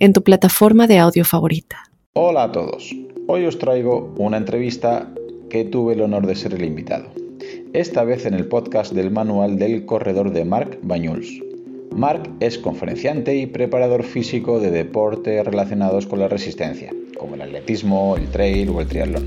en 0.00 0.14
tu 0.14 0.22
plataforma 0.22 0.86
de 0.86 0.98
audio 0.98 1.26
favorita. 1.26 1.84
Hola 2.14 2.44
a 2.44 2.52
todos. 2.52 2.90
Hoy 3.26 3.44
os 3.44 3.58
traigo 3.58 4.14
una 4.16 4.38
entrevista 4.38 5.12
que 5.50 5.64
tuve 5.64 5.92
el 5.92 6.00
honor 6.00 6.26
de 6.26 6.34
ser 6.34 6.54
el 6.54 6.64
invitado. 6.64 7.10
Esta 7.74 8.02
vez 8.02 8.24
en 8.24 8.32
el 8.32 8.46
podcast 8.46 8.92
del 8.94 9.10
manual 9.10 9.58
del 9.58 9.84
corredor 9.84 10.32
de 10.32 10.46
Marc 10.46 10.78
Bañuls. 10.82 11.28
Marc 11.94 12.30
es 12.40 12.58
conferenciante 12.58 13.36
y 13.36 13.46
preparador 13.46 14.02
físico 14.02 14.58
de 14.58 14.70
deportes 14.70 15.44
relacionados 15.44 16.06
con 16.06 16.18
la 16.18 16.28
resistencia, 16.28 16.90
como 17.18 17.34
el 17.34 17.42
atletismo, 17.42 18.16
el 18.16 18.26
trail 18.30 18.70
o 18.70 18.80
el 18.80 18.88
triatlón. 18.88 19.26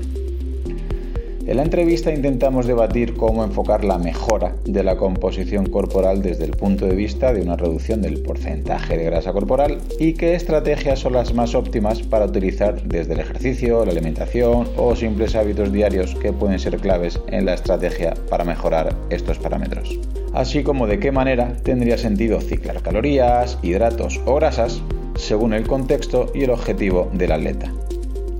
En 1.46 1.58
la 1.58 1.62
entrevista 1.62 2.10
intentamos 2.10 2.66
debatir 2.66 3.16
cómo 3.16 3.44
enfocar 3.44 3.84
la 3.84 3.98
mejora 3.98 4.56
de 4.64 4.82
la 4.82 4.96
composición 4.96 5.66
corporal 5.66 6.22
desde 6.22 6.44
el 6.44 6.52
punto 6.52 6.86
de 6.86 6.96
vista 6.96 7.34
de 7.34 7.42
una 7.42 7.54
reducción 7.54 8.00
del 8.00 8.22
porcentaje 8.22 8.96
de 8.96 9.04
grasa 9.04 9.34
corporal 9.34 9.76
y 9.98 10.14
qué 10.14 10.34
estrategias 10.36 11.00
son 11.00 11.12
las 11.12 11.34
más 11.34 11.54
óptimas 11.54 12.00
para 12.00 12.24
utilizar 12.24 12.82
desde 12.84 13.12
el 13.12 13.20
ejercicio, 13.20 13.84
la 13.84 13.92
alimentación 13.92 14.68
o 14.78 14.96
simples 14.96 15.34
hábitos 15.34 15.70
diarios 15.70 16.14
que 16.14 16.32
pueden 16.32 16.58
ser 16.58 16.78
claves 16.78 17.20
en 17.26 17.44
la 17.44 17.52
estrategia 17.52 18.14
para 18.30 18.44
mejorar 18.44 18.96
estos 19.10 19.38
parámetros. 19.38 19.98
Así 20.32 20.62
como 20.62 20.86
de 20.86 20.98
qué 20.98 21.12
manera 21.12 21.58
tendría 21.62 21.98
sentido 21.98 22.40
ciclar 22.40 22.80
calorías, 22.80 23.58
hidratos 23.62 24.18
o 24.24 24.36
grasas 24.36 24.80
según 25.16 25.52
el 25.52 25.66
contexto 25.66 26.32
y 26.34 26.44
el 26.44 26.50
objetivo 26.50 27.10
del 27.12 27.32
atleta. 27.32 27.70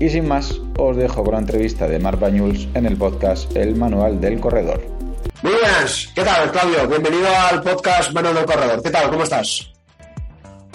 Y 0.04 0.10
sin 0.10 0.28
más, 0.28 0.60
os 0.76 0.98
dejo 0.98 1.24
con 1.24 1.32
la 1.32 1.38
entrevista 1.38 1.88
de 1.88 1.98
Mark 1.98 2.18
Bañuls 2.18 2.68
en 2.74 2.84
el 2.84 2.94
podcast 2.94 3.56
El 3.56 3.74
Manual 3.74 4.20
del 4.20 4.38
Corredor. 4.38 4.78
Muy 5.40 5.52
buenas, 5.52 6.12
¿qué 6.14 6.22
tal 6.22 6.52
Claudio? 6.52 6.86
Bienvenido 6.86 7.26
al 7.26 7.62
podcast 7.62 8.12
Manual 8.12 8.34
del 8.34 8.44
Corredor. 8.44 8.82
¿Qué 8.82 8.90
tal? 8.90 9.08
¿Cómo 9.08 9.22
estás? 9.22 9.72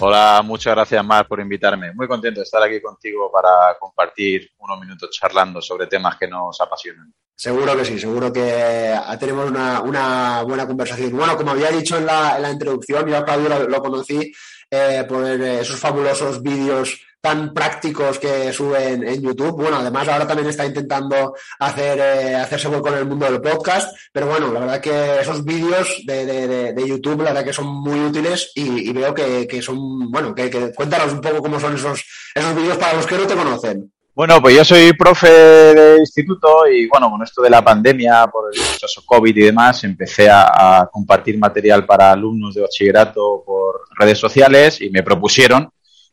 Hola, 0.00 0.42
muchas 0.44 0.74
gracias 0.74 1.04
Mar 1.04 1.28
por 1.28 1.38
invitarme. 1.38 1.92
Muy 1.94 2.08
contento 2.08 2.40
de 2.40 2.44
estar 2.44 2.60
aquí 2.60 2.82
contigo 2.82 3.30
para 3.30 3.78
compartir 3.78 4.50
unos 4.58 4.80
minutos 4.80 5.10
charlando 5.12 5.62
sobre 5.62 5.86
temas 5.86 6.16
que 6.16 6.26
nos 6.26 6.60
apasionan. 6.60 7.14
Seguro 7.36 7.76
que 7.76 7.84
sí, 7.84 8.00
seguro 8.00 8.32
que 8.32 8.96
tenemos 9.20 9.48
una, 9.48 10.42
buena 10.42 10.66
conversación. 10.66 11.16
Bueno, 11.16 11.36
como 11.36 11.52
había 11.52 11.70
dicho 11.70 11.96
en 11.96 12.06
la, 12.06 12.50
introducción, 12.50 13.06
yo 13.06 13.18
a 13.18 13.24
Claudio 13.24 13.68
lo, 13.68 13.80
conocí 13.80 14.32
eh, 14.68 15.04
por 15.08 15.24
esos 15.24 15.78
fabulosos 15.78 16.42
vídeos 16.42 17.00
tan 17.20 17.52
prácticos 17.52 18.18
que 18.18 18.52
suben 18.52 19.06
en 19.06 19.20
YouTube. 19.20 19.60
Bueno, 19.60 19.76
además 19.76 20.08
ahora 20.08 20.26
también 20.26 20.48
está 20.48 20.64
intentando 20.64 21.34
hacer, 21.58 21.98
eh, 21.98 22.34
hacerse 22.34 22.68
con 22.80 22.94
el 22.94 23.06
mundo 23.06 23.26
del 23.26 23.40
podcast, 23.40 23.94
pero 24.12 24.26
bueno, 24.26 24.52
la 24.52 24.60
verdad 24.60 24.80
que 24.80 25.20
esos 25.20 25.44
vídeos 25.44 26.02
de, 26.06 26.74
YouTube, 26.86 27.18
la 27.18 27.30
verdad 27.30 27.44
que 27.44 27.52
son 27.52 27.66
muy 27.66 28.00
útiles 28.00 28.52
y, 28.54 28.92
veo 28.92 29.14
que, 29.14 29.62
son, 29.62 30.10
bueno, 30.10 30.34
que, 30.34 30.72
cuéntanos 30.74 31.12
un 31.12 31.20
poco 31.20 31.42
cómo 31.42 31.60
son 31.60 31.74
esos, 31.74 32.02
esos 32.34 32.54
vídeos 32.56 32.78
para 32.78 32.94
los 32.94 33.06
que 33.06 33.16
no 33.16 33.26
te 33.26 33.36
conocen. 33.36 33.92
Bueno, 34.14 34.40
pues 34.42 34.56
yo 34.56 34.64
soy 34.64 34.92
profe 34.92 35.28
de 35.28 35.98
instituto 35.98 36.66
y 36.66 36.88
bueno, 36.88 37.10
con 37.10 37.22
esto 37.22 37.40
de 37.42 37.48
la 37.48 37.62
pandemia, 37.62 38.26
por 38.26 38.52
el 38.52 38.60
caso 38.80 39.02
COVID 39.06 39.36
y 39.36 39.42
demás, 39.42 39.84
empecé 39.84 40.28
a, 40.28 40.88
compartir 40.92 41.38
material 41.38 41.86
para 41.86 42.10
alumnos 42.10 42.54
de 42.54 42.62
bachillerato 42.62 43.42
por 43.46 43.82
redes 43.98 44.18
sociales 44.18 44.80
y 44.80 44.90
me 44.90 45.02
propusieron 45.02 45.70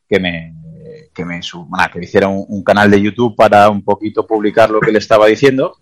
que 0.07 0.19
me, 0.19 0.53
que 1.17 1.25
me, 1.25 1.39
que 1.41 1.99
hiciera 1.99 2.27
un, 2.27 2.63
canal 2.63 2.91
de 2.91 3.01
YouTube 3.01 3.35
para 3.35 3.69
un 3.69 3.83
poquito 3.83 4.27
publicar 4.27 4.69
lo 4.69 4.79
que 4.79 4.91
le 4.91 4.99
estaba 4.99 5.25
diciendo. 5.25 5.75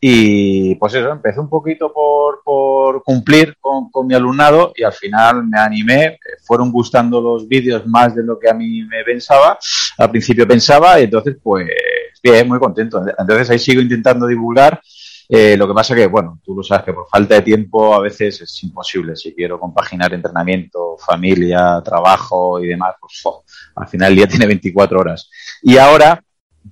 Y 0.00 0.76
pues 0.76 0.94
eso, 0.94 1.10
empecé 1.10 1.40
un 1.40 1.48
poquito 1.48 1.92
por, 1.92 2.42
por 2.44 3.02
cumplir 3.02 3.56
con, 3.60 3.90
con, 3.90 4.06
mi 4.06 4.14
alumnado 4.14 4.72
y 4.76 4.84
al 4.84 4.92
final 4.92 5.46
me 5.46 5.58
animé, 5.58 6.18
fueron 6.44 6.70
gustando 6.70 7.20
los 7.20 7.48
vídeos 7.48 7.84
más 7.86 8.14
de 8.14 8.22
lo 8.22 8.38
que 8.38 8.48
a 8.48 8.54
mí 8.54 8.82
me 8.84 9.02
pensaba, 9.04 9.58
al 9.96 10.10
principio 10.10 10.46
pensaba, 10.46 11.00
y 11.00 11.04
entonces 11.04 11.36
pues 11.42 11.66
bien, 12.22 12.46
muy 12.46 12.58
contento. 12.58 13.02
Entonces 13.18 13.50
ahí 13.50 13.58
sigo 13.58 13.80
intentando 13.80 14.26
divulgar 14.26 14.80
eh, 15.28 15.56
lo 15.56 15.66
que 15.66 15.74
pasa 15.74 15.94
que, 15.94 16.06
bueno, 16.06 16.40
tú 16.44 16.54
lo 16.54 16.62
sabes 16.62 16.84
que 16.84 16.92
por 16.92 17.08
falta 17.08 17.34
de 17.34 17.42
tiempo 17.42 17.94
a 17.94 18.00
veces 18.00 18.40
es 18.40 18.62
imposible. 18.62 19.16
Si 19.16 19.34
quiero 19.34 19.58
compaginar 19.58 20.14
entrenamiento, 20.14 20.96
familia, 20.98 21.82
trabajo 21.84 22.62
y 22.62 22.68
demás, 22.68 22.94
pues 23.00 23.22
al 23.74 23.88
final 23.88 24.12
el 24.12 24.16
día 24.16 24.28
tiene 24.28 24.46
24 24.46 25.00
horas. 25.00 25.28
Y 25.62 25.78
ahora, 25.78 26.22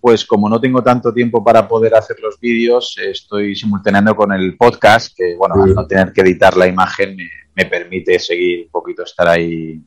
pues 0.01 0.25
como 0.25 0.49
no 0.49 0.61
tengo 0.61 0.83
tanto 0.83 1.13
tiempo 1.13 1.43
para 1.43 1.67
poder 1.67 1.97
hacer 1.97 2.17
los 2.21 2.39
vídeos, 2.39 2.97
estoy 2.99 3.57
simultaneando 3.57 4.15
con 4.15 4.33
el 4.33 4.57
podcast, 4.57 5.17
que 5.17 5.35
bueno, 5.37 5.57
al 5.63 5.75
no 5.75 5.87
tener 5.87 6.13
que 6.13 6.21
editar 6.21 6.57
la 6.57 6.69
imagen 6.69 7.17
me, 7.55 7.65
permite 7.67 8.19
seguir 8.19 8.67
un 8.67 8.71
poquito 8.71 9.03
estar 9.03 9.29
ahí 9.29 9.81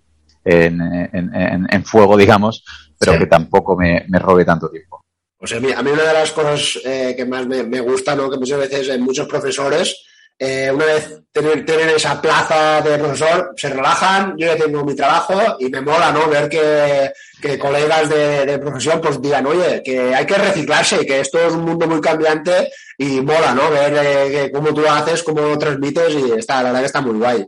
en, 0.43 1.85
fuego, 1.85 2.17
digamos, 2.17 2.63
pero 2.97 3.17
que 3.17 3.27
tampoco 3.27 3.77
me 3.77 4.19
robe 4.19 4.43
tanto 4.43 4.69
tiempo. 4.69 5.06
Pues 5.37 5.53
a 5.53 5.59
mí, 5.59 5.71
a 5.71 5.81
mí 5.83 5.91
una 5.91 6.03
de 6.03 6.13
las 6.13 6.31
cosas 6.31 6.79
eh, 6.83 7.13
que 7.15 7.25
más 7.25 7.45
me, 7.45 7.63
me, 7.63 7.79
gusta, 7.81 8.15
¿no? 8.15 8.29
que 8.29 8.37
muchas 8.37 8.59
veces 8.59 8.89
en 8.89 9.01
muchos 9.01 9.27
profesores, 9.27 10.03
eh, 10.39 10.71
una 10.73 10.85
vez 10.85 11.21
tener, 11.31 11.65
tener, 11.65 11.89
esa 11.89 12.19
plaza 12.19 12.81
de 12.81 12.97
profesor, 12.97 13.53
se 13.55 13.69
relajan, 13.69 14.35
yo 14.37 14.47
ya 14.47 14.55
tengo 14.55 14.83
mi 14.83 14.95
trabajo 14.95 15.33
y 15.59 15.69
me 15.69 15.81
mola 15.81 16.11
¿no? 16.11 16.27
ver 16.27 16.49
que, 16.49 17.11
que 17.41 17.59
colegas 17.59 18.09
de, 18.09 18.45
de, 18.45 18.57
profesión 18.57 18.99
pues 18.99 19.21
digan, 19.21 19.45
oye, 19.45 19.81
que 19.83 20.13
hay 20.13 20.25
que 20.25 20.35
reciclarse, 20.35 21.05
que 21.05 21.19
esto 21.19 21.39
es 21.39 21.53
un 21.53 21.65
mundo 21.65 21.87
muy 21.87 22.01
cambiante 22.01 22.69
y 22.97 23.21
mola, 23.21 23.53
¿no? 23.53 23.69
Ver 23.69 23.93
eh, 23.95 24.51
cómo 24.51 24.73
tú 24.73 24.81
lo 24.81 24.91
haces, 24.91 25.21
cómo 25.21 25.41
lo 25.41 25.57
transmites 25.57 26.15
y 26.15 26.31
está, 26.31 26.57
la 26.57 26.69
verdad 26.69 26.79
que 26.79 26.85
está 26.87 27.01
muy 27.01 27.17
guay. 27.17 27.45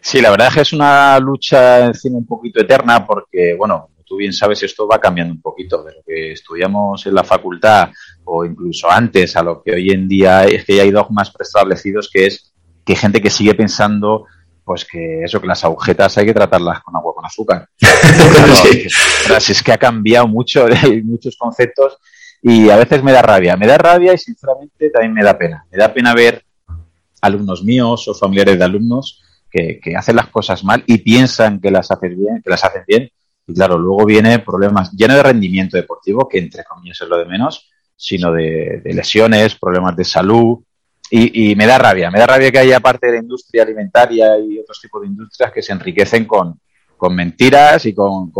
Sí, 0.00 0.20
la 0.20 0.30
verdad 0.30 0.48
es 0.48 0.54
que 0.54 0.60
es 0.60 0.72
una 0.72 1.18
lucha 1.18 1.86
encima 1.86 2.18
un 2.18 2.26
poquito 2.26 2.60
eterna 2.60 3.06
porque, 3.06 3.54
bueno, 3.56 3.90
tú 4.08 4.16
bien 4.16 4.32
sabes, 4.32 4.62
esto 4.62 4.88
va 4.88 4.98
cambiando 4.98 5.34
un 5.34 5.42
poquito 5.42 5.82
de 5.84 5.92
lo 5.92 6.02
que 6.06 6.32
estudiamos 6.32 7.04
en 7.06 7.14
la 7.14 7.24
facultad 7.24 7.90
o 8.24 8.44
incluso 8.44 8.90
antes 8.90 9.36
a 9.36 9.42
lo 9.42 9.62
que 9.62 9.72
hoy 9.72 9.90
en 9.90 10.08
día 10.08 10.44
es 10.44 10.64
que 10.64 10.76
ya 10.76 10.82
hay 10.82 10.90
dogmas 10.90 11.30
preestablecidos 11.30 12.10
que 12.12 12.26
es 12.26 12.52
que 12.84 12.94
hay 12.94 12.96
gente 12.96 13.20
que 13.20 13.30
sigue 13.30 13.54
pensando 13.54 14.26
pues 14.68 14.84
que 14.84 15.24
eso, 15.24 15.40
que 15.40 15.46
las 15.46 15.64
agujetas 15.64 16.18
hay 16.18 16.26
que 16.26 16.34
tratarlas 16.34 16.82
con 16.82 16.94
agua 16.94 17.14
con 17.14 17.24
azúcar. 17.24 17.66
es 17.80 19.62
que 19.62 19.72
ha 19.72 19.78
cambiado 19.78 20.28
mucho, 20.28 20.66
hay 20.82 21.02
muchos 21.02 21.38
conceptos 21.38 21.96
y 22.42 22.68
a 22.68 22.76
veces 22.76 23.02
me 23.02 23.12
da 23.12 23.22
rabia. 23.22 23.56
Me 23.56 23.66
da 23.66 23.78
rabia 23.78 24.12
y 24.12 24.18
sinceramente 24.18 24.90
también 24.90 25.14
me 25.14 25.24
da 25.24 25.38
pena. 25.38 25.64
Me 25.70 25.78
da 25.78 25.92
pena 25.92 26.12
ver 26.12 26.44
alumnos 27.22 27.64
míos 27.64 28.06
o 28.08 28.14
familiares 28.14 28.58
de 28.58 28.64
alumnos 28.64 29.22
que, 29.50 29.80
que 29.82 29.96
hacen 29.96 30.16
las 30.16 30.28
cosas 30.28 30.62
mal 30.62 30.84
y 30.86 30.98
piensan 30.98 31.60
que 31.60 31.70
las 31.70 31.90
hacen 31.90 32.18
bien, 32.18 32.42
que 32.44 32.50
las 32.50 32.62
hacen 32.62 32.82
bien 32.86 33.10
y 33.48 33.54
claro, 33.54 33.78
luego 33.78 34.04
viene 34.04 34.40
problemas, 34.40 34.90
ya 34.94 35.08
no 35.08 35.14
de 35.14 35.22
rendimiento 35.22 35.78
deportivo, 35.78 36.28
que 36.28 36.38
entre 36.38 36.64
comillas 36.64 37.00
es 37.00 37.08
lo 37.08 37.16
de 37.16 37.24
menos, 37.24 37.70
sino 37.96 38.30
de, 38.30 38.82
lesiones, 38.84 39.54
problemas 39.54 39.96
de 39.96 40.04
salud. 40.04 40.58
Y, 41.10 41.56
me 41.56 41.64
da 41.64 41.78
rabia, 41.78 42.10
me 42.10 42.18
da 42.18 42.26
rabia 42.26 42.52
que 42.52 42.58
haya 42.58 42.80
parte 42.80 43.06
de 43.06 43.14
la 43.14 43.18
industria 43.20 43.62
alimentaria 43.62 44.38
y 44.38 44.58
otros 44.58 44.78
tipos 44.78 45.00
de 45.00 45.06
industrias 45.06 45.50
que 45.50 45.62
se 45.62 45.72
enriquecen 45.72 46.26
con, 46.26 46.60
mentiras 47.10 47.86
y 47.86 47.94
con, 47.94 48.30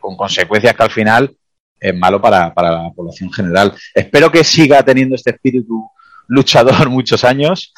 consecuencias 0.00 0.74
que 0.74 0.82
al 0.82 0.90
final 0.90 1.36
es 1.78 1.96
malo 1.96 2.20
para, 2.20 2.52
para 2.52 2.72
la 2.72 2.90
población 2.90 3.32
general. 3.32 3.72
Espero 3.94 4.32
que 4.32 4.42
siga 4.42 4.82
teniendo 4.82 5.14
este 5.14 5.30
espíritu 5.30 5.88
luchador 6.26 6.90
muchos 6.90 7.22
años 7.22 7.72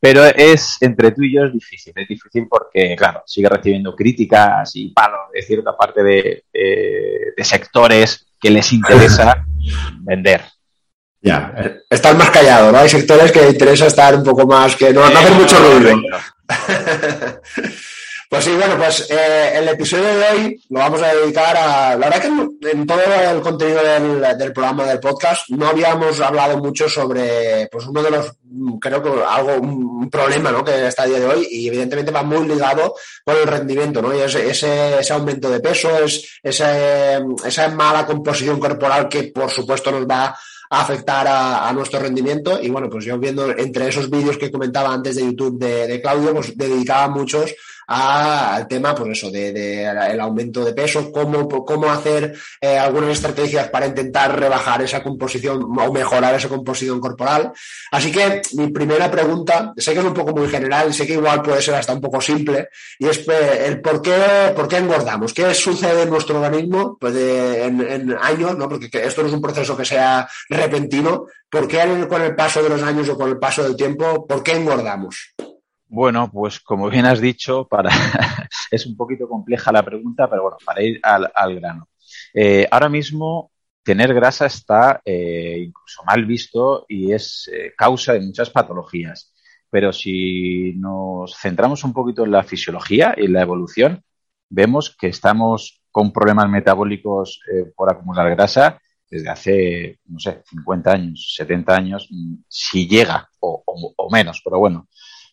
pero 0.00 0.24
es 0.24 0.78
entre 0.80 1.12
tú 1.12 1.22
y 1.22 1.34
yo 1.34 1.44
es 1.44 1.52
difícil, 1.52 1.92
es 1.94 2.08
difícil 2.08 2.48
porque, 2.48 2.96
claro, 2.96 3.22
sigue 3.26 3.48
recibiendo 3.48 3.94
críticas 3.94 4.74
y 4.74 4.88
palos 4.88 5.20
de 5.32 5.42
cierta 5.42 5.76
parte 5.76 6.02
de, 6.02 6.44
sectores 7.42 8.26
que 8.40 8.50
les 8.50 8.72
interesa 8.72 9.44
vender. 10.00 10.42
Ya, 11.22 11.52
están 11.90 12.16
más 12.16 12.30
callados, 12.30 12.72
¿no? 12.72 12.78
Hay 12.78 12.88
sectores 12.88 13.30
que 13.30 13.40
les 13.40 13.52
interesa 13.52 13.86
estar 13.86 14.14
un 14.14 14.24
poco 14.24 14.46
más, 14.46 14.74
que 14.74 14.90
no, 14.90 15.08
no 15.08 15.18
hacer 15.18 15.32
mucho 15.32 15.58
ruido. 15.58 16.00
Pues 18.30 18.44
sí, 18.44 18.52
bueno, 18.52 18.76
pues 18.78 19.10
eh, 19.10 19.54
el 19.56 19.66
episodio 19.70 20.04
de 20.04 20.24
hoy 20.24 20.64
lo 20.68 20.78
vamos 20.78 21.02
a 21.02 21.12
dedicar 21.12 21.56
a. 21.56 21.96
La 21.96 22.08
verdad 22.08 22.22
que 22.22 22.70
en 22.70 22.86
todo 22.86 23.00
el 23.02 23.40
contenido 23.40 23.82
del, 23.82 24.52
programa 24.52 24.84
del 24.84 25.00
podcast 25.00 25.48
no 25.48 25.66
habíamos 25.66 26.20
hablado 26.20 26.56
mucho 26.58 26.88
sobre, 26.88 27.66
pues 27.72 27.88
uno 27.88 28.00
de 28.04 28.10
los, 28.12 28.30
creo 28.80 29.02
que 29.02 29.10
algo, 29.28 29.56
un, 29.56 30.08
problema, 30.08 30.52
¿no? 30.52 30.64
Que 30.64 30.86
está 30.86 31.02
a 31.02 31.06
día 31.06 31.18
de 31.18 31.26
hoy 31.26 31.48
y 31.50 31.66
evidentemente 31.66 32.12
va 32.12 32.22
muy 32.22 32.46
ligado 32.46 32.94
con 33.24 33.36
el 33.36 33.48
rendimiento, 33.48 34.00
¿no? 34.00 34.16
Y 34.16 34.20
ese, 34.20 34.48
ese, 34.48 35.12
aumento 35.12 35.50
de 35.50 35.58
peso, 35.58 35.90
es, 35.98 36.40
esa 36.44 37.68
mala 37.70 38.06
composición 38.06 38.60
corporal 38.60 39.08
que 39.08 39.24
por 39.24 39.50
supuesto 39.50 39.90
nos 39.90 40.08
va 40.08 40.26
a 40.70 40.80
afectar 40.80 41.26
a, 41.28 41.72
nuestro 41.72 41.98
rendimiento. 41.98 42.60
Y 42.62 42.70
bueno, 42.70 42.88
pues 42.88 43.04
yo 43.04 43.18
viendo 43.18 43.50
entre 43.50 43.88
esos 43.88 44.08
vídeos 44.08 44.38
que 44.38 44.52
comentaba 44.52 44.94
antes 44.94 45.16
de 45.16 45.24
YouTube 45.24 45.58
de, 45.58 45.88
de 45.88 46.00
Claudio, 46.00 46.32
pues 46.32 46.56
dedicaba 46.56 47.08
muchos 47.08 47.52
al 47.92 48.68
tema, 48.68 48.94
pues 48.94 49.18
eso, 49.18 49.32
de, 49.32 49.84
el 49.84 50.20
aumento 50.20 50.64
de 50.64 50.72
peso, 50.72 51.10
cómo, 51.10 51.48
cómo 51.48 51.90
hacer 51.90 52.38
eh, 52.60 52.78
algunas 52.78 53.10
estrategias 53.10 53.68
para 53.68 53.88
intentar 53.88 54.38
rebajar 54.38 54.80
esa 54.82 55.02
composición 55.02 55.62
o 55.62 55.92
mejorar 55.92 56.36
esa 56.36 56.48
composición 56.48 57.00
corporal. 57.00 57.50
Así 57.90 58.12
que 58.12 58.42
mi 58.54 58.68
primera 58.68 59.10
pregunta, 59.10 59.72
sé 59.76 59.92
que 59.92 59.98
es 59.98 60.04
un 60.04 60.14
poco 60.14 60.32
muy 60.32 60.48
general, 60.48 60.94
sé 60.94 61.04
que 61.04 61.14
igual 61.14 61.42
puede 61.42 61.60
ser 61.60 61.74
hasta 61.74 61.92
un 61.92 62.00
poco 62.00 62.20
simple, 62.20 62.68
y 62.96 63.08
es 63.08 63.18
pues, 63.18 63.60
el 63.66 63.80
por 63.80 64.00
qué, 64.00 64.52
por 64.54 64.68
qué 64.68 64.76
engordamos, 64.76 65.34
qué 65.34 65.52
sucede 65.52 66.02
en 66.02 66.10
nuestro 66.10 66.40
organismo 66.40 66.96
pues 67.00 67.16
en, 67.16 68.16
años, 68.20 68.56
¿no? 68.56 68.68
porque 68.68 68.88
esto 68.92 69.22
no 69.22 69.28
es 69.28 69.34
un 69.34 69.42
proceso 69.42 69.76
que 69.76 69.84
sea 69.84 70.28
repentino, 70.48 71.26
¿por 71.50 71.66
qué 71.66 72.06
con 72.08 72.22
el 72.22 72.36
paso 72.36 72.62
de 72.62 72.68
los 72.68 72.82
años 72.82 73.08
o 73.08 73.18
con 73.18 73.28
el 73.28 73.38
paso 73.38 73.64
del 73.64 73.74
tiempo, 73.74 74.26
por 74.28 74.44
qué 74.44 74.52
engordamos? 74.52 75.29
Bueno, 75.92 76.30
pues 76.32 76.60
como 76.60 76.88
bien 76.88 77.04
has 77.04 77.20
dicho, 77.20 77.66
para 77.66 77.90
es 78.70 78.86
un 78.86 78.96
poquito 78.96 79.28
compleja 79.28 79.72
la 79.72 79.84
pregunta, 79.84 80.30
pero 80.30 80.42
bueno, 80.42 80.56
para 80.64 80.82
ir 80.84 81.00
al, 81.02 81.56
grano. 81.56 81.88
Eh, 82.32 82.64
ahora 82.70 82.88
mismo 82.88 83.50
tener 83.82 84.14
grasa 84.14 84.46
está 84.46 85.02
eh, 85.04 85.64
incluso 85.66 86.04
mal 86.04 86.24
visto 86.26 86.86
y 86.88 87.12
es 87.12 87.50
eh, 87.52 87.72
causa 87.76 88.12
de 88.12 88.20
muchas 88.20 88.50
patologías. 88.50 89.34
Pero 89.68 89.92
si 89.92 90.74
nos 90.74 91.36
centramos 91.36 91.82
un 91.82 91.92
poquito 91.92 92.24
en 92.24 92.30
la 92.30 92.44
fisiología 92.44 93.12
y 93.16 93.24
en 93.24 93.32
la 93.32 93.42
evolución, 93.42 94.04
vemos 94.48 94.96
que 94.96 95.08
estamos 95.08 95.82
con 95.90 96.12
problemas 96.12 96.48
metabólicos 96.48 97.40
por 97.74 97.90
acumular 97.90 98.30
grasa 98.30 98.80
desde 99.10 99.28
hace, 99.28 99.98
no 100.06 100.20
sé, 100.20 100.42
50 100.48 100.92
años, 100.92 101.34
70 101.36 101.74
años, 101.74 102.08
mm, 102.10 102.34
si 102.46 102.86
llega 102.86 103.28
o 103.40 104.08
menos, 104.12 104.40
pero 104.44 104.60
bueno, 104.60 104.86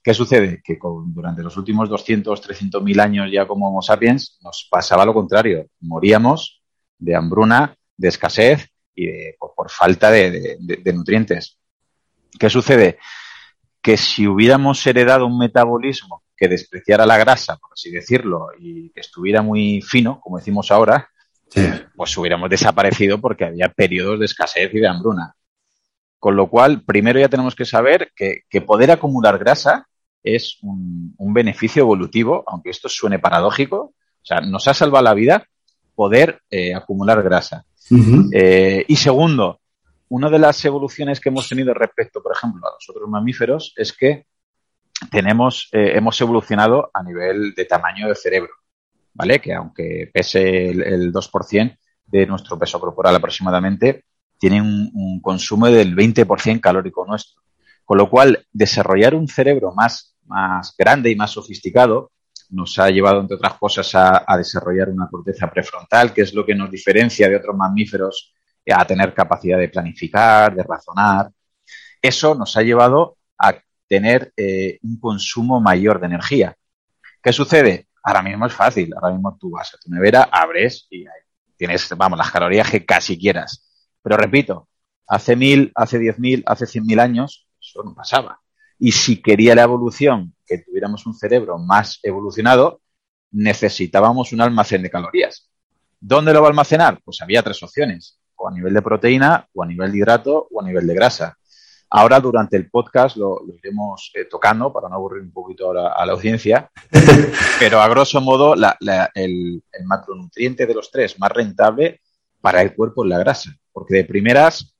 ¿Qué 0.07 0.13
sucede? 0.13 0.61
Que 0.63 0.79
durante 1.07 1.43
los 1.43 1.57
últimos 1.57 1.89
200, 1.89 2.39
300 2.39 2.81
mil 2.81 2.97
años 3.01 3.29
ya 3.29 3.45
como 3.45 3.67
Homo 3.67 3.81
sapiens 3.81 4.39
nos 4.41 4.65
pasaba 4.71 5.03
lo 5.03 5.13
contrario. 5.13 5.65
Moríamos 5.81 6.63
de 6.97 7.13
hambruna, 7.13 7.75
de 7.97 8.07
escasez 8.07 8.69
y 8.95 9.09
por, 9.37 9.69
falta 9.69 10.09
de, 10.09 10.57
nutrientes. 10.93 11.59
¿Qué 12.39 12.49
sucede? 12.49 12.99
Que 13.81 13.97
si 13.97 14.25
hubiéramos 14.25 14.87
heredado 14.87 15.25
un 15.25 15.37
metabolismo 15.37 16.23
que 16.37 16.47
despreciara 16.47 17.05
la 17.05 17.17
grasa, 17.17 17.57
por 17.57 17.73
así 17.73 17.91
decirlo, 17.91 18.47
y 18.57 18.91
que 18.91 19.01
estuviera 19.01 19.41
muy 19.41 19.81
fino, 19.81 20.21
como 20.21 20.37
decimos 20.37 20.71
ahora, 20.71 21.09
pues 21.97 22.17
hubiéramos 22.17 22.49
desaparecido 22.49 23.19
porque 23.19 23.43
había 23.43 23.67
periodos 23.67 24.19
de 24.19 24.25
escasez 24.27 24.73
y 24.73 24.79
de 24.79 24.87
hambruna. 24.87 25.35
Con 26.17 26.37
lo 26.37 26.49
cual, 26.49 26.85
primero 26.85 27.19
ya 27.19 27.27
tenemos 27.27 27.55
que 27.55 27.65
saber 27.65 28.13
que 28.15 28.61
poder 28.61 28.91
acumular 28.91 29.37
grasa 29.37 29.85
es 30.23 30.57
un, 30.61 31.15
beneficio 31.33 31.81
evolutivo, 31.83 32.43
aunque 32.47 32.71
esto 32.71 32.89
suene 32.89 33.19
paradójico. 33.19 33.77
O 33.77 34.25
sea, 34.25 34.41
nos 34.41 34.67
ha 34.67 34.73
salvado 34.73 35.03
la 35.03 35.13
vida 35.13 35.47
poder 35.95 36.41
eh, 36.49 36.73
acumular 36.73 37.21
grasa. 37.23 37.65
Eh, 38.33 38.83
y 38.87 38.95
segundo, 38.95 39.61
una 40.09 40.29
de 40.29 40.39
las 40.39 40.63
evoluciones 40.65 41.19
que 41.19 41.29
hemos 41.29 41.47
tenido 41.47 41.73
respecto, 41.73 42.21
por 42.21 42.35
ejemplo, 42.35 42.65
a 42.67 42.71
los 42.71 42.89
otros 42.89 43.09
mamíferos 43.09 43.73
es 43.75 43.93
que 43.93 44.25
tenemos, 45.11 45.69
eh, 45.71 45.93
hemos 45.95 46.19
evolucionado 46.21 46.89
a 46.93 47.03
nivel 47.03 47.53
de 47.53 47.65
tamaño 47.65 48.07
de 48.07 48.15
cerebro, 48.15 48.53
¿vale? 49.13 49.39
Que 49.39 49.53
aunque 49.53 50.09
pese 50.13 50.69
el, 50.69 51.13
2% 51.13 51.77
de 52.05 52.25
nuestro 52.25 52.57
peso 52.57 52.79
corporal 52.79 53.15
aproximadamente, 53.15 54.05
tiene 54.39 54.61
un, 54.61 54.89
un 54.93 55.21
consumo 55.21 55.67
del 55.67 55.95
20% 55.95 56.59
calórico 56.59 57.05
nuestro. 57.05 57.41
Con 57.87 57.97
lo 57.97 58.09
cual, 58.09 58.45
desarrollar 58.51 59.15
un 59.15 59.27
cerebro 59.27 59.73
más 59.73 60.17
más 60.27 60.75
grande 60.77 61.09
y 61.09 61.15
más 61.15 61.31
sofisticado, 61.31 62.11
nos 62.49 62.77
ha 62.79 62.89
llevado, 62.89 63.19
entre 63.19 63.35
otras 63.35 63.55
cosas, 63.55 63.93
a, 63.95 64.37
desarrollar 64.37 64.89
una 64.89 65.07
corteza 65.09 65.49
prefrontal, 65.49 66.13
que 66.13 66.21
es 66.21 66.33
lo 66.33 66.45
que 66.45 66.55
nos 66.55 66.71
diferencia 66.71 67.27
de 67.27 67.35
otros 67.35 67.55
mamíferos 67.55 68.33
a 68.71 68.85
tener 68.85 69.13
capacidad 69.13 69.57
de 69.57 69.69
planificar, 69.69 70.55
de 70.55 70.63
razonar. 70.63 71.29
Eso 72.01 72.35
nos 72.35 72.55
ha 72.55 72.61
llevado 72.61 73.17
a 73.37 73.55
tener 73.87 74.31
eh, 74.35 74.79
un 74.83 74.99
consumo 74.99 75.59
mayor 75.59 75.99
de 75.99 76.07
energía. 76.07 76.55
¿Qué 77.21 77.33
sucede? 77.33 77.87
Ahora 78.03 78.21
mismo 78.21 78.45
es 78.45 78.53
fácil. 78.53 78.93
Ahora 78.93 79.13
mismo 79.13 79.37
tú 79.39 79.51
vas 79.51 79.73
a 79.73 79.77
tu 79.77 79.89
nevera, 79.89 80.23
abres 80.31 80.87
y 80.89 81.05
tienes, 81.55 81.89
vamos, 81.97 82.17
las 82.17 82.31
calorías 82.31 82.69
que 82.69 82.85
casi 82.85 83.17
quieras. 83.17 83.65
Pero 84.01 84.17
repito, 84.17 84.69
hace 85.07 85.35
mil, 85.35 85.71
hace 85.75 85.99
diez 85.99 86.19
mil, 86.19 86.43
hace 86.45 86.65
cien 86.65 86.85
mil 86.85 86.99
años, 86.99 87.46
eso 87.77 87.83
no 87.83 87.93
pasaba. 87.93 88.39
Y 88.79 88.91
si 88.91 89.21
quería 89.21 89.55
la 89.55 89.63
evolución 89.63 90.35
que 90.45 90.59
tuviéramos 90.59 91.05
un 91.05 91.13
cerebro 91.13 91.57
más 91.57 91.99
evolucionado, 92.03 92.81
necesitábamos 93.31 94.31
un 94.33 94.41
almacén 94.41 94.83
de 94.83 94.89
calorías. 94.89 95.49
¿Dónde 95.99 96.33
lo 96.33 96.41
va 96.41 96.47
a 96.47 96.49
almacenar? 96.49 96.99
Pues 97.03 97.21
había 97.21 97.41
tres 97.41 97.61
opciones, 97.63 98.19
o 98.35 98.47
a 98.47 98.51
nivel 98.51 98.73
de 98.73 98.81
proteína, 98.81 99.47
o 99.53 99.63
a 99.63 99.65
nivel 99.65 99.91
de 99.91 99.97
hidrato, 99.97 100.47
o 100.51 100.61
a 100.61 100.65
nivel 100.65 100.85
de 100.85 100.93
grasa. 100.93 101.37
Ahora, 101.89 102.19
durante 102.19 102.57
el 102.57 102.69
podcast, 102.69 103.15
lo, 103.15 103.41
iremos 103.57 104.11
eh, 104.13 104.25
tocando 104.25 104.71
para 104.71 104.89
no 104.89 104.95
aburrir 104.95 105.23
un 105.23 105.31
poquito 105.31 105.71
a 105.71 106.05
la, 106.05 106.13
audiencia, 106.13 106.69
pero 107.59 107.81
a 107.81 107.87
grosso 107.87 108.21
modo, 108.21 108.53
el, 108.53 109.63
el 109.71 109.85
macronutriente 109.85 110.65
de 110.67 110.73
los 110.73 110.91
tres 110.91 111.17
más 111.17 111.31
rentable 111.31 112.01
para 112.41 112.61
el 112.61 112.75
cuerpo 112.75 113.03
es 113.03 113.09
la 113.09 113.19
grasa, 113.19 113.51
porque 113.71 113.95
de 113.95 114.03
primeras 114.03 114.76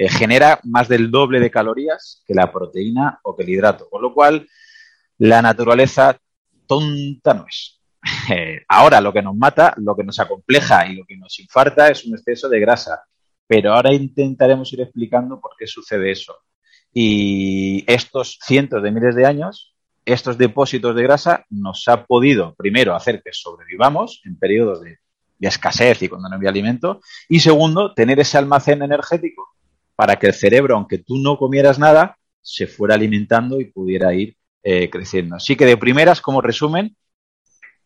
eh, 0.00 0.08
genera 0.08 0.58
más 0.64 0.88
del 0.88 1.10
doble 1.10 1.40
de 1.40 1.50
calorías 1.50 2.22
que 2.26 2.32
la 2.32 2.50
proteína 2.50 3.20
o 3.22 3.36
que 3.36 3.42
el 3.42 3.50
hidrato, 3.50 3.86
con 3.90 4.00
lo 4.00 4.14
cual 4.14 4.48
la 5.18 5.42
naturaleza 5.42 6.18
tonta 6.66 7.34
no 7.34 7.44
es. 7.46 7.76
Eh, 8.32 8.62
ahora 8.68 9.00
lo 9.02 9.12
que 9.12 9.20
nos 9.20 9.36
mata, 9.36 9.74
lo 9.76 9.94
que 9.94 10.04
nos 10.04 10.18
acompleja 10.18 10.86
y 10.86 10.94
lo 10.94 11.04
que 11.04 11.18
nos 11.18 11.38
infarta 11.38 11.88
es 11.88 12.06
un 12.06 12.14
exceso 12.14 12.48
de 12.48 12.60
grasa, 12.60 13.02
pero 13.46 13.74
ahora 13.74 13.92
intentaremos 13.92 14.72
ir 14.72 14.80
explicando 14.80 15.38
por 15.38 15.50
qué 15.58 15.66
sucede 15.66 16.10
eso. 16.12 16.34
Y 16.94 17.84
estos 17.86 18.38
cientos 18.40 18.82
de 18.82 18.92
miles 18.92 19.14
de 19.14 19.26
años, 19.26 19.74
estos 20.06 20.38
depósitos 20.38 20.94
de 20.94 21.02
grasa 21.02 21.44
nos 21.50 21.86
ha 21.88 22.06
podido, 22.06 22.54
primero, 22.54 22.94
hacer 22.94 23.20
que 23.22 23.34
sobrevivamos 23.34 24.22
en 24.24 24.38
periodos 24.38 24.80
de, 24.80 24.96
de 25.38 25.48
escasez 25.48 26.02
y 26.02 26.08
cuando 26.08 26.30
no 26.30 26.36
había 26.36 26.48
alimento, 26.48 27.00
y 27.28 27.40
segundo, 27.40 27.92
tener 27.92 28.18
ese 28.18 28.38
almacén 28.38 28.80
energético 28.82 29.50
para 30.00 30.18
que 30.18 30.28
el 30.28 30.32
cerebro, 30.32 30.76
aunque 30.76 30.96
tú 30.96 31.18
no 31.18 31.36
comieras 31.36 31.78
nada, 31.78 32.16
se 32.40 32.66
fuera 32.66 32.94
alimentando 32.94 33.60
y 33.60 33.66
pudiera 33.66 34.14
ir 34.14 34.34
eh, 34.62 34.88
creciendo. 34.88 35.36
Así 35.36 35.56
que 35.56 35.66
de 35.66 35.76
primeras, 35.76 36.22
como 36.22 36.40
resumen, 36.40 36.96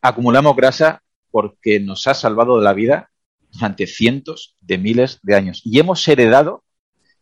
acumulamos 0.01 0.55
grasa 0.55 1.03
porque 1.33 1.81
nos 1.81 2.07
ha 2.07 2.15
salvado 2.15 2.61
la 2.61 2.73
vida 2.73 3.11
durante 3.51 3.89
cientos 3.89 4.55
de 4.61 4.79
miles 4.79 5.19
de 5.25 5.35
años 5.35 5.61
y 5.65 5.81
hemos 5.81 6.07
heredado 6.07 6.63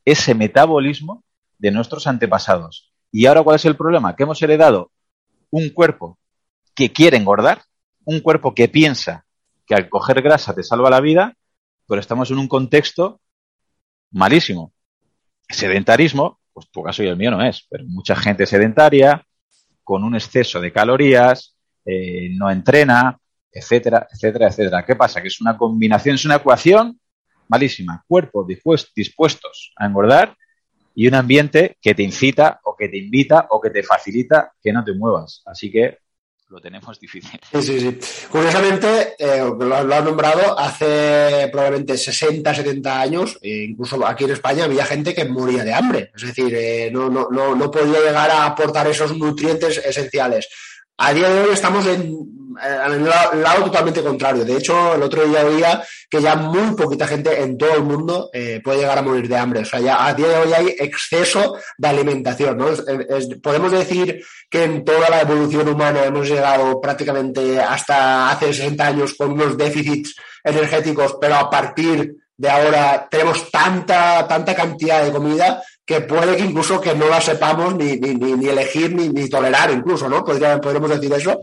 ese 0.04 0.34
metabolismo 0.34 1.25
de 1.56 1.70
nuestros 1.70 2.06
antepasados. 2.06 2.92
¿Y 3.11 3.25
ahora 3.25 3.42
cuál 3.42 3.56
es 3.56 3.64
el 3.64 3.78
problema? 3.78 4.14
Que 4.14 4.25
hemos 4.25 4.42
heredado 4.42 4.90
un 5.49 5.70
cuerpo 5.70 6.18
que 6.75 6.92
quiere 6.92 7.16
engordar, 7.16 7.62
un 8.04 8.20
cuerpo 8.20 8.54
que 8.54 8.68
piensa 8.68 9.25
que 9.64 9.75
al 9.75 9.88
coger 9.88 10.20
grasa 10.20 10.54
te 10.54 10.62
salva 10.62 10.90
la 10.90 11.00
vida, 11.00 11.34
pero 11.88 11.99
estamos 11.99 12.30
en 12.30 12.37
un 12.37 12.49
contexto 12.49 13.22
malísimo 14.11 14.75
sedentarismo, 15.49 16.40
pues 16.52 16.70
tu 16.70 16.82
caso 16.82 17.02
y 17.02 17.08
el 17.08 17.16
mío 17.16 17.30
no 17.30 17.42
es, 17.42 17.66
pero 17.68 17.84
mucha 17.87 18.16
gente 18.16 18.46
sedentaria, 18.46 19.25
con 19.84 20.04
un 20.04 20.14
exceso 20.14 20.61
de 20.61 20.72
calorías, 20.72 21.56
eh, 21.84 22.28
no 22.32 22.50
entrena, 22.50 23.18
etcétera, 23.50 24.06
etcétera, 24.11 24.49
etcétera. 24.49 24.84
¿Qué 24.84 24.96
pasa? 24.96 25.20
Que 25.20 25.28
es 25.28 25.40
una 25.40 25.56
combinación, 25.56 26.14
es 26.14 26.25
una 26.25 26.37
ecuación 26.37 26.99
malísima. 27.49 28.04
Cuerpos 28.06 28.46
dispuestos 28.94 29.72
a 29.76 29.87
engordar 29.87 30.37
y 30.94 31.08
un 31.08 31.14
ambiente 31.14 31.76
que 31.80 31.94
te 31.94 32.02
incita 32.02 32.61
o 32.64 32.76
que 32.76 32.88
te 32.88 32.99
invita 32.99 33.46
o 33.50 33.61
que 33.61 33.70
te 33.70 33.82
facilita 33.82 34.52
que 34.62 34.72
no 34.72 34.84
te 34.84 34.94
muevas. 34.94 35.42
Así 35.46 35.70
que 35.70 35.99
lo 36.52 36.61
tenemos 36.61 37.00
difícil. 37.00 37.40
Sí, 37.52 37.62
sí, 37.62 37.80
sí. 37.80 37.99
Curiosamente, 38.30 39.14
eh, 39.18 39.42
lo, 39.59 39.75
has 39.75 40.04
nombrado, 40.04 40.59
hace 40.59 41.49
probablemente 41.50 41.97
60, 41.97 42.54
70 42.54 43.00
años, 43.00 43.38
e 43.40 43.64
incluso 43.64 44.06
aquí 44.06 44.25
en 44.25 44.32
España 44.32 44.64
había 44.64 44.85
gente 44.85 45.14
que 45.14 45.25
moría 45.25 45.64
de 45.64 45.75
hambre. 45.75 46.11
Es 46.14 46.23
decir, 46.23 46.54
eh, 46.54 46.90
no, 46.92 47.09
no, 47.09 47.28
no, 47.30 47.56
no 47.56 47.71
podía 47.71 48.00
llegar 48.00 48.30
a 48.30 48.47
aportar 48.47 48.87
esos 48.87 49.16
nutrientes 49.16 49.78
esenciales. 49.78 50.49
A 50.99 51.12
día 51.12 51.28
de 51.28 51.42
hoy 51.42 51.52
estamos 51.52 51.87
en 51.87 52.32
en 52.61 52.92
el 52.92 53.04
lado 53.42 53.64
totalmente 53.64 54.02
contrario. 54.02 54.44
De 54.44 54.56
hecho, 54.56 54.94
el 54.94 55.02
otro 55.02 55.26
día 55.26 55.44
oía 55.44 55.82
que 56.08 56.20
ya 56.20 56.37
muy 56.37 56.75
poquita 56.76 57.06
gente 57.06 57.42
en 57.42 57.56
todo 57.56 57.75
el 57.75 57.82
mundo 57.82 58.30
eh, 58.32 58.61
puede 58.62 58.80
llegar 58.80 58.99
a 58.99 59.02
morir 59.02 59.28
de 59.28 59.37
hambre. 59.37 59.61
O 59.61 59.64
sea, 59.64 59.80
ya 59.80 60.06
a 60.06 60.14
día 60.14 60.28
de 60.28 60.37
hoy 60.37 60.52
hay 60.52 60.76
exceso 60.78 61.56
de 61.78 61.88
alimentación. 61.88 62.58
¿no? 62.58 62.66
podemos 63.42 63.72
decir 63.72 64.25
que 64.50 64.64
en 64.64 64.84
toda 64.84 65.08
la 65.11 65.22
evolución 65.22 65.68
humana 65.68 66.04
hemos 66.04 66.28
llegado 66.28 66.80
prácticamente 66.80 67.61
hasta 67.61 68.30
hace 68.30 68.52
60 68.52 68.87
años 68.87 69.14
con 69.14 69.32
unos 69.32 69.56
déficits 69.56 70.14
energéticos, 70.44 71.16
pero 71.20 71.37
a 71.37 71.50
partir 71.50 72.16
de 72.37 72.50
ahora 72.50 73.06
tenemos 73.11 73.50
tanta, 73.50 74.26
tanta 74.26 74.54
cantidad 74.54 75.04
de 75.04 75.12
comida 75.12 75.62
que 75.84 76.00
puede 76.02 76.36
que 76.36 76.44
incluso 76.44 76.80
que 76.80 76.94
no 76.94 77.08
la 77.08 77.20
sepamos 77.20 77.74
ni, 77.74 77.96
ni, 77.96 78.14
ni, 78.14 78.48
elegir 78.48 78.94
ni, 78.94 79.28
tolerar 79.28 79.70
incluso, 79.70 80.08
¿no? 80.08 80.24
¿Podríamos 80.24 80.90
decir 80.90 81.12
eso? 81.12 81.40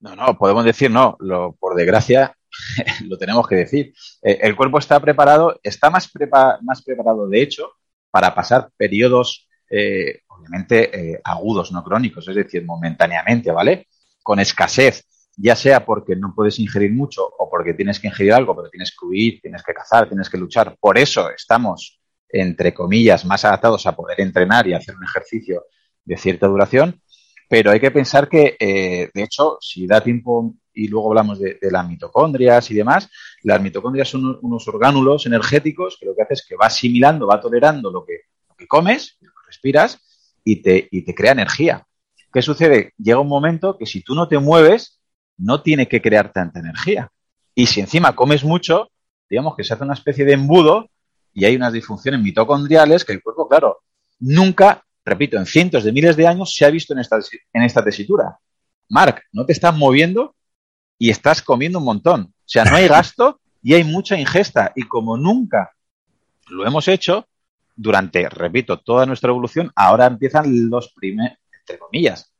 No, 0.00 0.16
no, 0.16 0.36
podemos 0.36 0.64
decir 0.64 0.90
no. 0.90 1.16
Lo, 1.20 1.52
por 1.52 1.76
desgracia, 1.76 2.34
lo 3.06 3.18
tenemos 3.18 3.46
que 3.46 3.56
decir. 3.56 3.94
Eh, 4.22 4.38
el 4.42 4.56
cuerpo 4.56 4.78
está 4.78 4.98
preparado, 5.00 5.58
está 5.62 5.90
más, 5.90 6.10
más 6.62 6.82
preparado, 6.82 7.28
de 7.28 7.42
hecho, 7.42 7.72
para 8.10 8.34
pasar 8.34 8.70
periodos, 8.76 9.48
eh, 9.70 10.20
obviamente, 10.28 11.12
eh, 11.12 11.20
agudos, 11.22 11.72
no 11.72 11.84
crónicos, 11.84 12.26
es 12.28 12.36
decir, 12.36 12.64
momentáneamente, 12.64 13.50
¿vale? 13.52 13.88
Con 14.22 14.40
escasez, 14.40 15.06
ya 15.36 15.56
sea 15.56 15.84
porque 15.84 16.16
no 16.16 16.34
puedes 16.34 16.58
ingerir 16.58 16.92
mucho 16.92 17.24
o 17.24 17.48
porque 17.48 17.74
tienes 17.74 17.98
que 17.98 18.08
ingerir 18.08 18.34
algo, 18.34 18.56
pero 18.56 18.70
tienes 18.70 18.90
que 18.90 19.06
huir, 19.06 19.40
tienes 19.40 19.62
que 19.62 19.72
cazar, 19.72 20.08
tienes 20.08 20.28
que 20.28 20.38
luchar. 20.38 20.76
Por 20.78 20.98
eso 20.98 21.30
estamos, 21.30 22.01
entre 22.32 22.74
comillas, 22.74 23.24
más 23.24 23.44
adaptados 23.44 23.86
a 23.86 23.94
poder 23.94 24.20
entrenar 24.20 24.66
y 24.66 24.74
hacer 24.74 24.96
un 24.96 25.04
ejercicio 25.04 25.66
de 26.04 26.16
cierta 26.16 26.48
duración 26.48 27.00
pero 27.52 27.70
hay 27.70 27.80
que 27.80 27.90
pensar 27.90 28.30
que, 28.30 28.56
eh, 28.58 29.10
de 29.12 29.22
hecho, 29.22 29.58
si 29.60 29.86
da 29.86 30.00
tiempo 30.00 30.54
y 30.72 30.88
luego 30.88 31.08
hablamos 31.08 31.38
de, 31.38 31.58
las 31.70 31.86
mitocondrias 31.86 32.70
y 32.70 32.74
demás, 32.74 33.10
las 33.42 33.60
mitocondrias 33.60 34.08
son 34.08 34.38
unos 34.40 34.66
orgánulos 34.68 35.26
energéticos 35.26 35.98
que 36.00 36.06
lo 36.06 36.16
que 36.16 36.22
hace 36.22 36.32
es 36.32 36.46
que 36.48 36.56
va 36.56 36.68
asimilando, 36.68 37.26
va 37.26 37.42
tolerando 37.42 37.90
lo 37.90 38.06
que, 38.06 38.20
comes, 38.66 39.18
lo 39.20 39.28
que 39.32 39.46
respiras 39.48 40.00
y 40.42 40.62
te, 40.62 40.88
y 40.90 41.02
te 41.02 41.14
crea 41.14 41.32
energía. 41.32 41.86
¿Qué 42.32 42.40
sucede? 42.40 42.94
Llega 42.96 43.20
un 43.20 43.28
momento 43.28 43.76
que 43.76 43.84
si 43.84 44.00
tú 44.00 44.14
no 44.14 44.28
te 44.28 44.38
mueves, 44.38 45.02
no 45.36 45.60
tiene 45.60 45.88
que 45.88 46.00
crear 46.00 46.32
tanta 46.32 46.58
energía. 46.58 47.10
Y 47.54 47.66
si 47.66 47.80
encima 47.80 48.16
comes 48.16 48.44
mucho, 48.44 48.88
digamos 49.28 49.56
que 49.56 49.64
se 49.64 49.74
hace 49.74 49.84
una 49.84 49.92
especie 49.92 50.24
de 50.24 50.32
embudo 50.32 50.88
y 51.32 51.44
hay 51.44 51.56
unas 51.56 51.72
disfunciones 51.72 52.20
mitocondriales 52.20 53.04
que 53.04 53.12
el 53.12 53.22
cuerpo, 53.22 53.48
claro, 53.48 53.82
nunca 54.18 54.84
repito, 55.04 55.36
en 55.36 55.46
cientos 55.46 55.84
de 55.84 55.92
miles 55.92 56.16
de 56.16 56.26
años 56.26 56.54
se 56.54 56.64
ha 56.64 56.70
visto 56.70 56.92
en 56.92 57.00
esta, 57.00 57.18
en 57.52 57.62
esta 57.62 57.84
tesitura. 57.84 58.38
Mark, 58.88 59.22
no 59.32 59.44
te 59.46 59.52
estás 59.52 59.76
moviendo 59.76 60.34
y 60.98 61.10
estás 61.10 61.42
comiendo 61.42 61.78
un 61.78 61.84
montón. 61.84 62.22
O 62.22 62.48
sea, 62.48 62.64
no 62.64 62.76
hay 62.76 62.88
gasto 62.88 63.40
y 63.62 63.74
hay 63.74 63.84
mucha 63.84 64.18
ingesta. 64.18 64.72
Y 64.74 64.84
como 64.84 65.16
nunca 65.16 65.72
lo 66.48 66.66
hemos 66.66 66.88
hecho, 66.88 67.26
durante, 67.74 68.28
repito, 68.28 68.78
toda 68.78 69.06
nuestra 69.06 69.30
evolución, 69.30 69.72
ahora 69.74 70.06
empiezan 70.06 70.70
los 70.70 70.92
primeros, 70.92 71.38
entre 71.60 71.78
comillas, 71.78 72.32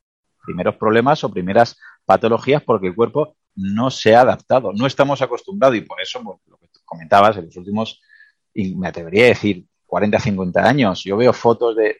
primeros 0.45 0.75
problemas 0.75 1.23
o 1.23 1.31
primeras 1.31 1.77
patologías 2.05 2.61
porque 2.61 2.87
el 2.87 2.95
cuerpo 2.95 3.35
no 3.55 3.89
se 3.89 4.15
ha 4.15 4.21
adaptado, 4.21 4.73
no 4.73 4.85
estamos 4.85 5.21
acostumbrados 5.21 5.77
y 5.77 5.81
por 5.81 6.01
eso, 6.01 6.19
lo 6.21 6.57
que 6.57 6.67
comentabas 6.85 7.37
en 7.37 7.45
los 7.45 7.55
últimos, 7.55 8.01
y 8.53 8.75
me 8.75 8.87
atrevería 8.87 9.25
a 9.25 9.29
decir, 9.29 9.65
40, 9.93 10.19
50 10.19 10.67
años. 10.67 11.03
Yo 11.03 11.17
veo 11.17 11.31
fotos 11.33 11.75
de, 11.75 11.95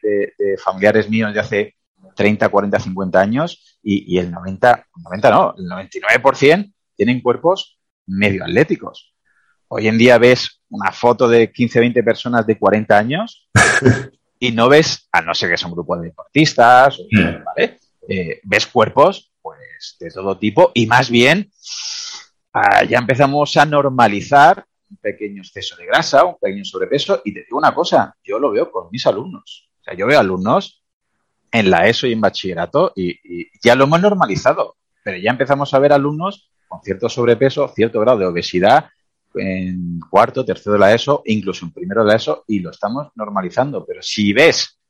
familiares 0.58 1.08
míos 1.08 1.32
de 1.32 1.38
hace 1.38 1.76
30, 2.16 2.48
40, 2.48 2.80
50 2.80 3.20
años 3.20 3.78
y, 3.84 4.18
el 4.18 4.32
90, 4.32 4.86
90 4.96 5.30
no, 5.30 5.54
el 5.56 5.64
99% 5.64 6.72
tienen 6.96 7.20
cuerpos 7.20 7.78
medio 8.06 8.42
atléticos. 8.42 9.14
Hoy 9.68 9.86
en 9.86 9.96
día 9.96 10.18
ves 10.18 10.60
una 10.70 10.90
foto 10.90 11.28
de 11.28 11.52
15, 11.52 11.78
20 11.78 12.02
personas 12.02 12.44
de 12.44 12.58
40 12.58 12.98
años 12.98 13.48
y 14.40 14.50
no 14.50 14.68
ves, 14.68 15.08
a 15.12 15.22
no 15.22 15.32
ser 15.32 15.50
que 15.50 15.56
son 15.56 15.70
un 15.70 15.76
grupo 15.76 15.96
de 15.96 16.08
deportistas, 16.08 16.98
hmm. 16.98 17.44
¿vale? 17.44 17.78
Eh, 18.08 18.40
ves 18.42 18.66
cuerpos 18.66 19.32
pues 19.40 19.96
de 20.00 20.10
todo 20.10 20.36
tipo 20.36 20.72
y 20.74 20.86
más 20.86 21.08
bien 21.08 21.48
ah, 22.52 22.82
ya 22.84 22.98
empezamos 22.98 23.56
a 23.56 23.64
normalizar 23.64 24.66
un 24.90 24.96
pequeño 24.98 25.42
exceso 25.42 25.76
de 25.76 25.86
grasa, 25.86 26.24
un 26.24 26.36
pequeño 26.40 26.64
sobrepeso. 26.64 27.22
Y 27.24 27.32
te 27.32 27.40
digo 27.44 27.58
una 27.58 27.74
cosa, 27.74 28.16
yo 28.22 28.38
lo 28.38 28.50
veo 28.50 28.70
con 28.70 28.88
mis 28.90 29.06
alumnos. 29.06 29.68
O 29.80 29.84
sea, 29.84 29.94
yo 29.94 30.06
veo 30.06 30.18
alumnos 30.18 30.84
en 31.50 31.70
la 31.70 31.86
ESO 31.86 32.06
y 32.06 32.12
en 32.12 32.20
bachillerato 32.20 32.92
y, 32.96 33.48
ya 33.62 33.74
lo 33.74 33.84
hemos 33.84 34.00
normalizado, 34.00 34.76
pero 35.04 35.18
ya 35.18 35.30
empezamos 35.30 35.72
a 35.72 35.78
ver 35.78 35.92
alumnos 35.92 36.50
con 36.66 36.82
cierto 36.82 37.08
sobrepeso, 37.08 37.68
cierto 37.68 38.00
grado 38.00 38.18
de 38.18 38.26
obesidad 38.26 38.86
en 39.34 40.00
cuarto, 40.10 40.44
tercero 40.44 40.74
de 40.74 40.78
la 40.80 40.94
ESO, 40.94 41.22
incluso 41.26 41.64
en 41.64 41.72
primero 41.72 42.02
de 42.02 42.08
la 42.08 42.16
ESO, 42.16 42.44
y 42.48 42.60
lo 42.60 42.70
estamos 42.70 43.08
normalizando. 43.14 43.84
Pero 43.84 44.02
si 44.02 44.32
ves 44.32 44.80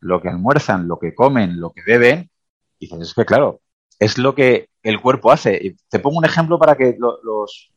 lo 0.00 0.20
que 0.20 0.28
almuerzan, 0.28 0.88
lo 0.88 0.98
que 0.98 1.14
comen, 1.14 1.60
lo 1.60 1.70
que 1.70 1.82
beben, 1.86 2.30
dices, 2.78 3.00
es 3.00 3.14
que 3.14 3.24
claro, 3.24 3.60
es 4.00 4.16
lo 4.16 4.34
que 4.34 4.70
el 4.82 4.98
cuerpo 4.98 5.30
hace. 5.30 5.76
te 5.88 5.98
pongo 5.98 6.18
un 6.18 6.24
ejemplo 6.24 6.58
para 6.58 6.74
que 6.74 6.96
los, 6.98 7.72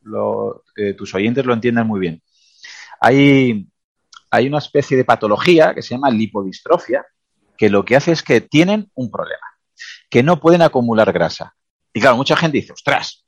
tus 0.97 1.13
oyentes 1.13 1.45
lo 1.45 1.53
entiendan 1.53 1.85
muy 1.85 1.99
bien. 1.99 2.23
Hay, 3.01 3.67
hay 4.31 4.47
una 4.47 4.59
especie 4.59 4.95
de 4.95 5.03
patología 5.03 5.75
que 5.75 5.81
se 5.81 5.93
llama 5.93 6.09
lipodistrofia, 6.09 7.05
que 7.57 7.69
lo 7.69 7.83
que 7.83 7.97
hace 7.97 8.13
es 8.13 8.23
que 8.23 8.39
tienen 8.39 8.89
un 8.95 9.11
problema, 9.11 9.45
que 10.09 10.23
no 10.23 10.39
pueden 10.39 10.61
acumular 10.61 11.11
grasa. 11.11 11.53
Y 11.91 11.99
claro, 11.99 12.15
mucha 12.15 12.37
gente 12.37 12.57
dice, 12.57 12.71
ostras, 12.71 13.25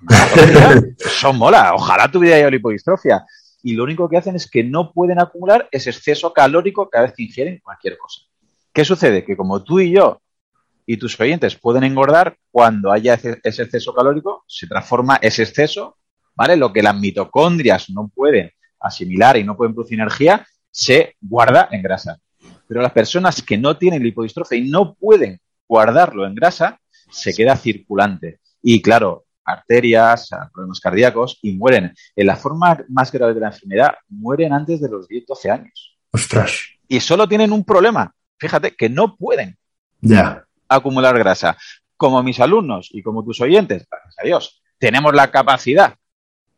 eso 0.98 1.32
mola, 1.32 1.74
ojalá 1.74 2.08
tuviera 2.08 2.40
yo 2.40 2.48
lipodistrofia. 2.48 3.26
Y 3.64 3.72
lo 3.72 3.82
único 3.82 4.08
que 4.08 4.16
hacen 4.16 4.36
es 4.36 4.48
que 4.48 4.62
no 4.62 4.92
pueden 4.92 5.20
acumular 5.20 5.68
ese 5.72 5.90
exceso 5.90 6.32
calórico 6.32 6.88
cada 6.88 7.06
vez 7.06 7.14
que 7.16 7.24
ingieren 7.24 7.60
cualquier 7.62 7.98
cosa. 7.98 8.22
¿Qué 8.72 8.84
sucede? 8.84 9.24
Que 9.24 9.36
como 9.36 9.62
tú 9.62 9.80
y 9.80 9.92
yo 9.92 10.21
y 10.86 10.96
tus 10.96 11.18
oyentes 11.20 11.56
pueden 11.56 11.84
engordar 11.84 12.36
cuando 12.50 12.92
haya 12.92 13.14
ese, 13.14 13.40
exceso 13.42 13.94
calórico, 13.94 14.44
se 14.46 14.66
transforma 14.66 15.18
ese 15.22 15.42
exceso, 15.42 15.98
¿vale? 16.34 16.56
Lo 16.56 16.72
que 16.72 16.82
las 16.82 16.98
mitocondrias 16.98 17.90
no 17.90 18.10
pueden 18.14 18.50
asimilar 18.80 19.36
y 19.36 19.44
no 19.44 19.56
pueden 19.56 19.74
producir 19.74 19.98
energía, 19.98 20.46
se 20.70 21.16
guarda 21.20 21.68
en 21.70 21.82
grasa. 21.82 22.18
Pero 22.66 22.82
las 22.82 22.92
personas 22.92 23.42
que 23.42 23.58
no 23.58 23.76
tienen 23.76 24.02
lipodistrofia 24.02 24.58
y 24.58 24.68
no 24.68 24.94
pueden 24.94 25.40
guardarlo 25.68 26.26
en 26.26 26.34
grasa, 26.34 26.80
se 27.10 27.34
queda 27.34 27.56
circulante. 27.56 28.40
Y 28.62 28.80
claro, 28.80 29.26
arterias, 29.44 30.30
problemas 30.52 30.80
cardíacos 30.80 31.38
y 31.42 31.52
mueren. 31.52 31.92
En 32.16 32.26
la 32.26 32.36
forma 32.36 32.78
más 32.88 33.12
grave 33.12 33.34
de 33.34 33.40
la 33.40 33.48
enfermedad, 33.48 33.94
mueren 34.08 34.52
antes 34.52 34.80
de 34.80 34.88
los 34.88 35.08
10-12 35.08 35.50
años. 35.50 35.98
Ostras. 36.10 36.60
Y 36.88 37.00
solo 37.00 37.28
tienen 37.28 37.52
un 37.52 37.64
problema. 37.64 38.14
Fíjate 38.38 38.74
que 38.74 38.88
no 38.88 39.16
pueden. 39.16 39.56
Ya 40.00 40.44
acumular 40.74 41.18
grasa. 41.18 41.56
Como 41.96 42.22
mis 42.22 42.40
alumnos 42.40 42.88
y 42.90 43.02
como 43.02 43.24
tus 43.24 43.40
oyentes, 43.40 43.86
gracias 43.90 44.14
a 44.18 44.24
Dios, 44.24 44.62
tenemos 44.78 45.14
la 45.14 45.30
capacidad 45.30 45.94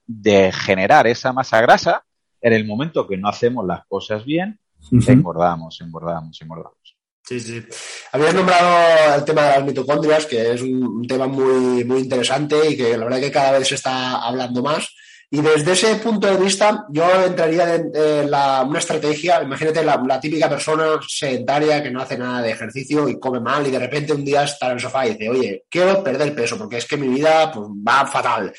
de 0.07 0.53
generar 0.53 1.07
esa 1.07 1.33
masa 1.33 1.61
grasa, 1.61 2.05
en 2.41 2.53
el 2.53 2.67
momento 2.67 3.07
que 3.07 3.17
no 3.17 3.29
hacemos 3.29 3.67
las 3.67 3.87
cosas 3.87 4.25
bien, 4.25 4.59
engordamos, 5.07 5.81
engordamos, 5.81 6.41
engordamos. 6.43 6.97
Sí, 7.27 7.41
sí. 7.41 7.65
Habías 8.13 8.35
nombrado 8.35 9.17
el 9.17 9.25
tema 9.25 9.43
de 9.45 9.49
las 9.49 9.65
mitocondrias, 9.65 10.27
que 10.27 10.53
es 10.53 10.61
un, 10.61 11.07
tema 11.07 11.27
muy, 11.27 11.83
muy 11.85 12.01
interesante 12.01 12.69
y 12.69 12.77
que 12.77 12.99
la 12.99 13.05
verdad 13.05 13.21
que 13.21 13.33
cada 13.33 13.59
vez 13.59 13.69
se 13.69 13.77
está 13.77 14.19
hablando 14.19 14.63
más. 14.63 14.95
Y 15.35 15.41
desde 15.41 15.73
ese 15.73 15.97
punto 15.97 16.29
de 16.29 16.37
vista, 16.37 16.87
yo 16.91 17.25
entraría 17.25 17.75
en, 17.75 17.91
una 18.29 18.79
estrategia, 18.79 19.43
imagínate 19.43 19.83
la, 19.83 20.21
típica 20.21 20.49
persona 20.49 21.01
sedentaria 21.09 21.83
que 21.83 21.91
no 21.91 22.01
hace 22.01 22.17
nada 22.17 22.41
de 22.41 22.53
ejercicio 22.53 23.09
y 23.09 23.19
come 23.19 23.41
mal 23.41 23.67
y 23.67 23.73
de 23.73 23.81
repente 23.81 24.13
un 24.13 24.25
día 24.25 24.45
está 24.45 24.67
en 24.67 24.73
el 24.75 24.81
sofá 24.81 25.05
y 25.05 25.15
dice, 25.15 25.29
oye, 25.29 25.65
quiero 25.69 26.05
perder 26.05 26.37
peso 26.37 26.57
porque 26.57 26.77
es 26.77 26.87
que 26.87 26.97
mi 26.97 27.09
vida 27.09 27.51
pues, 27.51 27.67
va 27.67 28.07
fatal. 28.07 28.55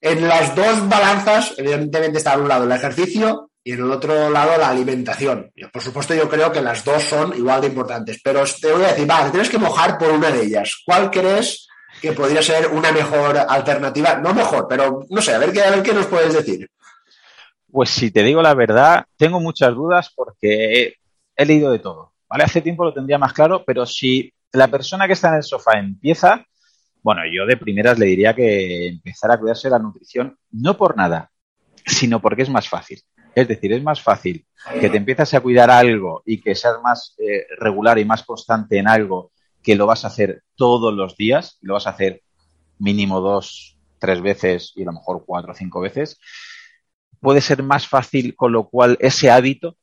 En 0.00 0.26
las 0.26 0.56
dos 0.56 0.88
balanzas, 0.88 1.52
evidentemente 1.58 2.16
está 2.16 2.32
en 2.32 2.40
un 2.40 2.48
lado 2.48 2.64
el 2.64 2.72
ejercicio 2.72 3.50
y 3.62 3.72
en 3.72 3.80
el 3.80 3.90
otro 3.90 4.30
lado 4.30 4.56
la 4.56 4.70
alimentación. 4.70 5.52
Por 5.70 5.82
supuesto, 5.82 6.14
yo 6.14 6.30
creo 6.30 6.50
que 6.50 6.62
las 6.62 6.82
dos 6.82 7.02
son 7.02 7.36
igual 7.36 7.60
de 7.60 7.66
importantes, 7.66 8.18
pero 8.24 8.42
te 8.58 8.72
voy 8.72 8.84
a 8.84 8.92
decir, 8.92 9.06
vale, 9.06 9.28
tienes 9.28 9.50
que 9.50 9.58
mojar 9.58 9.98
por 9.98 10.12
una 10.12 10.30
de 10.30 10.44
ellas. 10.44 10.80
¿Cuál 10.82 11.10
crees 11.10 11.68
que 12.00 12.12
podría 12.12 12.42
ser 12.42 12.68
una 12.68 12.92
mejor 12.92 13.36
alternativa. 13.48 14.16
No 14.16 14.34
mejor, 14.34 14.66
pero 14.68 15.06
no 15.08 15.20
sé, 15.20 15.34
a 15.34 15.38
ver 15.38 15.52
qué, 15.52 15.62
a 15.62 15.70
ver 15.70 15.82
qué 15.82 15.92
nos 15.92 16.06
puedes 16.06 16.32
decir. 16.34 16.68
Pues 17.70 17.90
si 17.90 18.10
te 18.10 18.22
digo 18.22 18.42
la 18.42 18.54
verdad, 18.54 19.04
tengo 19.16 19.40
muchas 19.40 19.74
dudas 19.74 20.12
porque 20.14 20.94
he, 21.36 21.46
leído 21.46 21.70
de 21.70 21.78
todo. 21.78 22.12
¿vale? 22.28 22.44
Hace 22.44 22.60
tiempo 22.60 22.84
lo 22.84 22.94
tendría 22.94 23.18
más 23.18 23.32
claro, 23.32 23.64
pero 23.64 23.86
si 23.86 24.32
la 24.52 24.68
persona 24.68 25.06
que 25.06 25.12
está 25.12 25.28
en 25.28 25.36
el 25.36 25.42
sofá 25.42 25.78
empieza, 25.78 26.44
bueno, 27.02 27.22
yo 27.32 27.46
de 27.46 27.56
primeras 27.56 27.98
le 27.98 28.06
diría 28.06 28.34
que 28.34 28.88
empezar 28.88 29.30
a 29.30 29.38
cuidarse 29.38 29.70
la 29.70 29.78
nutrición, 29.78 30.36
no 30.50 30.76
por 30.76 30.96
nada, 30.96 31.30
sino 31.86 32.20
porque 32.20 32.42
es 32.42 32.50
más 32.50 32.68
fácil. 32.68 33.00
Es 33.34 33.46
decir, 33.46 33.72
es 33.72 33.82
más 33.82 34.02
fácil 34.02 34.44
que 34.80 34.90
te 34.90 34.96
empieces 34.96 35.32
a 35.34 35.40
cuidar 35.40 35.70
algo 35.70 36.22
y 36.26 36.40
que 36.40 36.54
seas 36.54 36.80
más 36.82 37.14
eh, 37.18 37.46
regular 37.58 37.98
y 37.98 38.04
más 38.04 38.24
constante 38.24 38.78
en 38.78 38.88
algo 38.88 39.30
que 39.62 39.74
lo 39.74 39.86
vas 39.86 40.04
a 40.04 40.08
hacer 40.08 40.42
todos 40.54 40.94
los 40.94 41.16
días, 41.16 41.58
lo 41.60 41.74
vas 41.74 41.86
a 41.86 41.90
hacer 41.90 42.22
mínimo 42.78 43.20
dos, 43.20 43.78
tres 43.98 44.20
veces 44.20 44.72
y 44.74 44.82
a 44.82 44.86
lo 44.86 44.92
mejor 44.92 45.24
cuatro 45.26 45.52
o 45.52 45.54
cinco 45.54 45.80
veces, 45.80 46.18
puede 47.20 47.40
ser 47.40 47.62
más 47.62 47.86
fácil, 47.86 48.34
con 48.34 48.52
lo 48.52 48.68
cual 48.68 48.96
ese 49.00 49.30
hábito 49.30 49.76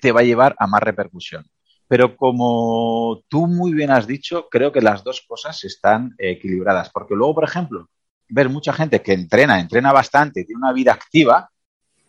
te 0.00 0.12
va 0.12 0.20
a 0.20 0.24
llevar 0.24 0.54
a 0.58 0.66
más 0.66 0.82
repercusión. 0.82 1.44
Pero 1.88 2.16
como 2.16 3.22
tú 3.28 3.46
muy 3.46 3.72
bien 3.72 3.90
has 3.90 4.06
dicho, 4.06 4.48
creo 4.50 4.72
que 4.72 4.80
las 4.80 5.04
dos 5.04 5.24
cosas 5.26 5.62
están 5.64 6.14
equilibradas. 6.18 6.90
Porque 6.90 7.14
luego, 7.14 7.36
por 7.36 7.44
ejemplo, 7.44 7.88
ver 8.28 8.48
mucha 8.48 8.72
gente 8.72 9.02
que 9.02 9.12
entrena, 9.12 9.60
entrena 9.60 9.92
bastante, 9.92 10.44
tiene 10.44 10.58
una 10.58 10.72
vida 10.72 10.92
activa 10.92 11.48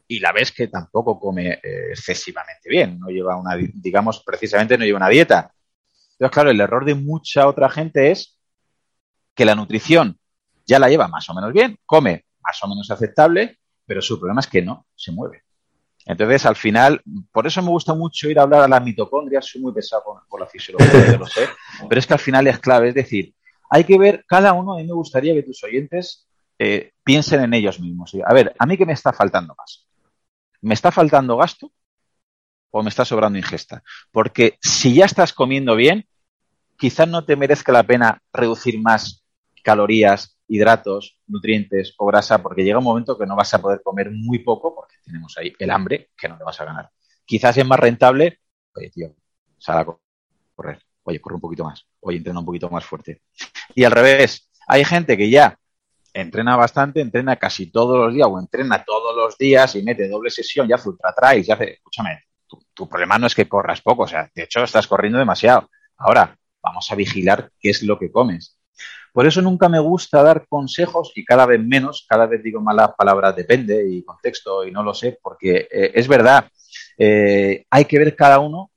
y 0.07 0.19
la 0.19 0.31
ves 0.31 0.51
que 0.51 0.67
tampoco 0.67 1.19
come 1.19 1.59
eh, 1.61 1.89
excesivamente 1.91 2.69
bien, 2.69 2.97
no 2.97 3.09
lleva 3.09 3.35
una, 3.35 3.55
digamos, 3.55 4.23
precisamente 4.25 4.77
no 4.77 4.85
lleva 4.85 4.97
una 4.97 5.09
dieta. 5.09 5.53
Entonces, 6.17 6.33
claro, 6.33 6.49
el 6.49 6.59
error 6.59 6.83
de 6.83 6.95
mucha 6.95 7.47
otra 7.47 7.69
gente 7.69 8.09
es 8.11 8.39
que 9.35 9.45
la 9.45 9.53
nutrición 9.53 10.19
ya 10.65 10.79
la 10.79 10.89
lleva 10.89 11.07
más 11.07 11.29
o 11.29 11.35
menos 11.35 11.53
bien, 11.53 11.77
come 11.85 12.25
más 12.41 12.57
o 12.63 12.67
menos 12.67 12.89
aceptable, 12.89 13.59
pero 13.85 14.01
su 14.01 14.19
problema 14.19 14.41
es 14.41 14.47
que 14.47 14.63
no 14.63 14.87
se 14.95 15.11
mueve. 15.11 15.43
Entonces, 16.05 16.45
al 16.45 16.55
final, 16.55 17.01
por 17.31 17.45
eso 17.45 17.61
me 17.61 17.69
gusta 17.69 17.93
mucho 17.93 18.29
ir 18.29 18.39
a 18.39 18.43
hablar 18.43 18.61
a 18.61 18.67
las 18.67 18.83
mitocondrias, 18.83 19.45
soy 19.45 19.61
muy 19.61 19.73
pesado 19.73 20.03
con, 20.27 20.39
la 20.39 20.47
fisiología, 20.47 21.11
yo 21.11 21.17
lo 21.19 21.27
sé, 21.27 21.47
pero 21.89 21.99
es 21.99 22.07
que 22.07 22.13
al 22.13 22.19
final 22.19 22.47
es 22.47 22.59
clave, 22.59 22.89
es 22.89 22.95
decir, 22.95 23.35
hay 23.69 23.83
que 23.83 23.99
ver 23.99 24.25
cada 24.27 24.53
uno, 24.53 24.73
a 24.73 24.77
mí 24.77 24.85
me 24.85 24.93
gustaría 24.93 25.33
que 25.33 25.43
tus 25.43 25.63
oyentes 25.63 26.27
eh, 26.57 26.93
piensen 27.03 27.41
en 27.43 27.53
ellos 27.53 27.79
mismos. 27.79 28.15
A 28.25 28.33
ver, 28.33 28.55
¿a 28.57 28.65
mí 28.65 28.77
qué 28.77 28.85
me 28.85 28.93
está 28.93 29.13
faltando 29.13 29.53
más? 29.55 29.85
¿Me 30.61 30.73
está 30.73 30.91
faltando 30.91 31.37
gasto 31.37 31.71
o 32.71 32.83
me 32.83 32.89
está 32.89 33.05
sobrando 33.05 33.37
ingesta? 33.37 33.83
Porque 34.11 34.57
si 34.61 34.95
ya 34.95 35.05
estás 35.05 35.33
comiendo 35.33 35.75
bien, 35.75 36.07
quizás 36.77 37.07
no 37.07 37.25
te 37.25 37.35
merezca 37.35 37.71
la 37.71 37.83
pena 37.83 38.21
reducir 38.31 38.79
más 38.79 39.23
calorías, 39.63 40.37
hidratos, 40.47 41.19
nutrientes 41.27 41.93
o 41.97 42.05
grasa, 42.05 42.41
porque 42.41 42.63
llega 42.63 42.77
un 42.77 42.83
momento 42.83 43.17
que 43.17 43.25
no 43.25 43.35
vas 43.35 43.53
a 43.53 43.61
poder 43.61 43.81
comer 43.83 44.11
muy 44.11 44.39
poco, 44.39 44.73
porque 44.73 44.95
tenemos 45.03 45.37
ahí 45.37 45.53
el 45.59 45.69
hambre 45.71 46.11
que 46.17 46.29
no 46.29 46.37
te 46.37 46.43
vas 46.43 46.59
a 46.61 46.65
ganar. 46.65 46.89
Quizás 47.25 47.57
es 47.57 47.65
más 47.65 47.79
rentable, 47.79 48.39
oye, 48.73 48.89
tío, 48.89 49.13
sal 49.57 49.79
a 49.79 49.85
correr, 50.55 50.81
oye, 51.03 51.19
corre 51.19 51.35
un 51.35 51.41
poquito 51.41 51.65
más, 51.65 51.85
oye, 51.99 52.17
entrena 52.17 52.39
un 52.39 52.45
poquito 52.45 52.69
más 52.69 52.85
fuerte. 52.85 53.23
Y 53.75 53.83
al 53.83 53.91
revés, 53.91 54.49
hay 54.67 54.85
gente 54.85 55.17
que 55.17 55.29
ya 55.29 55.59
entrena 56.13 56.55
bastante, 56.55 57.01
entrena 57.01 57.35
casi 57.35 57.69
todos 57.69 57.97
los 57.97 58.13
días 58.13 58.27
o 58.29 58.39
entrena 58.39 58.83
todos 58.83 59.15
los 59.15 59.37
días 59.37 59.75
y 59.75 59.83
mete 59.83 60.07
doble 60.07 60.29
sesión, 60.29 60.67
ya 60.67 60.75
hace 60.75 60.89
ultra 60.89 61.13
trails, 61.13 61.47
ya 61.47 61.55
hace, 61.55 61.73
escúchame, 61.73 62.26
tu, 62.77 62.87
problema 62.87 63.17
no 63.17 63.27
es 63.27 63.35
que 63.35 63.47
corras 63.47 63.81
poco, 63.81 64.03
o 64.03 64.07
sea, 64.07 64.29
de 64.33 64.43
hecho 64.43 64.63
estás 64.63 64.87
corriendo 64.87 65.19
demasiado. 65.19 65.69
Ahora, 65.97 66.37
vamos 66.61 66.91
a 66.91 66.95
vigilar 66.95 67.51
qué 67.59 67.71
es 67.71 67.83
lo 67.83 67.97
que 67.97 68.11
comes. 68.11 68.57
Por 69.11 69.25
eso 69.25 69.41
nunca 69.41 69.67
me 69.67 69.79
gusta 69.79 70.21
dar 70.21 70.45
consejos 70.47 71.11
y 71.15 71.25
cada 71.25 71.45
vez 71.45 71.59
menos, 71.59 72.05
cada 72.07 72.27
vez 72.27 72.43
digo 72.43 72.61
malas 72.61 72.91
palabras, 72.95 73.35
depende 73.35 73.83
y 73.89 74.03
contexto 74.03 74.65
y 74.65 74.71
no 74.71 74.83
lo 74.83 74.93
sé, 74.93 75.17
porque 75.21 75.67
eh, 75.71 75.91
es 75.95 76.07
verdad, 76.07 76.47
eh, 76.97 77.65
hay 77.69 77.85
que 77.85 77.97
ver 77.97 78.15
cada 78.15 78.39
uno 78.39 78.71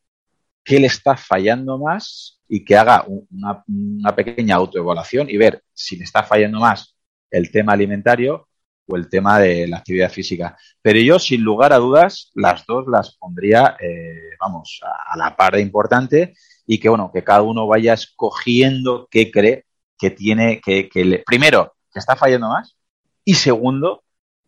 qué 0.65 0.81
le 0.81 0.87
está 0.87 1.17
fallando 1.17 1.79
más 1.79 2.41
y 2.49 2.65
que 2.65 2.77
haga 2.77 3.05
una 3.07 4.17
pequeña 4.17 4.57
autoevaluación 4.57 5.29
y 5.31 5.37
ver 5.37 5.63
si 5.73 5.97
le 5.97 6.05
está 6.05 6.23
fallando 6.23 6.61
más 6.61 6.97
el 7.31 7.51
tema 7.51 7.73
alimentario 7.73 8.49
o 8.87 8.97
el 8.97 9.09
tema 9.09 9.39
de 9.39 9.69
la 9.69 9.79
actividad 9.79 10.11
física. 10.11 10.57
Pero 10.83 10.99
yo, 11.01 11.19
sin 11.19 11.43
lugar 11.43 11.73
a 11.73 11.79
dudas, 11.79 12.31
las 12.35 12.67
dos 12.67 12.87
las 12.89 13.17
pondría, 13.17 13.77
eh, 13.81 14.37
vamos, 14.41 14.81
a, 14.83 15.17
la 15.17 15.37
par 15.37 15.55
de 15.55 15.63
importante 15.63 16.35
y 16.67 16.79
que, 16.79 16.89
bueno, 16.89 17.11
que 17.13 17.25
cada 17.25 17.43
uno 17.43 17.67
vaya 17.67 17.95
escogiendo 17.95 19.09
qué 19.11 19.31
cree 19.31 19.67
que 19.99 20.11
tiene, 20.11 20.61
que, 20.61 20.89
que 20.89 21.05
le, 21.05 21.19
primero, 21.19 21.75
que 21.93 21.99
está 21.99 22.17
fallando 22.17 22.49
más 22.49 22.77
y 23.25 23.35
segundo, 23.35 24.03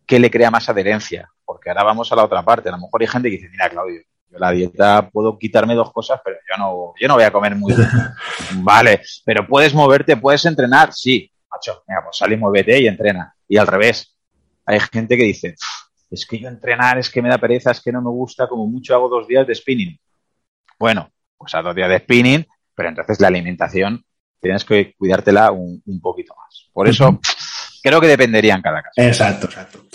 que 0.05 0.19
le 0.19 0.31
crea 0.31 0.51
más 0.51 0.67
adherencia. 0.69 1.29
Porque 1.45 1.69
ahora 1.69 1.83
vamos 1.83 2.11
a 2.11 2.15
la 2.15 2.23
otra 2.23 2.43
parte. 2.43 2.69
A 2.69 2.71
lo 2.73 2.79
mejor 2.79 3.01
hay 3.01 3.07
gente 3.07 3.29
que 3.29 3.37
dice, 3.37 3.49
mira, 3.49 3.69
Claudio, 3.69 4.01
yo 4.33 4.39
la 4.39 4.51
dieta 4.51 5.09
puedo 5.09 5.37
quitarme 5.37 5.75
dos 5.75 5.91
cosas, 5.91 6.19
pero 6.23 6.37
yo 6.49 6.57
no, 6.57 6.93
yo 6.99 7.07
no 7.07 7.15
voy 7.15 7.23
a 7.23 7.31
comer 7.31 7.55
muy 7.55 7.73
bien. 7.73 7.87
vale, 8.63 9.01
pero 9.23 9.45
puedes 9.47 9.73
moverte, 9.73 10.17
puedes 10.17 10.43
entrenar, 10.45 10.91
sí. 10.93 11.29
Macho, 11.51 11.83
mira, 11.87 12.03
pues 12.03 12.17
sale 12.17 12.33
y 12.33 12.37
muévete 12.37 12.81
y 12.81 12.87
entrena. 12.87 13.35
Y 13.47 13.57
al 13.57 13.67
revés, 13.67 14.12
hay 14.65 14.79
gente 14.79 15.17
que 15.17 15.23
dice, 15.23 15.55
es 16.09 16.25
que 16.25 16.39
yo 16.39 16.47
entrenar 16.47 16.97
es 16.97 17.09
que 17.09 17.21
me 17.21 17.29
da 17.29 17.37
pereza, 17.37 17.71
es 17.71 17.81
que 17.81 17.91
no 17.91 18.01
me 18.01 18.09
gusta, 18.09 18.47
como 18.47 18.67
mucho 18.67 18.93
hago 18.93 19.09
dos 19.09 19.27
días 19.27 19.47
de 19.47 19.55
spinning. 19.55 19.99
Bueno, 20.79 21.11
pues 21.37 21.55
a 21.55 21.61
dos 21.61 21.75
días 21.75 21.89
de 21.89 21.99
spinning, 21.99 22.45
pero 22.75 22.89
entonces 22.89 23.19
la 23.19 23.27
alimentación 23.27 24.03
tienes 24.39 24.65
que 24.65 24.93
cuidártela 24.95 25.51
un, 25.51 25.81
poquito 26.01 26.35
más. 26.35 26.69
Por 26.73 26.87
eso 26.87 27.19
creo 27.81 28.01
que 28.01 28.07
dependería 28.07 28.55
en 28.55 28.61
cada 28.61 28.81
caso. 28.81 29.01
Exacto, 29.01 29.47
exacto. 29.47 29.85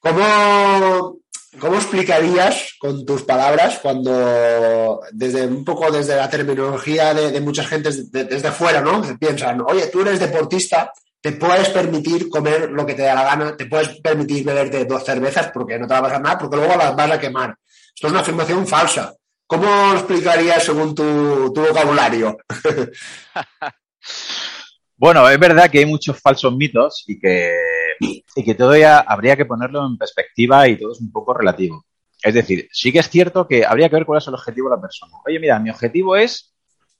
¿Cómo, 0.00 1.18
¿Cómo 1.58 1.74
explicarías 1.74 2.76
con 2.78 3.04
tus 3.04 3.22
palabras 3.22 3.78
cuando 3.82 5.02
desde 5.12 5.46
un 5.46 5.64
poco 5.64 5.90
desde 5.90 6.16
la 6.16 6.30
terminología 6.30 7.12
de, 7.12 7.40
muchas 7.40 7.66
gentes 7.66 8.10
desde 8.10 8.50
fuera, 8.50 8.80
¿no? 8.80 9.02
piensan, 9.18 9.60
oye, 9.60 9.88
tú 9.88 10.00
eres 10.00 10.18
deportista, 10.18 10.92
te 11.20 11.32
puedes 11.32 11.68
permitir 11.68 12.28
comer 12.28 12.70
lo 12.70 12.86
que 12.86 12.94
te 12.94 13.02
da 13.02 13.14
la 13.14 13.24
gana, 13.24 13.56
te 13.56 13.66
puedes 13.66 14.00
permitir 14.00 14.44
beberte 14.44 14.84
dos 14.86 15.04
cervezas 15.04 15.50
porque 15.52 15.78
no 15.78 15.86
te 15.86 15.92
va 15.92 15.98
a 15.98 16.02
pasar 16.02 16.22
nada, 16.22 16.38
porque 16.38 16.56
luego 16.56 16.76
las 16.76 16.96
vas 16.96 17.10
a 17.10 17.20
quemar. 17.20 17.54
Esto 17.94 18.06
es 18.06 18.12
una 18.12 18.20
afirmación 18.20 18.66
falsa. 18.66 19.14
¿Cómo 19.46 19.64
lo 19.64 19.94
explicarías 19.94 20.62
según 20.62 20.94
tu, 20.94 21.52
vocabulario? 21.52 22.38
bueno, 24.96 25.28
es 25.28 25.38
verdad 25.38 25.70
que 25.70 25.80
hay 25.80 25.86
muchos 25.86 26.18
falsos 26.20 26.54
mitos 26.54 27.04
y 27.06 27.18
que, 27.18 27.52
y 28.00 28.44
que 28.44 28.54
todavía 28.54 29.00
habría 29.00 29.36
que 29.36 29.44
ponerlo 29.44 29.86
en 29.86 29.98
perspectiva 29.98 30.68
y 30.68 30.78
todo 30.78 30.92
es 30.92 31.00
un 31.00 31.10
poco 31.10 31.34
relativo. 31.34 31.84
Es 32.22 32.34
decir, 32.34 32.68
sí 32.70 32.92
que 32.92 33.00
es 33.00 33.10
cierto 33.10 33.46
que 33.46 33.66
habría 33.66 33.88
que 33.88 33.96
ver 33.96 34.06
cuál 34.06 34.18
es 34.18 34.28
el 34.28 34.34
objetivo 34.34 34.70
de 34.70 34.76
la 34.76 34.82
persona. 34.82 35.12
Oye, 35.26 35.40
mira, 35.40 35.58
mi 35.58 35.70
objetivo 35.70 36.16
es 36.16 36.54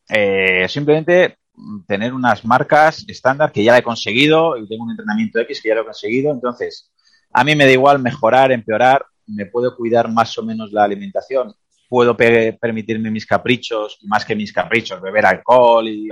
eh, 0.09 0.67
simplemente 0.69 1.37
tener 1.87 2.13
unas 2.13 2.45
marcas 2.45 3.05
estándar 3.09 3.53
que 3.53 3.65
ya 3.65 3.77
he 3.77 3.83
conseguido 3.83 4.57
y 4.57 4.69
tengo 4.69 4.85
un 4.85 4.91
entrenamiento 4.91 5.41
X 5.41 5.61
que 5.63 5.69
ya 5.69 5.75
lo 5.75 5.83
he 5.83 5.85
conseguido. 5.85 6.33
Entonces, 6.33 6.91
a 7.33 7.45
mí 7.45 7.55
me 7.55 7.65
da 7.65 7.73
igual 7.73 8.01
mejorar, 8.01 8.53
empeorar, 8.53 9.05
me 9.27 9.47
puedo 9.47 9.77
cuidar 9.77 10.11
más 10.11 10.37
o 10.39 10.43
menos 10.43 10.73
la 10.73 10.85
alimentación, 10.85 11.55
puedo 11.89 12.17
permitirme 12.17 13.11
mis 13.11 13.27
caprichos, 13.27 13.99
más 14.03 14.25
que 14.25 14.37
mis 14.37 14.53
caprichos, 14.53 15.01
beber 15.01 15.27
alcohol 15.27 15.89
y 15.89 16.09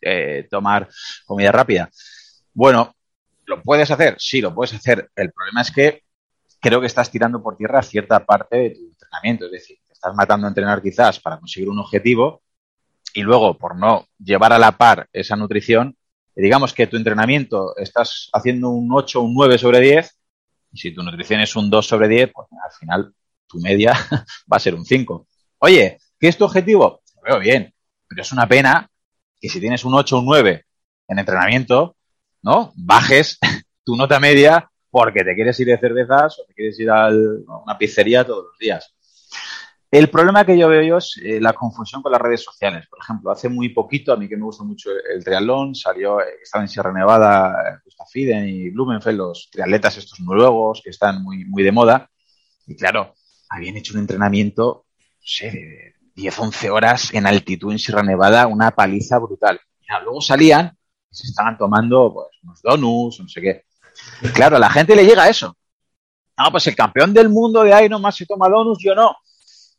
eh, 0.00 0.46
tomar 0.50 0.88
comida 1.24 1.52
rápida. 1.52 1.90
Bueno, 2.52 2.94
¿lo 3.46 3.62
puedes 3.62 3.90
hacer? 3.90 4.16
Sí, 4.18 4.40
lo 4.40 4.54
puedes 4.54 4.74
hacer. 4.74 5.10
El 5.14 5.32
problema 5.32 5.62
es 5.62 5.70
que 5.70 6.02
creo 6.60 6.80
que 6.80 6.86
estás 6.86 7.10
tirando 7.10 7.42
por 7.42 7.56
tierra 7.56 7.82
cierta 7.82 8.24
parte 8.24 8.56
de 8.56 8.70
tu 8.70 8.80
entrenamiento. 8.86 9.46
Es 9.46 9.52
decir, 9.52 9.78
te 9.86 9.92
estás 9.92 10.14
matando 10.14 10.46
a 10.46 10.50
entrenar 10.50 10.82
quizás 10.82 11.20
para 11.20 11.38
conseguir 11.38 11.68
un 11.68 11.78
objetivo 11.78 12.42
y 13.14 13.22
luego 13.22 13.58
por 13.58 13.76
no 13.76 14.06
llevar 14.18 14.52
a 14.52 14.58
la 14.58 14.76
par 14.76 15.08
esa 15.12 15.36
nutrición, 15.36 15.96
digamos 16.34 16.72
que 16.72 16.86
tu 16.86 16.96
entrenamiento 16.96 17.76
estás 17.76 18.30
haciendo 18.32 18.70
un 18.70 18.88
8 18.92 19.20
o 19.20 19.24
un 19.24 19.34
9 19.34 19.58
sobre 19.58 19.80
10 19.80 20.16
y 20.72 20.78
si 20.78 20.92
tu 20.92 21.02
nutrición 21.02 21.40
es 21.40 21.54
un 21.56 21.68
2 21.68 21.86
sobre 21.86 22.08
10, 22.08 22.30
pues 22.32 22.48
al 22.52 22.72
final 22.78 23.14
tu 23.46 23.58
media 23.58 23.92
va 24.52 24.56
a 24.56 24.60
ser 24.60 24.74
un 24.74 24.84
5. 24.84 25.26
Oye, 25.58 25.98
¿qué 26.18 26.28
es 26.28 26.38
tu 26.38 26.44
objetivo? 26.44 27.02
Lo 27.16 27.22
veo 27.22 27.40
bien, 27.40 27.74
pero 28.08 28.22
es 28.22 28.32
una 28.32 28.46
pena 28.46 28.88
que 29.40 29.48
si 29.48 29.60
tienes 29.60 29.84
un 29.84 29.94
8 29.94 30.16
o 30.16 30.20
un 30.20 30.26
9 30.26 30.64
en 31.08 31.18
entrenamiento, 31.18 31.96
¿no? 32.42 32.72
Bajes 32.76 33.38
tu 33.84 33.96
nota 33.96 34.20
media 34.20 34.70
porque 34.90 35.24
te 35.24 35.34
quieres 35.34 35.58
ir 35.60 35.68
de 35.68 35.78
cervezas 35.78 36.38
o 36.38 36.44
te 36.44 36.54
quieres 36.54 36.78
ir 36.80 36.90
a 36.90 37.08
una 37.08 37.78
pizzería 37.78 38.24
todos 38.24 38.46
los 38.46 38.58
días. 38.58 38.94
El 39.92 40.08
problema 40.08 40.44
que 40.44 40.56
yo 40.56 40.68
veo 40.68 40.82
yo 40.82 40.98
es 40.98 41.20
eh, 41.20 41.40
la 41.40 41.52
confusión 41.52 42.00
con 42.00 42.12
las 42.12 42.20
redes 42.20 42.44
sociales. 42.44 42.86
Por 42.88 43.00
ejemplo, 43.02 43.32
hace 43.32 43.48
muy 43.48 43.70
poquito, 43.70 44.12
a 44.12 44.16
mí 44.16 44.28
que 44.28 44.36
me 44.36 44.44
gusta 44.44 44.62
mucho 44.62 44.90
el 44.90 45.24
triatlón, 45.24 45.74
salió, 45.74 46.20
eh, 46.20 46.26
estaba 46.40 46.62
en 46.62 46.68
Sierra 46.68 46.92
Nevada, 46.92 47.82
Gustav 47.84 48.06
Fiden 48.08 48.48
y 48.48 48.70
Blumenfeld, 48.70 49.18
los 49.18 49.48
triatletas 49.50 49.96
estos 49.96 50.20
noruegos 50.20 50.80
que 50.84 50.90
están 50.90 51.24
muy, 51.24 51.44
muy 51.44 51.64
de 51.64 51.72
moda. 51.72 52.08
Y 52.68 52.76
claro, 52.76 53.14
habían 53.48 53.78
hecho 53.78 53.94
un 53.94 54.00
entrenamiento, 54.00 54.86
no 54.96 55.22
sé, 55.24 55.50
de 55.50 55.94
10, 56.14 56.38
11 56.38 56.70
horas 56.70 57.12
en 57.12 57.26
altitud 57.26 57.72
en 57.72 57.80
Sierra 57.80 58.04
Nevada, 58.04 58.46
una 58.46 58.70
paliza 58.70 59.18
brutal. 59.18 59.60
Y 59.80 59.86
luego 60.04 60.20
salían 60.20 60.78
y 61.10 61.16
se 61.16 61.26
estaban 61.26 61.58
tomando 61.58 62.14
pues, 62.14 62.28
unos 62.44 62.62
donuts, 62.62 63.20
no 63.20 63.28
sé 63.28 63.40
qué. 63.40 63.64
Y 64.22 64.28
claro, 64.28 64.54
a 64.54 64.60
la 64.60 64.70
gente 64.70 64.94
le 64.94 65.04
llega 65.04 65.28
eso. 65.28 65.56
No, 66.38 66.52
pues 66.52 66.64
el 66.68 66.76
campeón 66.76 67.12
del 67.12 67.28
mundo 67.28 67.64
de 67.64 67.84
Iron 67.84 68.00
más 68.00 68.14
se 68.14 68.24
toma 68.24 68.48
donuts, 68.48 68.84
yo 68.84 68.94
no 68.94 69.16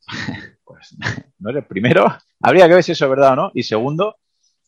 pues 0.63 0.95
no 1.39 1.49
eres 1.49 1.65
primero. 1.65 2.05
Habría 2.41 2.67
que 2.67 2.75
ver 2.75 2.83
si 2.83 2.91
eso 2.93 3.05
es 3.05 3.11
verdad 3.11 3.33
o 3.33 3.35
no. 3.35 3.51
Y 3.53 3.63
segundo, 3.63 4.17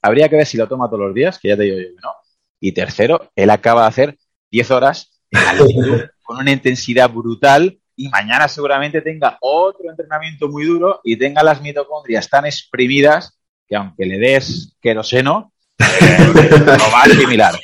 habría 0.02 0.30
que 0.30 0.38
ver 0.38 0.46
si 0.46 0.58
lo 0.58 0.68
toma 0.68 0.88
todos 0.88 1.08
los 1.08 1.14
días, 1.14 1.40
que 1.40 1.50
ya 1.50 1.58
te 1.58 1.64
digo 1.64 1.78
yo 1.78 1.96
que 1.96 2.02
no. 2.02 2.12
Y 2.60 2.72
tercero, 2.72 3.32
él 3.36 3.50
acaba 3.50 3.82
de 3.82 3.88
hacer 3.88 4.18
10 4.52 4.72
horas 4.72 5.22
con 6.24 6.38
una 6.38 6.52
intensidad 6.52 7.10
brutal 7.10 7.80
y 7.96 8.10
mañana 8.10 8.48
seguramente 8.48 9.02
tenga 9.02 9.38
otro 9.42 9.90
entrenamiento 9.90 10.48
muy 10.48 10.66
duro 10.66 11.02
y 11.04 11.18
tenga 11.18 11.44
las 11.44 11.62
mitocondrias 11.62 12.30
tan 12.30 12.46
exprimidas 12.46 13.38
que 13.68 13.76
aunque 13.76 14.06
le 14.06 14.18
des 14.18 14.76
queroseno, 14.82 15.54
lo 15.80 16.92
va 16.92 17.02
a 17.02 17.04
asimilar. 17.04 17.60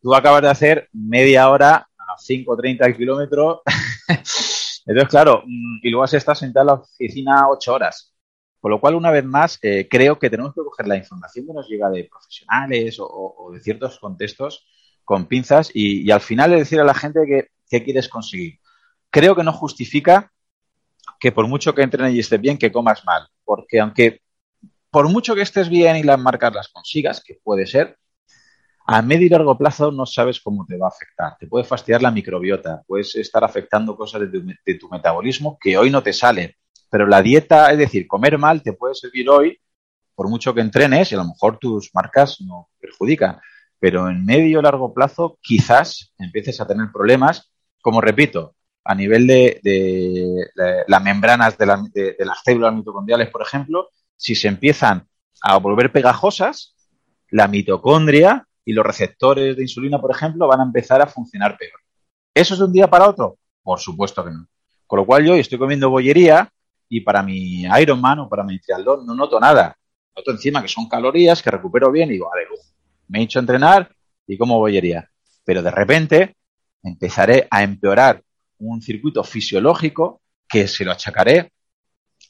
Tú 0.00 0.14
acabas 0.14 0.42
de 0.42 0.48
hacer 0.48 0.88
media 0.92 1.48
hora 1.48 1.88
a 1.98 2.16
5.30 2.16 2.96
kilómetros. 2.96 3.60
Entonces, 4.90 5.08
claro, 5.08 5.44
mm, 5.46 5.78
y 5.82 5.90
luego 5.90 6.02
has 6.02 6.14
estado 6.14 6.34
sentado 6.34 6.62
en 6.64 6.66
la 6.66 6.74
oficina 6.74 7.48
8 7.48 7.72
horas. 7.72 8.12
Con 8.58 8.72
lo 8.72 8.80
cual, 8.80 8.96
una 8.96 9.12
vez 9.12 9.24
más, 9.24 9.56
eh, 9.62 9.86
creo 9.88 10.18
que 10.18 10.28
tenemos 10.28 10.52
que 10.52 10.62
coger 10.62 10.88
la 10.88 10.96
información 10.96 11.46
que 11.46 11.52
nos 11.52 11.68
llega 11.68 11.88
de 11.90 12.08
profesionales 12.10 12.96
o, 12.98 13.50
de 13.52 13.60
ciertos 13.60 14.00
contextos 14.00 14.66
con 15.04 15.26
pinzas 15.26 15.70
y, 15.72 16.10
al 16.10 16.20
final 16.20 16.50
decir 16.50 16.80
a 16.80 16.84
la 16.84 16.94
gente 16.94 17.20
que, 17.24 17.50
qué 17.70 17.84
quieres 17.84 18.08
conseguir. 18.08 18.58
Creo 19.10 19.36
que 19.36 19.44
no 19.44 19.52
justifica 19.52 20.32
que 21.20 21.30
por 21.30 21.46
mucho 21.46 21.72
que 21.72 21.82
entrenes 21.82 22.14
y 22.14 22.18
estés 22.18 22.40
bien, 22.40 22.58
que 22.58 22.72
comas 22.72 23.04
mal. 23.04 23.28
Porque 23.44 23.78
aunque 23.78 24.22
por 24.90 25.08
mucho 25.08 25.36
que 25.36 25.42
estés 25.42 25.68
bien 25.68 25.96
y 25.98 26.02
las 26.02 26.18
marcas 26.18 26.52
las 26.52 26.68
consigas, 26.68 27.22
que 27.22 27.38
puede 27.44 27.66
ser, 27.66 27.96
a 28.92 29.02
medio 29.02 29.26
y 29.26 29.28
largo 29.28 29.56
plazo 29.56 29.92
no 29.92 30.04
sabes 30.04 30.40
cómo 30.40 30.66
te 30.66 30.76
va 30.76 30.86
a 30.86 30.88
afectar. 30.88 31.36
Te 31.38 31.46
puede 31.46 31.64
fastidiar 31.64 32.02
la 32.02 32.10
microbiota, 32.10 32.82
puedes 32.88 33.14
estar 33.14 33.44
afectando 33.44 33.94
cosas 33.96 34.22
de 34.22 34.74
tu, 34.74 34.88
metabolismo 34.88 35.56
que 35.60 35.78
hoy 35.78 35.90
no 35.90 36.02
te 36.02 36.12
salen. 36.12 36.52
Pero 36.90 37.06
la 37.06 37.22
dieta, 37.22 37.70
es 37.70 37.78
decir, 37.78 38.08
comer 38.08 38.36
mal 38.36 38.64
te 38.64 38.72
puede 38.72 38.96
servir 38.96 39.30
hoy, 39.30 39.60
por 40.16 40.28
mucho 40.28 40.52
que 40.52 40.60
entrenes, 40.60 41.12
y 41.12 41.14
a 41.14 41.18
lo 41.18 41.26
mejor 41.26 41.58
tus 41.58 41.94
marcas 41.94 42.40
no 42.40 42.70
perjudican. 42.80 43.38
Pero 43.78 44.10
en 44.10 44.24
medio 44.24 44.58
y 44.58 44.62
largo 44.62 44.92
plazo 44.92 45.38
quizás 45.40 46.12
empieces 46.18 46.60
a 46.60 46.66
tener 46.66 46.88
problemas, 46.92 47.52
como 47.80 48.00
repito, 48.00 48.56
a 48.82 48.96
nivel 48.96 49.24
de, 49.28 50.50
las 50.88 51.02
membranas 51.04 51.56
de, 51.56 52.16
de 52.18 52.26
las 52.26 52.42
células 52.42 52.74
mitocondriales, 52.74 53.30
por 53.30 53.42
ejemplo, 53.42 53.90
si 54.16 54.34
se 54.34 54.48
empiezan 54.48 55.06
a 55.42 55.58
volver 55.58 55.92
pegajosas, 55.92 56.74
la 57.30 57.46
mitocondria 57.46 58.48
y 58.64 58.72
los 58.72 58.84
receptores 58.84 59.56
de 59.56 59.62
insulina, 59.62 60.00
por 60.00 60.10
ejemplo, 60.10 60.46
van 60.46 60.60
a 60.60 60.64
empezar 60.64 61.00
a 61.02 61.06
funcionar 61.06 61.56
peor. 61.56 61.80
¿Eso 62.34 62.54
es 62.54 62.60
de 62.60 62.66
un 62.66 62.72
día 62.72 62.88
para 62.88 63.08
otro? 63.08 63.38
Por 63.62 63.80
supuesto 63.80 64.24
que 64.24 64.30
no. 64.30 64.46
Con 64.86 64.98
lo 64.98 65.06
cual 65.06 65.24
yo 65.24 65.34
estoy 65.34 65.58
comiendo 65.58 65.90
bollería 65.90 66.50
y 66.88 67.00
para 67.00 67.22
mi 67.22 67.62
Ironman 67.62 68.20
o 68.20 68.28
para 68.28 68.44
mi 68.44 68.58
triatlón 68.58 69.06
no 69.06 69.14
noto 69.14 69.38
nada. 69.38 69.76
Noto 70.16 70.30
encima 70.32 70.62
que 70.62 70.68
son 70.68 70.88
calorías, 70.88 71.42
que 71.42 71.50
recupero 71.50 71.90
bien 71.92 72.10
y 72.10 72.14
digo, 72.14 72.32
a 72.32 72.36
ver, 72.36 72.48
me 73.08 73.20
he 73.20 73.22
hecho 73.22 73.38
entrenar 73.38 73.94
y 74.26 74.36
como 74.36 74.58
bollería. 74.58 75.08
Pero 75.44 75.62
de 75.62 75.70
repente 75.70 76.36
empezaré 76.82 77.46
a 77.50 77.62
empeorar 77.62 78.22
un 78.58 78.82
circuito 78.82 79.24
fisiológico 79.24 80.20
que 80.48 80.66
se 80.66 80.84
lo 80.84 80.92
achacaré 80.92 81.52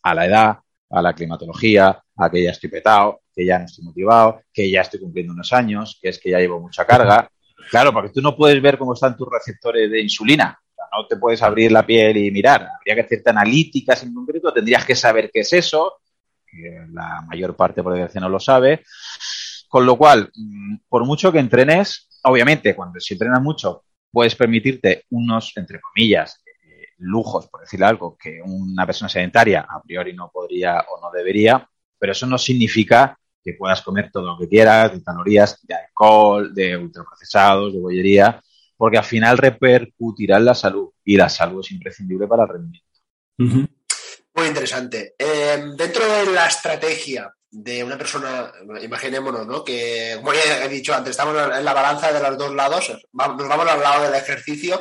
a 0.02 0.14
la 0.14 0.26
edad, 0.26 0.58
a 0.90 1.02
la 1.02 1.14
climatología, 1.14 2.02
a 2.20 2.30
que 2.30 2.42
ya 2.42 2.50
estoy 2.50 2.70
petado, 2.70 3.22
que 3.35 3.44
ya 3.44 3.59
no 3.59 3.64
estoy 3.64 3.85
motivado, 3.85 4.42
que 4.52 4.70
ya 4.70 4.83
estoy 4.83 5.00
cumpliendo 5.00 5.33
unos 5.33 5.52
años, 5.52 5.98
que 6.00 6.11
es 6.11 6.18
que 6.18 6.30
ya 6.30 6.38
llevo 6.38 6.61
mucha 6.61 6.85
carga. 6.85 7.30
Claro, 7.70 7.92
porque 7.92 8.11
tú 8.11 8.20
no 8.20 8.37
puedes 8.37 8.61
ver 8.61 8.78
cómo 8.78 8.94
están 8.94 9.16
tus 9.16 9.28
receptores 9.30 9.90
de 9.90 10.00
insulina. 10.00 10.59
no 10.92 11.06
te 11.06 11.16
puedes 11.16 11.40
abrir 11.42 11.70
la 11.70 11.87
piel 11.87 12.16
y 12.16 12.30
mirar. 12.30 12.66
Habría 12.78 12.96
que 12.96 13.00
hacerte 13.02 13.30
analíticas 13.30 14.02
en 14.02 14.12
concreto, 14.12 14.52
tendrías 14.52 14.85
que 14.85 14.96
saber 14.96 15.30
qué 15.33 15.40
es 15.40 15.52
eso, 15.52 16.00
que 16.44 16.87
la 16.92 17.22
mayor 17.28 17.54
parte 17.54 17.83
por 17.83 17.92
desgracia 17.92 18.20
no 18.20 18.28
lo 18.28 18.40
sabe. 18.40 18.83
Con 19.68 19.87
lo 19.87 19.96
cual, 19.96 20.30
mm, 20.35 20.76
por 20.88 21.04
mucho 21.04 21.30
que 21.30 21.38
entrenes, 21.38 22.09
obviamente, 22.24 22.74
cuando 22.74 22.98
si 22.98 23.14
entrenas 23.14 23.40
mucho, 23.40 23.85
puedes 24.11 24.35
permitirte 24.35 25.04
unos, 25.11 25.52
entre 25.56 25.80
comillas, 25.80 26.42
lujos, 27.00 27.48
por 27.48 27.61
decir 27.61 27.83
algo, 27.83 28.16
que 28.16 28.40
una 28.44 28.87
persona 28.87 29.09
sedentaria 29.09 29.66
a 29.68 29.83
priori 29.83 30.12
no 30.12 30.30
podría 30.30 30.80
o 30.80 31.00
no 31.00 31.11
debería, 31.11 31.68
pero 32.00 32.12
eso 32.12 32.26
no 32.26 32.38
significa 32.38 33.16
que 33.44 33.54
puedas 33.54 33.82
comer 33.82 34.10
todo 34.10 34.24
lo 34.24 34.38
que 34.38 34.48
quieras, 34.48 34.92
de 34.92 35.02
calorías, 35.02 35.58
de 35.62 35.74
alcohol, 35.74 36.52
de 36.54 36.76
ultraprocesados, 36.76 37.72
de 37.72 37.78
bollería, 37.78 38.42
porque 38.76 38.98
al 38.98 39.04
final 39.04 39.38
repercutirá 39.38 40.38
en 40.38 40.46
la 40.46 40.54
salud 40.54 40.90
y 41.04 41.16
la 41.16 41.28
salud 41.28 41.60
es 41.64 41.70
imprescindible 41.70 42.26
para 42.26 42.44
el 42.44 42.48
rendimiento. 42.48 42.88
Muy 43.36 44.46
interesante. 44.46 45.14
Em, 45.18 45.76
dentro 45.76 46.04
de 46.06 46.32
la 46.32 46.46
estrategia 46.46 47.32
de 47.50 47.84
una 47.84 47.98
persona, 47.98 48.52
imaginémonos, 48.80 49.46
¿no? 49.46 49.64
Que, 49.64 50.14
como 50.16 50.32
ya 50.32 50.64
he 50.64 50.68
dicho 50.68 50.94
antes, 50.94 51.10
estamos 51.10 51.34
en 51.34 51.64
la 51.64 51.74
balanza 51.74 52.12
de 52.12 52.22
los 52.22 52.38
dos 52.38 52.54
lados, 52.54 52.90
nos 53.12 53.48
vamos 53.48 53.68
al 53.68 53.80
lado 53.80 54.04
del 54.04 54.14
ejercicio 54.14 54.80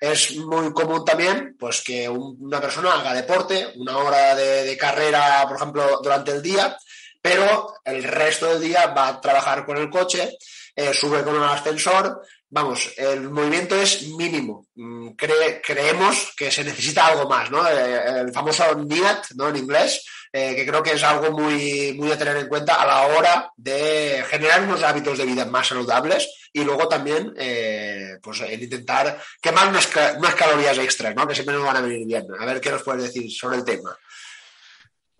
es 0.00 0.36
muy 0.36 0.72
común 0.72 1.04
también 1.04 1.56
pues, 1.58 1.82
que 1.82 2.08
una 2.08 2.60
persona 2.60 2.94
haga 2.94 3.14
deporte, 3.14 3.72
una 3.76 3.98
hora 3.98 4.34
de, 4.34 4.76
carrera, 4.76 5.44
por 5.46 5.56
ejemplo, 5.56 6.00
durante 6.02 6.32
el 6.32 6.42
día, 6.42 6.76
pero 7.20 7.74
el 7.84 8.04
resto 8.04 8.46
del 8.46 8.60
día 8.60 8.86
va 8.88 9.08
a 9.08 9.20
trabajar 9.20 9.66
con 9.66 9.76
el 9.76 9.90
coche, 9.90 10.38
eh, 10.74 10.94
sube 10.94 11.22
con 11.24 11.36
un 11.36 11.42
ascensor, 11.42 12.22
vamos, 12.48 12.92
el 12.96 13.28
movimiento 13.30 13.74
es 13.74 14.02
mínimo. 14.08 14.68
Mm, 14.76 15.10
creemos 15.16 16.32
que 16.36 16.50
se 16.50 16.64
necesita 16.64 17.06
algo 17.06 17.28
más, 17.28 17.50
¿no? 17.50 17.66
Eh, 17.68 18.20
el 18.20 18.32
famoso 18.32 18.74
NIAT, 18.74 19.32
¿no? 19.34 19.48
En 19.48 19.56
inglés, 19.56 20.04
eh, 20.32 20.54
que 20.54 20.66
creo 20.66 20.82
que 20.82 20.92
es 20.92 21.02
algo 21.02 21.32
muy, 21.32 21.94
muy 21.98 22.10
a 22.12 22.18
tener 22.18 22.36
en 22.36 22.48
cuenta 22.48 22.74
a 22.74 22.86
la 22.86 23.06
hora 23.06 23.50
de 23.56 24.24
generar 24.28 24.62
unos 24.62 24.82
hábitos 24.82 25.18
de 25.18 25.26
vida 25.26 25.44
más 25.46 25.68
saludables 25.68 26.48
y 26.52 26.64
luego 26.64 26.88
también 26.88 27.32
eh, 27.36 28.18
pues 28.22 28.40
el 28.40 28.62
intentar 28.62 29.18
quemar 29.40 29.68
unas, 29.68 29.86
calorías 30.34 30.78
extras, 30.78 31.14
¿no? 31.14 31.26
que 31.26 31.34
siempre 31.34 31.54
nos 31.54 31.64
van 31.64 31.76
a 31.76 31.80
venir 31.80 32.06
bien. 32.06 32.26
A 32.38 32.44
ver 32.44 32.60
qué 32.60 32.70
nos 32.70 32.82
puedes 32.82 33.02
decir 33.02 33.30
sobre 33.30 33.58
el 33.58 33.64
tema. 33.64 33.96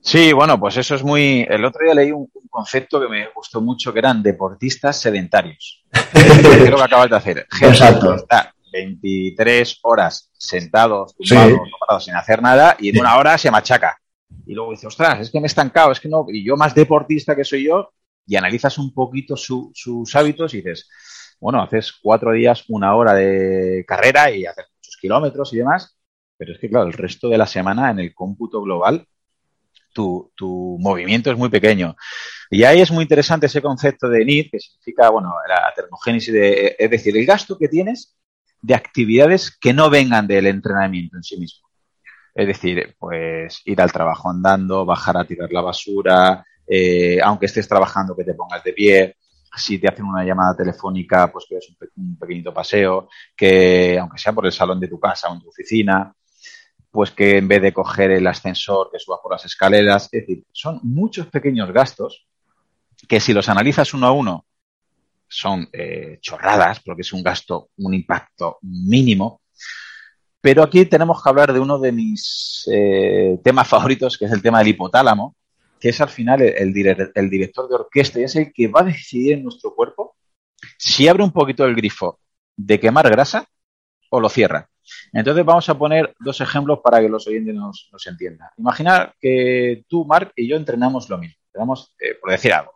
Sí, 0.01 0.33
bueno, 0.33 0.59
pues 0.59 0.77
eso 0.77 0.95
es 0.95 1.03
muy. 1.03 1.47
El 1.49 1.65
otro 1.65 1.85
día 1.85 1.95
leí 1.95 2.13
un, 2.13 2.31
concepto 2.49 3.01
que 3.01 3.09
me 3.09 3.29
gustó 3.35 3.61
mucho, 3.61 3.93
que 3.93 3.99
eran 3.99 4.23
deportistas 4.23 5.01
sedentarios. 5.01 5.85
Creo 6.13 6.77
que 6.77 6.83
acabas 6.83 7.11
de 7.11 7.17
hacer. 7.17 7.47
Exacto. 7.61 8.15
Está 8.15 8.55
23 8.73 9.81
horas 9.83 10.31
sentados, 10.33 11.15
tumbados, 11.17 12.05
sin 12.05 12.15
hacer 12.15 12.43
nada, 12.43 12.77
y 12.79 12.91
en 12.91 13.01
una 13.01 13.17
hora 13.17 13.37
se 13.39 13.51
machaca. 13.51 14.01
Y 14.47 14.55
luego 14.55 14.71
dice, 14.73 14.87
ostras, 14.87 15.21
es 15.21 15.31
que 15.31 15.41
me 15.41 15.47
he 15.47 15.49
estancado, 15.49 15.93
es 15.93 16.01
que 16.01 16.09
no, 16.09 16.27
y 16.29 16.45
yo 16.45 16.57
más 16.57 16.75
deportista 16.75 17.37
que 17.37 17.45
soy 17.45 17.65
yo, 17.65 17.93
y 18.27 18.37
analizas 18.37 18.79
un 18.79 18.93
poquito 18.93 19.37
sus 19.37 20.15
hábitos 20.15 20.53
y 20.53 20.59
dices, 20.59 20.89
bueno, 21.41 21.63
haces 21.63 21.93
cuatro 21.93 22.33
días, 22.33 22.65
una 22.69 22.95
hora 22.95 23.15
de 23.15 23.85
carrera 23.87 24.31
y 24.31 24.45
haces 24.45 24.67
muchos 24.75 24.97
kilómetros 25.01 25.53
y 25.55 25.59
demás, 25.59 25.97
pero 26.37 26.53
es 26.53 26.59
que, 26.59 26.69
claro, 26.69 26.87
el 26.87 26.93
resto 26.93 27.29
de 27.29 27.39
la 27.39 27.47
semana 27.47 27.91
en 27.91 28.01
el 28.01 28.15
cómputo 28.15 28.61
global, 28.63 29.07
tu, 29.93 30.31
tu 30.37 30.77
movimiento 30.79 31.31
es 31.31 31.39
muy 31.39 31.49
pequeño. 31.49 31.97
Y 32.51 32.63
ahí 32.65 32.81
es 32.81 32.91
muy 32.91 33.03
interesante 33.03 33.47
ese 33.47 33.63
concepto 33.63 34.09
de 34.09 34.25
NID, 34.25 34.51
que 34.51 34.61
significa, 34.61 35.11
bueno, 35.11 35.35
la 35.49 35.73
termogénesis, 35.75 36.33
de, 36.33 36.77
es 36.79 36.91
decir, 36.91 37.17
el 37.17 37.27
gasto 37.27 37.59
que 37.59 37.69
tienes 37.69 38.17
de 38.61 38.75
actividades 38.75 39.57
que 39.57 39.73
no 39.73 39.91
vengan 39.91 40.27
del 40.27 40.47
entrenamiento 40.47 41.17
en 41.17 41.23
sí 41.23 41.39
mismo. 41.39 41.68
Es 42.39 42.47
decir, 42.47 42.95
pues 43.01 43.63
ir 43.65 43.81
al 43.81 43.91
trabajo 43.91 44.31
andando, 44.31 44.85
bajar 44.85 45.17
a 45.17 45.25
tirar 45.25 45.53
la 45.53 45.61
basura, 45.61 46.47
eh, 46.69 47.19
aunque 47.21 47.47
estés 47.47 47.67
trabajando 47.67 48.15
que 48.15 48.23
te 48.23 48.35
pongas 48.35 48.63
de 48.63 48.73
pie, 48.73 49.17
si 49.57 49.81
te 49.81 49.89
hacen 49.89 50.05
una 50.05 50.25
llamada 50.25 50.57
telefónica, 50.57 51.33
pues 51.33 51.47
que 51.49 51.57
es 51.57 51.69
un, 51.97 52.17
pequeñito 52.17 52.55
paseo, 52.55 53.09
que 53.37 53.99
aunque 53.99 54.19
sea 54.19 54.33
por 54.33 54.47
el 54.47 54.53
salón 54.53 54.79
de 54.79 54.87
tu 54.87 55.01
casa 55.01 55.29
o 55.29 55.35
en 55.35 55.41
tu 55.41 55.49
oficina, 55.49 56.15
pues 56.93 57.11
que 57.11 57.39
en 57.39 57.49
vez 57.49 57.61
de 57.61 57.73
coger 57.73 58.13
el 58.13 58.27
ascensor, 58.29 58.89
que 58.93 59.01
subas 59.01 59.19
por 59.21 59.33
las 59.33 59.45
escaleras, 59.45 60.05
es 60.13 60.21
decir, 60.21 60.45
son 60.53 60.79
muchos 60.85 61.27
pequeños 61.27 61.73
gastos 61.73 62.29
que 63.09 63.19
si 63.19 63.33
los 63.33 63.49
analizas 63.49 63.93
uno 63.95 64.07
a 64.07 64.13
uno 64.13 64.47
son 65.27 65.69
eh, 65.73 66.19
chorradas, 66.21 66.79
porque 66.85 67.03
es 67.03 67.13
un 67.13 67.25
gasto, 67.25 67.71
un 67.79 67.95
impacto 67.95 68.59
mínimo, 68.63 69.43
pero 70.41 70.63
aquí 70.63 70.85
tenemos 70.87 71.23
que 71.23 71.29
hablar 71.29 71.53
de 71.53 71.61
uno 71.61 71.79
de 71.79 71.93
mis 71.93 72.69
eh, 72.73 73.39
temas 73.43 73.67
favoritos, 73.69 74.17
que 74.17 74.27
es 74.27 74.33
el 74.33 74.43
tema 74.43 74.59
del 74.59 74.69
hipotálamo, 74.69 75.37
que 75.81 75.89
es 75.91 76.01
al 76.01 76.09
final 76.09 76.43
el, 76.43 76.73
director 76.73 77.69
de 77.69 77.75
orquesta 77.75 78.21
y 78.21 78.25
es 78.25 78.37
el 78.37 78.53
que 78.53 78.69
va 78.69 78.81
a 78.81 78.85
decidir 78.85 79.35
en 79.35 79.45
nuestro 79.45 79.75
cuerpo 79.75 80.17
si 80.77 81.07
abre 81.09 81.23
un 81.23 81.33
poquito 81.33 81.65
el 81.65 81.75
grifo 81.75 82.19
de 82.57 82.81
quemar 82.81 83.09
grasa 83.11 83.47
o 84.11 84.21
lo 84.21 84.29
cierra. 84.29 84.69
Entonces 85.13 85.45
vamos 85.45 85.69
a 85.69 85.79
poner 85.79 86.15
dos 86.19 86.41
ejemplos 86.41 86.81
para 86.83 87.01
que 87.01 87.09
los 87.09 87.27
oyentes 87.27 87.55
nos, 87.55 87.89
entiendan. 88.07 88.49
Imaginar 88.57 89.15
que 89.21 89.85
tú, 89.89 90.05
Mark, 90.05 90.33
y 90.35 90.49
yo 90.49 90.57
entrenamos 90.57 91.09
lo 91.09 91.19
mismo. 91.19 91.37
Tenemos, 91.53 91.95
eh, 92.01 92.15
por 92.21 92.31
decir 92.31 92.53
algo, 92.53 92.73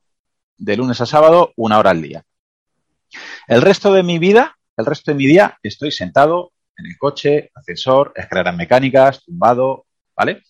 de 0.57 0.77
lunes 0.77 1.01
a 1.01 1.07
sábado, 1.07 1.53
una 1.57 1.79
hora 1.79 1.91
al 1.91 2.03
día. 2.03 2.23
El 3.49 3.63
resto 3.63 3.93
de 3.93 4.03
mi 4.03 4.19
vida, 4.19 4.57
el 4.77 4.87
resto 4.87 5.11
de 5.11 5.17
mi 5.17 5.27
día, 5.27 5.59
estoy 5.63 5.91
sentado 5.91 6.52
en 6.77 6.87
el 6.87 6.97
coche, 6.99 7.51
ascensor, 7.55 8.13
escaleras 8.17 8.57
mecánicas, 8.57 9.25
tumbado, 9.25 9.87
¿vale? 10.17 10.43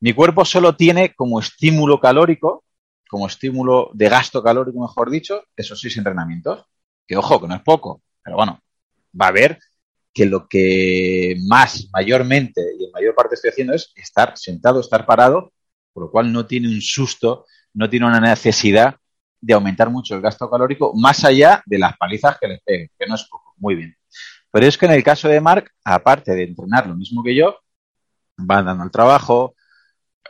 Mi 0.00 0.12
cuerpo 0.12 0.44
solo 0.44 0.76
tiene 0.76 1.14
como 1.14 1.40
estímulo 1.40 2.00
calórico, 2.00 2.64
como 3.08 3.26
estímulo 3.26 3.90
de 3.94 4.08
gasto 4.08 4.42
calórico, 4.42 4.80
mejor 4.80 5.10
dicho, 5.10 5.44
esos 5.56 5.80
seis 5.80 5.96
entrenamientos. 5.96 6.64
Que 7.06 7.16
ojo, 7.16 7.40
que 7.40 7.48
no 7.48 7.54
es 7.54 7.62
poco, 7.62 8.02
pero 8.22 8.36
bueno, 8.36 8.60
va 9.18 9.28
a 9.28 9.32
ver 9.32 9.58
que 10.12 10.26
lo 10.26 10.46
que 10.46 11.36
más, 11.46 11.88
mayormente 11.92 12.60
y 12.78 12.84
en 12.84 12.92
mayor 12.92 13.14
parte 13.14 13.34
estoy 13.34 13.50
haciendo 13.50 13.72
es 13.72 13.92
estar 13.94 14.36
sentado, 14.36 14.80
estar 14.80 15.06
parado, 15.06 15.52
por 15.92 16.04
lo 16.04 16.10
cual 16.10 16.32
no 16.32 16.46
tiene 16.46 16.68
un 16.68 16.82
susto 16.82 17.46
no 17.74 17.88
tiene 17.88 18.06
una 18.06 18.20
necesidad 18.20 18.96
de 19.40 19.54
aumentar 19.54 19.90
mucho 19.90 20.14
el 20.14 20.20
gasto 20.20 20.50
calórico 20.50 20.92
más 20.94 21.24
allá 21.24 21.62
de 21.64 21.78
las 21.78 21.96
palizas 21.96 22.36
que 22.40 22.48
les 22.48 22.60
peguen, 22.62 22.90
que 22.98 23.06
no 23.06 23.14
es 23.14 23.24
poco. 23.24 23.54
Muy 23.58 23.76
bien. 23.76 23.96
Pero 24.50 24.66
es 24.66 24.78
que 24.78 24.86
en 24.86 24.92
el 24.92 25.02
caso 25.02 25.28
de 25.28 25.40
Mark, 25.40 25.70
aparte 25.84 26.34
de 26.34 26.44
entrenar 26.44 26.86
lo 26.86 26.96
mismo 26.96 27.22
que 27.22 27.34
yo, 27.34 27.56
va 28.38 28.58
andando 28.58 28.84
al 28.84 28.90
trabajo, 28.90 29.54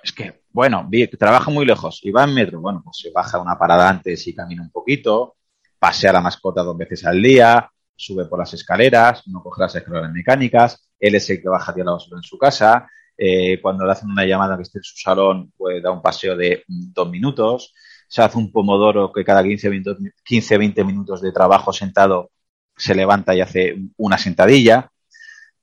es 0.03 0.13
que, 0.13 0.43
bueno, 0.51 0.89
trabaja 1.19 1.51
muy 1.51 1.65
lejos. 1.65 2.01
Y 2.03 2.11
va 2.11 2.25
en 2.25 2.35
metro, 2.35 2.61
bueno, 2.61 2.83
pues 2.85 2.99
se 2.99 3.11
baja 3.11 3.39
una 3.41 3.59
parada 3.59 3.89
antes 3.89 4.27
y 4.27 4.35
camina 4.35 4.63
un 4.63 4.71
poquito, 4.71 5.37
pasea 5.79 6.13
la 6.13 6.21
mascota 6.21 6.63
dos 6.63 6.77
veces 6.77 7.05
al 7.07 7.23
día, 7.23 7.71
sube 7.95 8.27
por 8.27 8.39
las 8.39 8.53
escaleras, 8.55 9.23
no 9.27 9.43
coge 9.43 9.63
las 9.63 9.75
escaleras 9.75 10.13
mecánicas, 10.13 10.89
él 10.99 11.15
es 11.15 11.29
el 11.31 11.43
que 11.43 11.49
baja 11.49 11.73
de 11.73 11.85
la 11.85 11.93
en 11.93 12.23
su 12.23 12.39
casa, 12.39 12.89
eh, 13.17 13.61
cuando 13.61 13.85
le 13.85 13.93
hacen 13.93 14.11
una 14.11 14.25
llamada 14.25 14.57
que 14.57 14.63
esté 14.63 14.79
en 14.79 14.85
su 14.85 14.97
salón, 14.97 15.53
pues 15.57 15.83
da 15.83 15.91
un 15.91 16.03
paseo 16.03 16.37
de 16.37 16.65
dos 16.69 17.11
minutos, 17.11 17.75
se 18.09 18.23
hace 18.23 18.39
un 18.39 18.51
pomodoro 18.53 19.13
que 19.13 19.25
cada 19.25 19.43
15, 19.43 19.69
20, 19.69 19.97
15, 20.25 20.59
20 20.59 20.85
minutos 20.85 21.21
de 21.21 21.33
trabajo 21.33 21.73
sentado 21.73 22.31
se 22.79 22.95
levanta 22.95 23.35
y 23.35 23.41
hace 23.41 23.77
una 23.97 24.17
sentadilla. 24.17 24.91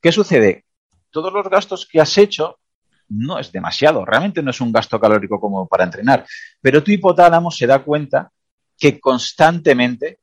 ¿Qué 0.02 0.12
sucede? 0.12 0.66
Todos 1.10 1.34
los 1.34 1.50
gastos 1.50 1.88
que 1.90 2.00
has 2.00 2.18
hecho 2.18 2.60
no 3.08 3.40
es 3.40 3.52
demasiado, 3.52 4.06
realmente 4.06 4.42
no 4.42 4.52
es 4.52 4.62
un 4.62 4.72
gasto 4.72 5.00
calórico 5.00 5.40
como 5.40 5.68
para 5.68 5.84
entrenar, 5.84 6.26
pero 6.62 6.84
tu 6.84 6.92
hipotálamo 6.92 7.52
se 7.52 7.68
da 7.68 7.80
cuenta 7.80 8.32
que 8.78 9.00
constantemente 9.00 10.20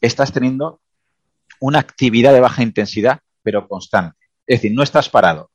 estás 0.00 0.32
teniendo 0.32 0.80
una 1.60 1.78
actividad 1.78 2.32
de 2.32 2.40
baja 2.40 2.62
intensidad, 2.62 3.20
pero 3.42 3.66
constante. 3.68 4.18
Es 4.46 4.60
decir, 4.60 4.76
no 4.76 4.82
estás 4.82 5.08
parado. 5.08 5.50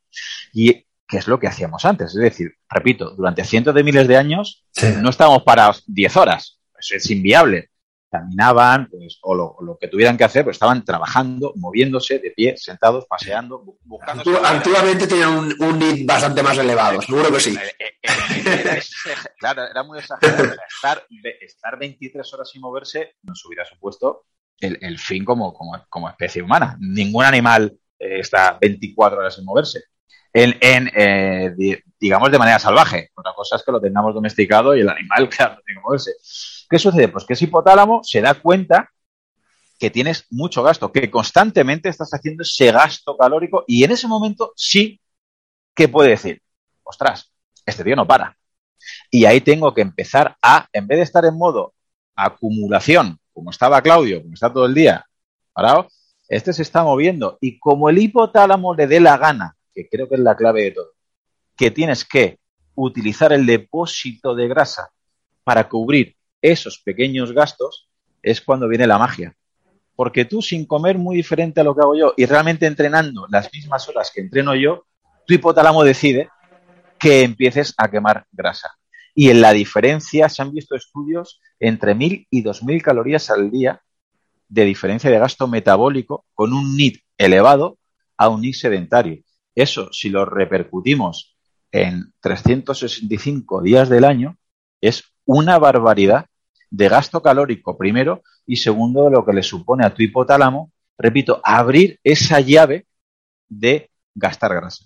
Y 0.54 0.86
que 1.08 1.18
es 1.18 1.28
lo 1.28 1.40
que 1.40 1.48
hacíamos 1.48 1.86
antes. 1.86 2.16
Es 2.16 2.22
decir, 2.22 2.54
repito, 2.70 3.12
durante 3.16 3.44
cientos 3.44 3.76
de 3.76 3.84
miles 3.84 4.08
de 4.08 4.18
años 4.18 4.64
no 5.02 5.10
estábamos 5.10 5.44
parados 5.44 5.84
10 5.88 6.18
horas. 6.18 6.60
Eso 6.80 6.96
es 6.96 7.10
inviable. 7.10 7.70
Caminaban, 8.10 8.90
pues, 8.90 9.20
o 9.22 9.36
lo, 9.36 9.78
que 9.80 9.88
tuvieran 9.88 10.18
que 10.18 10.24
hacer, 10.24 10.44
pues 10.44 10.56
estaban 10.56 10.84
trabajando, 10.84 11.54
moviéndose 11.56 12.20
de 12.20 12.32
pie, 12.32 12.58
sentados, 12.58 13.06
paseando, 13.06 13.64
buscando. 13.84 14.24
Antiguamente 14.44 15.06
tenían 15.06 15.38
un, 15.38 15.56
un 15.60 16.06
bastante 16.06 16.42
más 16.42 16.58
elevado, 16.58 17.02
seguro 17.02 17.32
que 17.32 17.40
sí. 17.40 17.56
Eh, 17.56 17.86
eh, 18.02 18.02
eh, 18.04 18.80
claro, 19.38 19.64
era 19.70 19.84
muy 19.84 20.00
exagerado. 20.00 20.56
estar, 20.68 21.06
estar 21.42 21.78
23 21.78 22.34
horas 22.34 22.50
sin 22.50 22.62
moverse 22.62 23.16
nos 23.22 23.46
hubiera 23.46 23.64
supuesto 23.66 24.26
el, 24.60 24.98
fin 24.98 25.24
como, 25.24 25.54
como, 25.54 26.10
especie 26.10 26.42
humana. 26.42 26.78
Ningún 26.80 27.26
animal 27.26 27.78
está 27.98 28.58
24 28.60 29.20
horas 29.20 29.36
sin 29.36 29.46
moverse 29.46 29.84
en, 30.34 30.92
eh, 30.96 31.82
digamos, 32.00 32.32
de 32.32 32.40
manera 32.40 32.60
salvaje. 32.60 33.12
Otra 33.16 33.34
cosa 33.36 33.56
es 33.56 33.64
que 33.64 33.72
lo 33.72 33.82
tengamos 33.82 34.14
domesticado 34.14 34.76
y 34.76 34.82
el 34.82 34.90
animal, 34.90 35.30
claro, 35.36 35.62
tiene 35.66 35.80
que 35.80 35.84
moverse. 35.84 36.12
¿Qué 36.70 36.80
sucede? 36.80 37.08
Pues 37.08 37.26
que 37.26 37.34
ese 37.34 37.46
hipotálamo 37.46 38.02
se 38.04 38.22
da 38.22 38.36
cuenta 38.36 38.90
que 39.80 39.90
tienes 39.90 40.26
mucho 40.30 40.62
gasto, 40.62 40.92
que 40.92 41.10
constantemente 41.10 41.90
estás 41.90 42.14
haciendo 42.14 42.44
ese 42.44 42.72
gasto 42.72 43.18
calórico 43.18 43.64
y 43.66 43.84
en 43.84 43.92
ese 43.92 44.08
momento 44.08 44.52
sí 44.56 45.00
que 45.74 45.88
puede 45.88 46.10
decir, 46.10 46.42
ostras, 46.84 47.32
este 47.66 47.84
tío 47.86 47.96
no 47.96 48.06
para. 48.06 48.38
Y 49.10 49.26
ahí 49.26 49.40
tengo 49.40 49.74
que 49.74 49.82
empezar 49.82 50.36
a, 50.42 50.68
en 50.74 50.86
vez 50.86 50.98
de 50.98 51.04
estar 51.04 51.24
en 51.24 51.38
modo 51.38 51.74
acumulación, 52.16 53.20
como 53.32 53.52
estaba 53.52 53.82
Claudio, 53.82 54.22
como 54.22 54.34
está 54.34 54.52
todo 54.52 54.66
el 54.66 54.74
día 54.74 55.06
parado, 55.54 55.88
este 56.28 56.52
se 56.52 56.62
está 56.62 56.84
moviendo 56.84 57.38
y 57.40 57.58
como 57.58 57.90
el 57.90 57.98
hipotálamo 57.98 58.76
le 58.76 58.88
dé 58.88 59.00
la 59.00 59.18
gana 59.18 59.56
que 59.80 59.90
creo 59.90 60.10
que 60.10 60.16
es 60.16 60.22
la 60.22 60.36
clave 60.36 60.64
de 60.64 60.72
todo, 60.72 60.92
que 61.56 61.72
tienes 61.72 62.04
que 62.04 62.40
utilizar 62.76 63.32
el 63.32 63.46
depósito 63.46 64.36
de 64.36 64.48
grasa 64.48 64.90
para 65.44 65.70
cubrir 65.70 66.16
esos 66.42 66.80
pequeños 66.80 67.32
gastos, 67.32 67.90
es 68.22 68.42
cuando 68.42 68.68
viene 68.68 68.88
la 68.88 68.98
magia. 68.98 69.36
Porque 69.96 70.26
tú 70.26 70.42
sin 70.42 70.66
comer 70.66 70.98
muy 70.98 71.16
diferente 71.16 71.62
a 71.62 71.64
lo 71.64 71.76
que 71.76 71.82
hago 71.82 71.96
yo 71.96 72.14
y 72.16 72.26
realmente 72.26 72.66
entrenando 72.66 73.26
las 73.30 73.52
mismas 73.54 73.88
horas 73.90 74.12
que 74.14 74.22
entreno 74.22 74.56
yo, 74.56 74.86
tu 75.26 75.34
hipotálamo 75.34 75.84
decide 75.84 76.30
que 76.98 77.24
empieces 77.24 77.74
a 77.78 77.90
quemar 77.90 78.26
grasa. 78.32 78.70
Y 79.16 79.30
en 79.30 79.42
la 79.42 79.52
diferencia 79.52 80.30
se 80.30 80.42
han 80.42 80.54
visto 80.54 80.76
estudios 80.76 81.42
entre 81.60 81.96
1.000 81.96 82.28
y 82.30 82.44
2.000 82.44 82.82
calorías 82.82 83.30
al 83.30 83.52
día 83.52 83.82
de 84.48 84.66
diferencia 84.66 85.10
de 85.10 85.20
gasto 85.20 85.48
metabólico 85.48 86.26
con 86.34 86.54
un 86.54 86.76
NIT 86.76 87.02
elevado 87.18 87.78
a 88.18 88.30
un 88.30 88.42
NIT 88.42 88.56
sedentario. 88.56 89.22
Eso, 89.60 89.92
si 89.92 90.08
lo 90.08 90.24
repercutimos 90.24 91.36
en 91.70 92.14
365 92.22 93.62
días 93.62 93.90
del 93.90 94.06
año, 94.06 94.38
es 94.80 95.04
una 95.26 95.60
barbaridad 95.60 96.28
de 96.70 96.88
gasto 96.88 97.22
calórico, 97.22 97.78
primero, 97.78 98.24
y 98.46 98.56
segundo, 98.56 99.04
de 99.04 99.12
lo 99.12 99.26
que 99.26 99.34
le 99.34 99.44
supone 99.44 99.86
a 99.86 99.94
tu 99.94 100.02
hipotálamo, 100.02 100.72
repito, 100.98 101.42
abrir 101.44 102.00
esa 102.06 102.40
llave 102.40 102.86
de 103.50 103.92
gastar 104.16 104.56
grasa. 104.56 104.86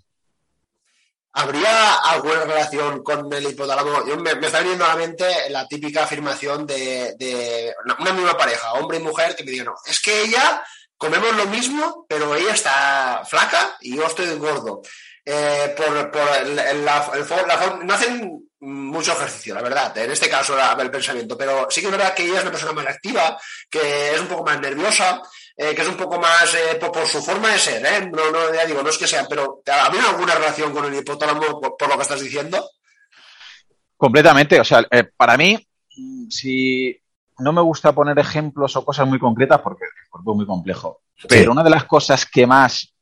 ¿Habría 1.33 1.93
alguna 2.05 2.43
relación 2.43 3.03
con 3.03 3.31
el 3.31 3.51
hipotálamo? 3.51 4.07
Yo 4.07 4.17
me, 4.17 4.31
está 4.31 4.61
viniendo 4.61 4.85
a 4.85 4.87
la 4.87 4.95
mente 4.95 5.25
la 5.51 5.67
típica 5.67 6.05
afirmación 6.05 6.65
de, 6.65 7.75
una, 7.99 8.13
misma 8.13 8.35
pareja, 8.35 8.73
hombre 8.73 8.97
y 8.97 9.03
mujer, 9.03 9.35
que 9.35 9.43
me 9.43 9.51
digan, 9.51 9.67
no, 9.67 9.75
es 9.85 10.01
que 10.01 10.23
ella 10.23 10.63
comemos 11.03 11.35
lo 11.35 11.45
mismo, 11.47 12.05
pero 12.07 12.33
ella 12.33 12.53
está 12.53 13.23
flaca 13.25 13.75
y 13.81 13.97
yo 13.97 14.05
estoy 14.05 14.33
gordo. 14.37 14.81
Eh, 15.25 15.73
por, 15.75 16.11
por 16.11 17.83
no 17.83 17.93
hacen 17.93 18.49
mucho 18.61 19.11
ejercicio, 19.11 19.53
la 19.53 19.61
verdad, 19.61 19.97
en 19.97 20.11
este 20.11 20.29
caso 20.29 20.55
el 20.79 20.91
pensamiento, 20.91 21.37
pero 21.37 21.67
sí 21.69 21.81
que 21.81 21.87
es 21.87 21.91
verdad 21.91 22.13
que 22.13 22.23
ella 22.23 22.37
es 22.37 22.41
una 22.43 22.51
persona 22.51 22.71
más 22.71 22.87
activa, 22.87 23.37
que 23.69 24.13
es 24.13 24.19
un 24.19 24.27
poco 24.27 24.45
más 24.45 24.59
nerviosa, 24.61 25.21
eh, 25.57 25.75
que 25.75 25.81
es 25.81 25.87
un 25.87 25.97
poco 25.97 26.19
más 26.19 26.53
eh, 26.55 26.75
por, 26.75 27.05
su 27.05 27.21
forma 27.21 27.51
de 27.51 27.59
ser. 27.59 28.09
No, 28.09 28.31
no, 28.31 28.53
ya 28.53 28.65
digo, 28.65 28.81
no 28.81 28.89
es 28.89 28.97
que 28.97 29.07
sea, 29.07 29.27
pero 29.27 29.61
¿había 29.65 30.09
alguna 30.09 30.35
relación 30.35 30.71
con 30.71 30.85
el 30.85 30.97
hipotálamo 30.97 31.59
por, 31.59 31.89
lo 31.89 31.97
que 31.97 32.03
estás 32.03 32.21
diciendo? 32.21 32.65
Completamente, 33.97 34.59
o 34.59 34.63
sea, 34.63 34.85
para 35.17 35.35
mí, 35.35 35.57
si 36.29 37.02
no 37.39 37.53
me 37.53 37.61
gusta 37.61 37.93
poner 37.93 38.17
ejemplos 38.19 38.75
o 38.75 38.85
cosas 38.85 39.07
muy 39.07 39.19
concretas 39.19 39.61
porque 39.61 39.85
el 39.85 40.09
cuerpo 40.09 40.31
es 40.31 40.37
muy 40.37 40.45
complejo. 40.45 41.01
Pero 41.27 41.51
una 41.51 41.63
de 41.63 41.69
las 41.69 41.85
cosas 41.85 42.25
que 42.25 42.47
más 42.47 42.93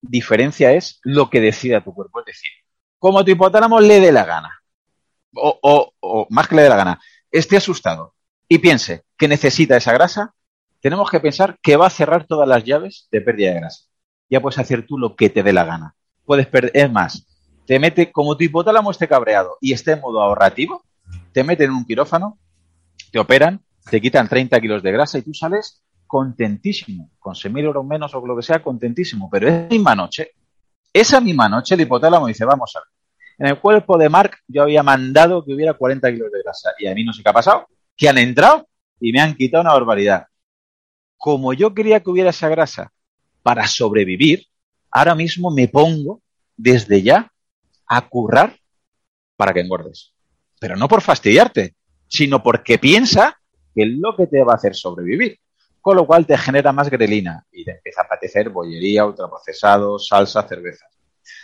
diferencia 0.00 0.72
es 0.72 1.00
lo 1.02 1.30
que 1.30 1.40
decida 1.40 1.82
tu 1.82 1.94
cuerpo. 1.94 2.20
Es 2.20 2.26
decir, 2.26 2.50
como 2.98 3.24
tu 3.24 3.30
hipotálamo 3.30 3.80
le 3.80 4.00
dé 4.00 4.12
la 4.12 4.24
gana, 4.24 4.62
o, 5.34 5.92
o, 6.00 6.26
más 6.30 6.48
que 6.48 6.56
le 6.56 6.62
dé 6.62 6.68
la 6.68 6.76
gana, 6.76 7.00
esté 7.30 7.56
asustado 7.56 8.14
y 8.48 8.58
piense 8.58 9.04
que 9.16 9.28
necesita 9.28 9.76
esa 9.76 9.92
grasa, 9.92 10.34
tenemos 10.80 11.10
que 11.10 11.20
pensar 11.20 11.58
que 11.62 11.76
va 11.76 11.86
a 11.86 11.90
cerrar 11.90 12.26
todas 12.26 12.48
las 12.48 12.64
llaves 12.64 13.08
de 13.10 13.20
pérdida 13.20 13.50
de 13.50 13.60
grasa. 13.60 13.84
Ya 14.30 14.40
puedes 14.40 14.58
hacer 14.58 14.86
tú 14.86 14.98
lo 14.98 15.16
que 15.16 15.30
te 15.30 15.42
dé 15.42 15.52
la 15.52 15.64
gana. 15.64 15.94
Puedes 16.24 16.46
perder, 16.46 16.72
es 16.74 16.90
más, 16.90 17.26
te 17.66 17.78
mete, 17.78 18.12
como 18.12 18.36
tu 18.36 18.44
hipotálamo 18.44 18.90
esté 18.90 19.08
cabreado 19.08 19.58
y 19.60 19.72
esté 19.72 19.92
en 19.92 20.00
modo 20.00 20.20
ahorrativo, 20.20 20.84
te 21.32 21.44
meten 21.44 21.70
en 21.70 21.76
un 21.76 21.84
quirófano, 21.84 22.38
te 23.12 23.18
operan 23.18 23.62
te 23.90 24.00
quitan 24.00 24.28
30 24.28 24.60
kilos 24.60 24.82
de 24.82 24.92
grasa 24.92 25.18
y 25.18 25.22
tú 25.22 25.32
sales 25.32 25.82
contentísimo, 26.06 27.10
con 27.18 27.34
6.000 27.34 27.64
euros 27.64 27.84
menos 27.84 28.14
o 28.14 28.24
lo 28.24 28.36
que 28.36 28.42
sea, 28.42 28.62
contentísimo. 28.62 29.28
Pero 29.30 29.48
esa 29.48 29.68
misma 29.68 29.94
noche, 29.94 30.32
esa 30.92 31.20
misma 31.20 31.48
noche 31.48 31.74
el 31.74 31.80
hipotálamo 31.82 32.26
dice, 32.26 32.44
vamos 32.44 32.74
a 32.76 32.80
ver, 32.80 32.88
en 33.38 33.46
el 33.48 33.60
cuerpo 33.60 33.98
de 33.98 34.08
Mark 34.08 34.38
yo 34.48 34.62
había 34.62 34.82
mandado 34.82 35.44
que 35.44 35.52
hubiera 35.52 35.74
40 35.74 36.10
kilos 36.12 36.32
de 36.32 36.42
grasa 36.42 36.70
y 36.78 36.86
a 36.86 36.94
mí 36.94 37.04
no 37.04 37.12
sé 37.12 37.22
qué 37.22 37.28
ha 37.28 37.34
pasado, 37.34 37.66
que 37.96 38.08
han 38.08 38.18
entrado 38.18 38.66
y 39.00 39.12
me 39.12 39.20
han 39.20 39.34
quitado 39.34 39.62
una 39.62 39.72
barbaridad. 39.72 40.26
Como 41.16 41.52
yo 41.52 41.74
quería 41.74 42.00
que 42.00 42.10
hubiera 42.10 42.30
esa 42.30 42.48
grasa 42.48 42.92
para 43.42 43.66
sobrevivir, 43.66 44.46
ahora 44.90 45.14
mismo 45.14 45.50
me 45.50 45.68
pongo 45.68 46.22
desde 46.56 47.02
ya 47.02 47.30
a 47.86 48.08
currar 48.08 48.58
para 49.36 49.52
que 49.52 49.60
engordes. 49.60 50.12
Pero 50.58 50.76
no 50.76 50.88
por 50.88 51.02
fastidiarte, 51.02 51.74
sino 52.08 52.42
porque 52.42 52.78
piensa 52.78 53.35
que 53.76 53.82
es 53.82 53.90
lo 53.90 54.16
que 54.16 54.26
te 54.26 54.42
va 54.42 54.54
a 54.54 54.56
hacer 54.56 54.74
sobrevivir. 54.74 55.38
Con 55.82 55.96
lo 55.96 56.06
cual 56.06 56.26
te 56.26 56.36
genera 56.36 56.72
más 56.72 56.88
grelina 56.88 57.44
y 57.52 57.64
te 57.64 57.72
empieza 57.72 58.00
a 58.00 58.04
apetecer 58.06 58.48
bollería, 58.48 59.04
ultraprocesados, 59.04 60.08
salsa, 60.08 60.42
cervezas. 60.48 60.90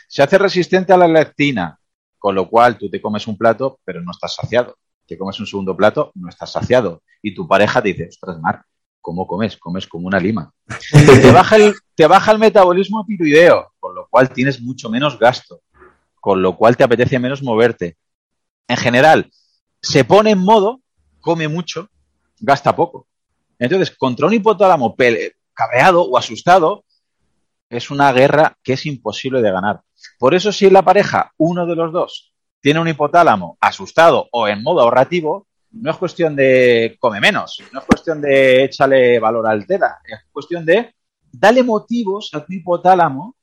Se 0.09 0.23
hace 0.23 0.38
resistente 0.38 0.92
a 0.92 0.97
la 0.97 1.07
lectina, 1.07 1.79
con 2.18 2.35
lo 2.35 2.49
cual 2.49 2.79
tú 2.79 2.90
te 2.90 3.01
comes 3.01 3.27
un 3.29 3.37
plato, 3.37 3.79
pero 3.85 4.01
no 4.01 4.11
estás 4.11 4.35
saciado. 4.35 4.79
Te 5.07 5.18
comes 5.18 5.38
un 5.38 5.47
segundo 5.47 5.77
plato, 5.77 6.11
no 6.14 6.29
estás 6.29 6.51
saciado. 6.51 7.03
Y 7.21 7.35
tu 7.35 7.47
pareja 7.47 7.83
te 7.83 7.88
dice, 7.88 8.09
ostras, 8.09 8.40
Mar, 8.40 8.64
¿cómo 9.01 9.27
comes? 9.27 9.59
Comes 9.59 9.87
como 9.87 10.07
una 10.07 10.18
lima. 10.18 10.51
te, 10.90 11.31
baja 11.31 11.57
el, 11.57 11.75
te 11.95 12.07
baja 12.07 12.33
el 12.33 12.38
metabolismo 12.38 13.05
piruideo, 13.07 13.73
con 13.79 13.95
lo 13.95 14.09
cual 14.09 14.31
tienes 14.31 14.61
mucho 14.61 14.88
menos 14.88 15.18
gasto, 15.18 15.61
con 16.21 16.40
lo 16.40 16.57
cual 16.57 16.77
te 16.77 16.85
apetece 16.85 17.18
menos 17.18 17.42
moverte. 17.42 17.97
En 18.66 18.77
general, 18.77 19.31
se 19.81 20.05
pone 20.05 20.31
en 20.31 20.38
modo, 20.38 20.81
come 21.21 21.47
mucho, 21.47 21.88
gasta 22.42 22.76
poco. 22.76 23.07
Entonces, 23.59 23.96
contra 23.96 24.26
un 24.26 24.35
hipotálamo 24.35 24.94
cabreado 25.55 26.02
o 26.02 26.18
asustado, 26.18 26.85
es 27.70 27.90
una 27.90 28.12
guerra 28.12 28.59
que 28.62 28.74
es 28.74 28.85
imposible 28.85 29.40
de 29.40 29.52
ganar. 29.52 29.81
Por 30.18 30.35
eso, 30.35 30.52
si 30.52 30.66
en 30.66 30.74
la 30.74 30.83
pareja 30.83 31.33
uno 31.38 31.64
de 31.64 31.76
los 31.76 31.92
dos 31.92 32.33
tiene 32.61 32.81
un 32.81 32.88
hipotálamo 32.88 33.57
asustado 33.61 34.28
o 34.33 34.48
en 34.48 34.62
modo 34.62 34.81
ahorrativo, 34.81 35.46
no 35.70 35.90
es 35.90 35.96
cuestión 35.96 36.37
de 36.37 36.96
come 37.00 37.20
menos, 37.20 37.62
no 37.72 37.81
es 37.81 37.87
cuestión 37.87 38.20
de 38.20 38.64
échale 38.64 39.18
valor 39.18 39.46
al 39.46 39.66
tela, 39.66 40.00
es 40.05 40.18
cuestión 40.31 40.66
de 40.66 40.94
darle 41.31 41.62
motivos 41.62 42.31
a 42.35 42.44
tu 42.44 42.52
hipotálamo 42.52 43.37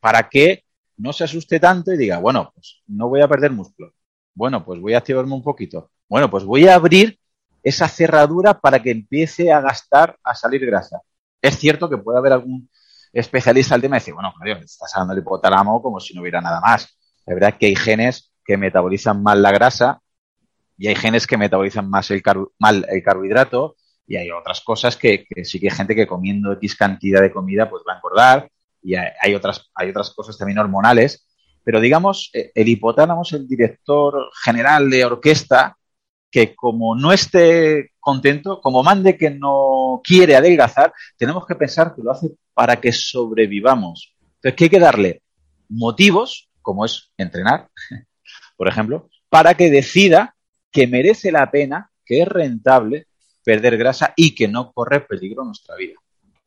para 0.00 0.28
que 0.28 0.64
no 0.98 1.12
se 1.12 1.24
asuste 1.24 1.58
tanto 1.58 1.92
y 1.92 1.96
diga, 1.96 2.18
bueno, 2.18 2.50
pues 2.54 2.82
no 2.88 3.08
voy 3.08 3.22
a 3.22 3.28
perder 3.28 3.52
músculo. 3.52 3.94
Bueno, 4.34 4.64
pues 4.64 4.80
voy 4.80 4.94
a 4.94 4.98
activarme 4.98 5.34
un 5.34 5.42
poquito. 5.42 5.90
Bueno, 6.08 6.28
pues 6.28 6.44
voy 6.44 6.66
a 6.66 6.74
abrir 6.74 7.19
esa 7.62 7.88
cerradura 7.88 8.58
para 8.60 8.82
que 8.82 8.90
empiece 8.90 9.52
a 9.52 9.60
gastar, 9.60 10.18
a 10.24 10.34
salir 10.34 10.64
grasa. 10.66 11.00
Es 11.40 11.58
cierto 11.58 11.88
que 11.88 11.98
puede 11.98 12.18
haber 12.18 12.32
algún 12.32 12.68
especialista 13.12 13.74
al 13.74 13.80
tema 13.80 13.96
y 13.96 14.00
decir, 14.00 14.14
bueno, 14.14 14.32
estás 14.62 14.94
hablando 14.94 15.14
del 15.14 15.22
hipotálamo 15.22 15.82
como 15.82 16.00
si 16.00 16.14
no 16.14 16.22
hubiera 16.22 16.40
nada 16.40 16.60
más. 16.60 16.82
Es 17.26 17.34
verdad 17.34 17.56
que 17.58 17.66
hay 17.66 17.76
genes 17.76 18.32
que 18.44 18.56
metabolizan 18.56 19.22
mal 19.22 19.42
la 19.42 19.52
grasa 19.52 20.00
y 20.76 20.88
hay 20.88 20.94
genes 20.94 21.26
que 21.26 21.36
metabolizan 21.36 21.88
más 21.88 22.10
el 22.10 22.22
mal 22.58 22.86
el 22.88 23.02
carbohidrato 23.02 23.76
y 24.06 24.16
hay 24.16 24.30
otras 24.30 24.60
cosas 24.60 24.96
que, 24.96 25.26
sí 25.44 25.60
que 25.60 25.68
hay 25.68 25.76
gente 25.76 25.94
que 25.94 26.06
comiendo 26.06 26.52
X 26.54 26.74
cantidad 26.74 27.20
de 27.20 27.30
comida 27.30 27.70
pues 27.70 27.84
va 27.88 27.92
a 27.92 27.96
engordar 27.96 28.50
y 28.82 28.94
hay, 28.94 29.34
otras, 29.34 29.70
hay 29.74 29.90
otras 29.90 30.10
cosas 30.10 30.36
también 30.38 30.58
hormonales. 30.58 31.28
Pero 31.62 31.78
digamos, 31.80 32.30
eh, 32.32 32.50
el 32.54 32.68
hipotálamo 32.68 33.22
es 33.22 33.32
el 33.34 33.46
director 33.46 34.30
general 34.42 34.88
de 34.88 35.04
orquesta 35.04 35.76
que 36.30 36.54
como 36.54 36.94
no 36.94 37.12
esté 37.12 37.90
contento, 37.98 38.60
como 38.60 38.82
mande 38.82 39.16
que 39.16 39.30
no 39.30 40.00
quiere 40.04 40.36
adelgazar, 40.36 40.92
tenemos 41.16 41.46
que 41.46 41.54
pensar 41.54 41.94
que 41.94 42.02
lo 42.02 42.12
hace 42.12 42.30
para 42.54 42.80
que 42.80 42.92
sobrevivamos. 42.92 44.14
Entonces, 44.36 44.54
que 44.56 44.64
hay 44.64 44.70
que 44.70 44.78
darle 44.78 45.22
motivos, 45.68 46.48
como 46.62 46.84
es 46.84 47.10
entrenar, 47.16 47.68
por 48.56 48.68
ejemplo, 48.68 49.08
para 49.28 49.54
que 49.54 49.70
decida 49.70 50.34
que 50.70 50.86
merece 50.86 51.32
la 51.32 51.50
pena, 51.50 51.90
que 52.04 52.22
es 52.22 52.28
rentable 52.28 53.06
perder 53.44 53.76
grasa 53.76 54.12
y 54.16 54.34
que 54.34 54.48
no 54.48 54.72
corre 54.72 55.00
peligro 55.00 55.44
nuestra 55.44 55.74
vida. 55.76 55.94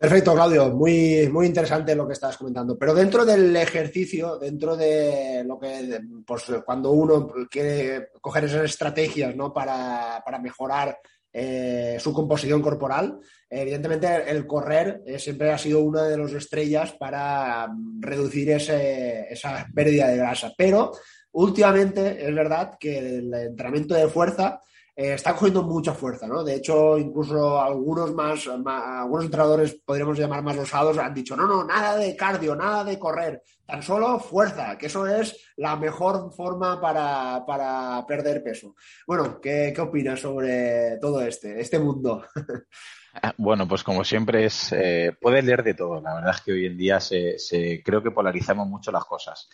Perfecto, 0.03 0.33
Claudio. 0.33 0.69
Muy, 0.69 1.29
muy 1.31 1.45
interesante 1.45 1.95
lo 1.95 2.05
que 2.05 2.11
estabas 2.11 2.35
comentando. 2.35 2.77
Pero 2.77 2.93
dentro 2.93 3.23
del 3.23 3.55
ejercicio, 3.55 4.37
dentro 4.37 4.75
de 4.75 5.45
lo 5.45 5.57
que, 5.57 5.97
pues 6.27 6.43
cuando 6.65 6.91
uno 6.91 7.31
quiere 7.49 8.09
coger 8.19 8.43
esas 8.43 8.65
estrategias 8.65 9.33
¿no? 9.33 9.53
para, 9.53 10.21
mejorar 10.41 10.99
eh, 11.31 11.95
su 12.01 12.11
composición 12.11 12.61
corporal, 12.61 13.17
evidentemente 13.49 14.29
el 14.29 14.45
correr 14.45 15.03
eh, 15.05 15.17
siempre 15.17 15.53
ha 15.53 15.57
sido 15.57 15.79
una 15.79 16.03
de 16.03 16.17
las 16.17 16.33
estrellas 16.33 16.91
para 16.99 17.69
mm, 17.69 18.01
reducir 18.01 18.49
esa 18.49 19.65
pérdida 19.73 20.09
de 20.09 20.17
grasa. 20.17 20.51
Pero 20.57 20.91
últimamente 21.31 22.27
es 22.27 22.35
verdad 22.35 22.73
que 22.77 23.19
el 23.19 23.33
entrenamiento 23.33 23.95
de 23.95 24.09
fuerza 24.09 24.59
eh, 24.95 25.13
está 25.15 25.34
cogiendo 25.34 25.63
mucha 25.63 25.93
fuerza, 25.93 26.27
¿no? 26.27 26.43
De 26.43 26.56
hecho, 26.56 26.99
incluso 26.99 27.60
algunos 27.60 28.13
más, 28.13 28.47
algunos 28.47 29.25
entrenadores, 29.25 29.79
podríamos 29.84 30.19
llamar 30.19 30.43
más 30.43 30.58
osados, 30.58 30.99
han 30.99 31.15
dicho, 31.15 31.36
no, 31.36 31.47
no, 31.47 31.63
nada 31.63 31.97
de 31.97 32.15
cardio, 32.15 32.56
nada 32.56 32.84
de 32.84 32.99
correr, 32.99 33.41
tan 33.65 33.82
solo 33.82 34.19
fuerza, 34.19 34.77
que 34.77 34.86
eso 34.86 35.08
es 35.08 35.36
la 35.58 35.75
mejor 35.77 36.32
forma 36.32 36.79
para, 36.79 38.06
perder 38.08 38.43
peso. 38.43 38.75
Bueno, 39.08 39.41
¿qué, 39.41 39.73
opinas 39.79 40.19
sobre 40.19 40.99
todo 41.01 41.21
este, 41.21 41.60
este 41.60 41.79
mundo? 41.79 42.25
Ah, 43.15 43.32
bueno, 43.38 43.67
pues 43.67 43.84
como 43.84 44.03
siempre 44.03 44.45
es, 44.45 44.71
eh, 44.71 45.15
puedes 45.21 45.45
leer 45.45 45.62
de 45.62 45.75
todo. 45.75 46.01
La 46.01 46.15
verdad 46.15 46.34
es 46.36 46.41
que 46.41 46.51
hoy 46.51 46.65
en 46.65 46.75
día 46.75 46.99
se, 46.99 47.38
creo 47.86 48.01
que 48.01 48.10
polarizamos 48.10 48.67
mucho 48.67 48.91
las 48.91 49.06
cosas. 49.06 49.47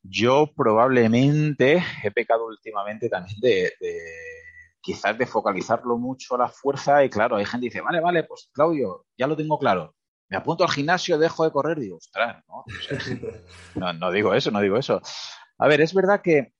Yo 0.00 0.52
probablemente 0.56 1.82
he 2.04 2.12
pecado 2.12 2.46
últimamente 2.46 3.08
también 3.08 3.40
de 3.40 3.72
quizás 4.88 5.18
de 5.18 5.26
focalizarlo 5.26 5.98
mucho 5.98 6.34
a 6.34 6.38
la 6.38 6.48
fuerza 6.48 7.04
y 7.04 7.10
claro, 7.10 7.36
hay 7.36 7.44
gente 7.44 7.66
que 7.66 7.74
dice, 7.74 7.82
vale, 7.82 8.00
vale, 8.00 8.24
pues 8.24 8.48
Claudio, 8.54 9.04
ya 9.18 9.26
lo 9.26 9.36
tengo 9.36 9.58
claro. 9.58 9.94
Me 10.30 10.38
apunto 10.38 10.64
al 10.64 10.70
gimnasio, 10.70 11.18
dejo 11.18 11.44
de 11.44 11.50
correr, 11.50 11.78
digo, 11.78 11.98
ostras, 11.98 12.42
¿no? 13.74 13.92
no, 13.92 14.10
digo 14.10 14.32
eso, 14.32 14.50
no 14.50 14.62
digo 14.62 14.78
eso. 14.78 15.02
A 15.58 15.68
ver, 15.68 15.82
es 15.82 15.92
verdad 15.92 16.22
que 16.22 16.54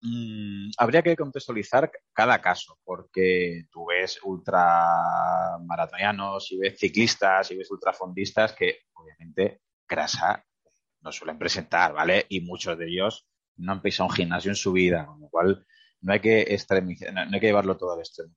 mm, 0.00 0.70
habría 0.78 1.02
que 1.02 1.16
contextualizar 1.16 1.90
cada 2.12 2.40
caso, 2.40 2.78
porque 2.84 3.64
tú 3.72 3.86
ves 3.86 4.20
ultramaratonianos 4.22 6.52
y 6.52 6.58
ves 6.58 6.78
ciclistas 6.78 7.50
y 7.50 7.56
ves 7.56 7.68
ultrafondistas 7.68 8.52
que 8.52 8.82
obviamente 8.94 9.62
grasa 9.88 10.40
no 11.00 11.10
suelen 11.10 11.36
presentar, 11.36 11.92
¿vale? 11.92 12.26
Y 12.28 12.42
muchos 12.42 12.78
de 12.78 12.86
ellos 12.86 13.26
no 13.56 13.72
han 13.72 13.82
pisado 13.82 14.08
un 14.08 14.14
gimnasio 14.14 14.52
en 14.52 14.56
su 14.56 14.70
vida, 14.70 15.06
con 15.06 15.20
lo 15.20 15.28
cual 15.28 15.66
no 16.00 16.12
hay 16.12 16.20
que 16.20 16.40
extremizar, 16.42 17.12
no, 17.12 17.20
hay 17.20 17.40
que 17.40 17.46
llevarlo 17.46 17.76
todo 17.76 17.92
al 17.92 18.00
extremo. 18.00 18.34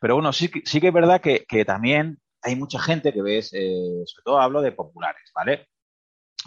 Pero 0.00 0.14
bueno, 0.14 0.32
sí, 0.32 0.50
sí 0.64 0.80
que 0.80 0.88
es 0.88 0.92
verdad 0.92 1.20
que, 1.20 1.64
también 1.64 2.18
hay 2.42 2.56
mucha 2.56 2.80
gente 2.80 3.12
que 3.12 3.22
ves, 3.22 3.52
eh, 3.52 4.02
sobre 4.04 4.24
todo 4.24 4.40
hablo 4.40 4.60
de 4.60 4.72
populares, 4.72 5.30
¿vale? 5.34 5.68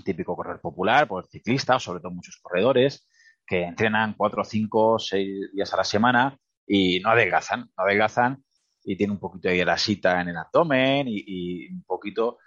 Típico 0.04 0.36
correr 0.36 0.60
popular, 0.60 1.08
pues 1.08 1.28
ciclistas, 1.30 1.82
sobre 1.82 2.02
todo 2.02 2.12
muchos 2.12 2.38
corredores, 2.42 3.08
que 3.46 3.64
entrenan 3.64 4.16
cuatro, 4.18 4.44
cinco, 4.44 5.00
seis 5.00 5.52
días 5.54 5.74
a 5.74 5.78
la 5.78 5.84
semana 5.84 6.38
y 6.68 7.00
no 7.00 7.12
adelgazan, 7.12 7.72
no 7.78 7.84
adelgazan 7.84 8.44
y 8.84 8.96
tienen 8.96 9.14
un 9.14 9.20
poquito 9.20 9.50
de 9.50 9.58
grasita 9.58 10.22
en 10.22 10.30
el 10.30 10.38
abdomen 10.38 11.08
y, 11.08 11.68
un 11.70 11.84
poquito 11.84 12.38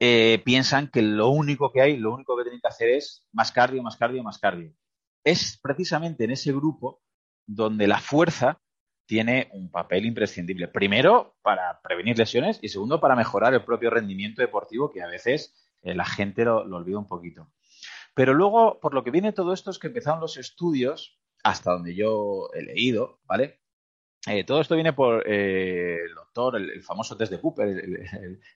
eh, 0.00 0.40
piensan 0.44 0.88
que 0.88 1.02
lo 1.02 1.28
único 1.28 1.72
que 1.72 1.80
hay, 1.80 1.96
lo 1.96 2.14
único 2.14 2.36
que 2.36 2.44
tienen 2.44 2.60
que 2.60 2.68
hacer 2.68 2.90
es 2.90 3.26
más 3.32 3.52
cardio, 3.52 3.82
más 3.82 3.96
cardio, 3.96 4.22
más 4.22 4.38
cardio. 4.38 4.72
Es 5.24 5.58
precisamente 5.60 6.24
en 6.24 6.32
ese 6.32 6.52
grupo 6.52 7.00
donde 7.48 7.88
la 7.88 7.98
fuerza 7.98 8.60
tiene 9.06 9.48
un 9.52 9.70
papel 9.70 10.04
imprescindible. 10.04 10.68
Primero, 10.68 11.34
para 11.42 11.80
prevenir 11.80 12.18
lesiones 12.18 12.58
y 12.60 12.68
segundo, 12.68 13.00
para 13.00 13.16
mejorar 13.16 13.54
el 13.54 13.64
propio 13.64 13.88
rendimiento 13.88 14.42
deportivo, 14.42 14.90
que 14.90 15.02
a 15.02 15.06
veces 15.06 15.54
eh, 15.82 15.94
la 15.94 16.04
gente 16.04 16.44
lo, 16.44 16.58
olvida 16.58 16.98
un 16.98 17.06
poquito. 17.06 17.50
Pero 18.14 18.34
luego, 18.34 18.78
por 18.80 18.92
lo 18.92 19.02
que 19.02 19.10
viene 19.10 19.32
todo 19.32 19.54
esto 19.54 19.70
es 19.70 19.78
que 19.78 19.86
empezaron 19.86 20.20
los 20.20 20.36
estudios, 20.36 21.18
hasta 21.42 21.72
donde 21.72 21.94
yo 21.94 22.50
he 22.52 22.62
leído, 22.62 23.20
¿vale? 23.24 23.60
Eh, 24.26 24.44
todo 24.44 24.60
esto 24.60 24.74
viene 24.74 24.92
por 24.92 25.24
eh, 25.26 26.00
el 26.04 26.14
doctor, 26.14 26.56
el, 26.56 26.82
famoso 26.82 27.16
test 27.16 27.32
de 27.32 27.40
Cooper, 27.40 27.66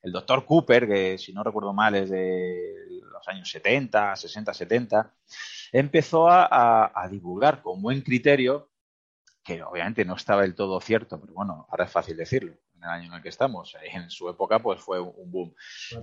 el, 0.02 0.12
doctor 0.12 0.44
Cooper, 0.44 0.86
que 0.86 1.16
si 1.16 1.32
no 1.32 1.42
recuerdo 1.42 1.72
mal 1.72 1.94
es 1.94 2.10
de 2.10 3.00
los 3.10 3.26
años 3.26 3.48
70, 3.48 4.16
60, 4.16 4.52
70, 4.52 5.14
empezó 5.72 6.28
a 6.28 7.08
divulgar 7.10 7.62
con 7.62 7.80
buen 7.80 8.02
criterio 8.02 8.71
que 9.44 9.62
obviamente 9.62 10.04
no 10.04 10.14
estaba 10.14 10.42
del 10.42 10.54
todo 10.54 10.80
cierto, 10.80 11.20
pero 11.20 11.34
bueno, 11.34 11.66
ahora 11.70 11.84
es 11.84 11.90
fácil 11.90 12.16
decirlo, 12.16 12.52
en 12.74 12.84
el 12.84 12.88
año 12.88 13.06
en 13.08 13.14
el 13.14 13.22
que 13.22 13.28
estamos, 13.28 13.76
en 13.82 14.10
su 14.10 14.28
época 14.28 14.60
pues 14.60 14.80
fue 14.80 15.00
un 15.00 15.30
boom, 15.30 15.54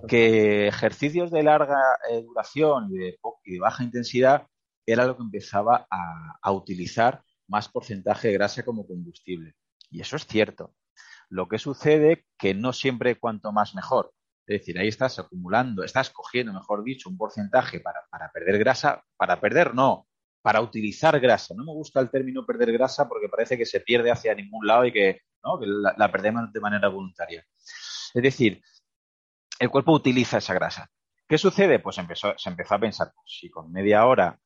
que 0.08 0.68
ejercicios 0.68 1.32
de 1.32 1.44
larga 1.44 1.80
eh, 2.10 2.22
duración 2.22 2.90
y 2.92 2.98
de, 2.98 3.60
baja 3.60 3.84
intensidad 3.84 4.48
era 4.86 5.06
lo 5.06 5.16
que 5.16 5.24
empezaba 5.24 5.88
a, 5.90 6.52
utilizar 6.52 7.24
más 7.48 7.70
porcentaje 7.70 8.30
de 8.30 8.34
grasa 8.34 8.64
como 8.64 8.88
combustible. 8.88 9.56
Y 9.92 10.02
eso 10.02 10.16
es 10.16 10.26
cierto. 10.26 10.74
Lo 11.30 11.48
que 11.48 11.60
sucede 11.60 12.26
que 12.38 12.56
no 12.56 12.74
siempre 12.74 13.20
cuanto 13.20 13.52
más 13.52 13.76
mejor. 13.76 14.14
Es 14.48 14.62
decir, 14.62 14.80
ahí 14.80 14.88
estás 14.88 15.20
acumulando, 15.20 15.84
estás 15.84 16.10
cogiendo, 16.10 16.54
mejor 16.54 16.84
dicho, 16.84 17.08
un 17.08 17.18
porcentaje 17.18 17.80
para, 17.80 18.00
para 18.10 18.32
perder 18.32 18.58
grasa, 18.58 19.04
para 19.16 19.40
perder 19.40 19.76
no, 19.76 20.09
para 20.42 20.62
utilizar 20.62 21.20
grasa. 21.20 21.54
No 21.56 21.64
me 21.64 21.74
gusta 21.74 22.00
el 22.00 22.10
término 22.10 22.46
perder 22.46 22.72
grasa 22.72 23.08
porque 23.08 23.30
parece 23.30 23.58
que 23.58 23.66
se 23.66 23.82
pierde 23.82 24.12
hacia 24.12 24.36
ningún 24.36 24.66
lado 24.66 24.86
y 24.86 24.92
que, 24.92 25.22
la, 25.62 26.12
perdemos 26.12 26.52
de 26.52 26.60
manera 26.60 26.88
voluntaria. 26.90 27.46
Es 28.14 28.24
decir, 28.24 28.62
el 29.60 29.70
cuerpo 29.70 29.92
utiliza 29.94 30.38
esa 30.38 30.54
grasa. 30.54 30.90
¿Qué 31.28 31.38
sucede? 31.38 31.80
Pues 31.80 31.98
empezó, 31.98 32.34
se 32.38 32.50
empezó 32.50 32.76
a 32.76 32.80
pensar, 32.80 33.12
pues, 33.14 33.38
si 33.40 33.50
con 33.50 33.72
media 33.72 34.06
hora 34.06 34.40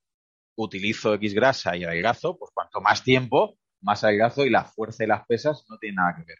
utilizo 0.55 1.13
X 1.15 1.33
grasa 1.33 1.75
y 1.75 1.83
adelgazo, 1.83 2.37
pues 2.37 2.51
cuanto 2.53 2.81
más 2.81 3.03
tiempo, 3.03 3.57
más 3.81 4.03
adelgazo 4.03 4.45
y 4.45 4.49
la 4.49 4.65
fuerza 4.65 5.03
y 5.03 5.07
las 5.07 5.25
pesas 5.25 5.65
no 5.69 5.77
tienen 5.77 5.95
nada 5.95 6.15
que 6.15 6.23
ver. 6.25 6.37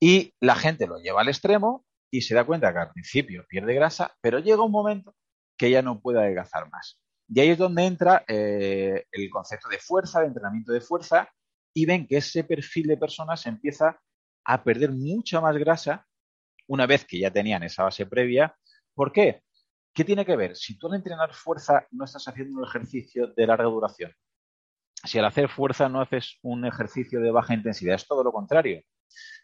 Y 0.00 0.34
la 0.40 0.54
gente 0.54 0.86
lo 0.86 0.98
lleva 0.98 1.20
al 1.20 1.28
extremo 1.28 1.84
y 2.10 2.22
se 2.22 2.34
da 2.34 2.44
cuenta 2.44 2.72
que 2.72 2.78
al 2.78 2.92
principio 2.92 3.44
pierde 3.48 3.74
grasa, 3.74 4.16
pero 4.20 4.38
llega 4.38 4.62
un 4.62 4.72
momento 4.72 5.14
que 5.56 5.70
ya 5.70 5.82
no 5.82 6.00
puede 6.00 6.20
adelgazar 6.20 6.70
más. 6.70 7.00
Y 7.28 7.40
ahí 7.40 7.50
es 7.50 7.58
donde 7.58 7.84
entra 7.84 8.24
eh, 8.28 9.06
el 9.10 9.30
concepto 9.30 9.68
de 9.68 9.78
fuerza, 9.78 10.20
de 10.20 10.26
entrenamiento 10.26 10.72
de 10.72 10.80
fuerza, 10.80 11.28
y 11.72 11.86
ven 11.86 12.06
que 12.06 12.18
ese 12.18 12.44
perfil 12.44 12.86
de 12.86 12.96
personas 12.96 13.46
empieza 13.46 14.00
a 14.44 14.62
perder 14.62 14.92
mucha 14.92 15.40
más 15.40 15.56
grasa 15.56 16.06
una 16.66 16.86
vez 16.86 17.04
que 17.04 17.18
ya 17.18 17.30
tenían 17.30 17.62
esa 17.62 17.84
base 17.84 18.06
previa. 18.06 18.56
¿Por 18.94 19.12
qué? 19.12 19.42
¿Qué 19.92 20.04
tiene 20.04 20.24
que 20.24 20.36
ver? 20.36 20.56
Si 20.56 20.78
tú 20.78 20.88
al 20.88 20.96
entrenar 20.96 21.32
fuerza 21.34 21.86
no 21.90 22.04
estás 22.04 22.26
haciendo 22.28 22.58
un 22.58 22.66
ejercicio 22.66 23.28
de 23.28 23.46
larga 23.46 23.64
duración, 23.64 24.12
si 25.04 25.18
al 25.18 25.26
hacer 25.26 25.48
fuerza 25.48 25.88
no 25.88 26.00
haces 26.00 26.38
un 26.42 26.64
ejercicio 26.64 27.20
de 27.20 27.30
baja 27.30 27.54
intensidad, 27.54 27.94
es 27.94 28.06
todo 28.06 28.24
lo 28.24 28.32
contrario. 28.32 28.82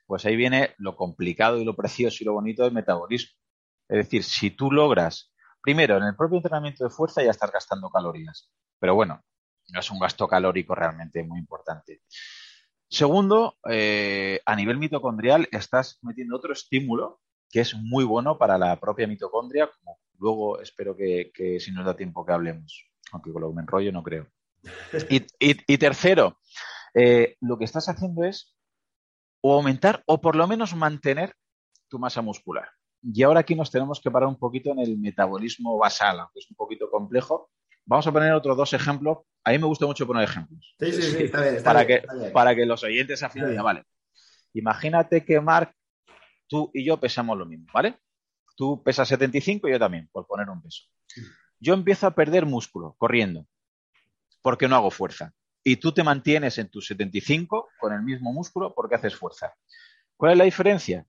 Pues 0.06 0.24
ahí 0.24 0.36
viene 0.36 0.74
lo 0.78 0.96
complicado 0.96 1.58
y 1.58 1.64
lo 1.64 1.76
precioso 1.76 2.18
y 2.20 2.24
lo 2.24 2.32
bonito 2.32 2.64
del 2.64 2.72
metabolismo. 2.72 3.38
Es 3.88 3.98
decir, 3.98 4.24
si 4.24 4.50
tú 4.50 4.70
logras 4.72 5.32
Primero, 5.62 5.96
en 5.96 6.04
el 6.04 6.16
propio 6.16 6.38
entrenamiento 6.38 6.84
de 6.84 6.90
fuerza 6.90 7.22
ya 7.22 7.30
estás 7.30 7.52
gastando 7.52 7.90
calorías, 7.90 8.50
pero 8.78 8.94
bueno, 8.94 9.22
no 9.72 9.80
es 9.80 9.90
un 9.90 9.98
gasto 9.98 10.26
calórico 10.26 10.74
realmente 10.74 11.22
muy 11.22 11.38
importante. 11.38 12.02
Segundo, 12.88 13.58
eh, 13.68 14.40
a 14.44 14.56
nivel 14.56 14.78
mitocondrial 14.78 15.48
estás 15.52 15.98
metiendo 16.02 16.36
otro 16.36 16.52
estímulo 16.52 17.20
que 17.50 17.60
es 17.60 17.74
muy 17.74 18.04
bueno 18.04 18.38
para 18.38 18.58
la 18.58 18.78
propia 18.78 19.06
mitocondria, 19.06 19.68
como 19.68 19.98
luego 20.18 20.60
espero 20.60 20.96
que, 20.96 21.58
si 21.60 21.72
nos 21.72 21.84
da 21.84 21.96
tiempo 21.96 22.24
que 22.24 22.32
hablemos, 22.32 22.90
aunque 23.12 23.32
con 23.32 23.42
lo 23.42 23.48
que 23.48 23.56
me 23.56 23.62
enrollo 23.62 23.92
no 23.92 24.02
creo. 24.02 24.26
Y, 25.40 25.78
tercero, 25.78 26.38
eh, 26.94 27.36
lo 27.40 27.58
que 27.58 27.64
estás 27.64 27.88
haciendo 27.88 28.24
es 28.24 28.56
o 29.40 29.54
aumentar 29.54 30.02
o 30.06 30.20
por 30.20 30.36
lo 30.36 30.46
menos 30.46 30.74
mantener 30.74 31.34
tu 31.88 31.98
masa 31.98 32.22
muscular. 32.22 32.68
Y 33.02 33.22
ahora 33.22 33.40
aquí 33.40 33.54
nos 33.54 33.70
tenemos 33.70 34.00
que 34.00 34.10
parar 34.10 34.28
un 34.28 34.38
poquito 34.38 34.72
en 34.72 34.80
el 34.80 34.98
metabolismo 34.98 35.78
basal, 35.78 36.20
aunque 36.20 36.40
es 36.40 36.50
un 36.50 36.56
poquito 36.56 36.90
complejo. 36.90 37.50
Vamos 37.86 38.06
a 38.06 38.12
poner 38.12 38.32
otros 38.32 38.56
dos 38.56 38.72
ejemplos. 38.72 39.18
A 39.44 39.50
mí 39.50 39.58
me 39.58 39.66
gusta 39.66 39.86
mucho 39.86 40.06
poner 40.06 40.24
ejemplos. 40.24 40.74
Sí, 40.78 40.92
sí, 40.92 41.02
sí, 41.02 41.22
está 41.24 41.40
bien. 41.40 41.62
para, 41.62 41.86
que, 41.86 42.02
para 42.32 42.54
que 42.54 42.66
los 42.66 42.82
oyentes 42.84 43.22
al 43.22 43.30
final 43.30 43.50
digan, 43.50 43.64
vale, 43.64 43.84
imagínate 44.52 45.24
que 45.24 45.40
Mark, 45.40 45.74
tú 46.46 46.70
y 46.74 46.84
yo 46.84 47.00
pesamos 47.00 47.38
lo 47.38 47.46
mismo, 47.46 47.66
¿vale? 47.72 47.98
Tú 48.56 48.82
pesas 48.82 49.08
75 49.08 49.68
y 49.68 49.72
yo 49.72 49.78
también, 49.78 50.08
por 50.12 50.26
poner 50.26 50.48
un 50.50 50.60
peso. 50.60 50.84
Yo 51.58 51.74
empiezo 51.74 52.06
a 52.06 52.14
perder 52.14 52.44
músculo 52.44 52.94
corriendo 52.98 53.46
porque 54.42 54.68
no 54.68 54.76
hago 54.76 54.90
fuerza. 54.90 55.32
Y 55.62 55.76
tú 55.76 55.92
te 55.92 56.02
mantienes 56.02 56.58
en 56.58 56.68
tus 56.68 56.86
75 56.86 57.68
con 57.78 57.92
el 57.92 58.02
mismo 58.02 58.32
músculo 58.32 58.74
porque 58.74 58.94
haces 58.94 59.14
fuerza. 59.14 59.54
¿Cuál 60.16 60.32
es 60.32 60.38
la 60.38 60.44
diferencia? 60.44 61.06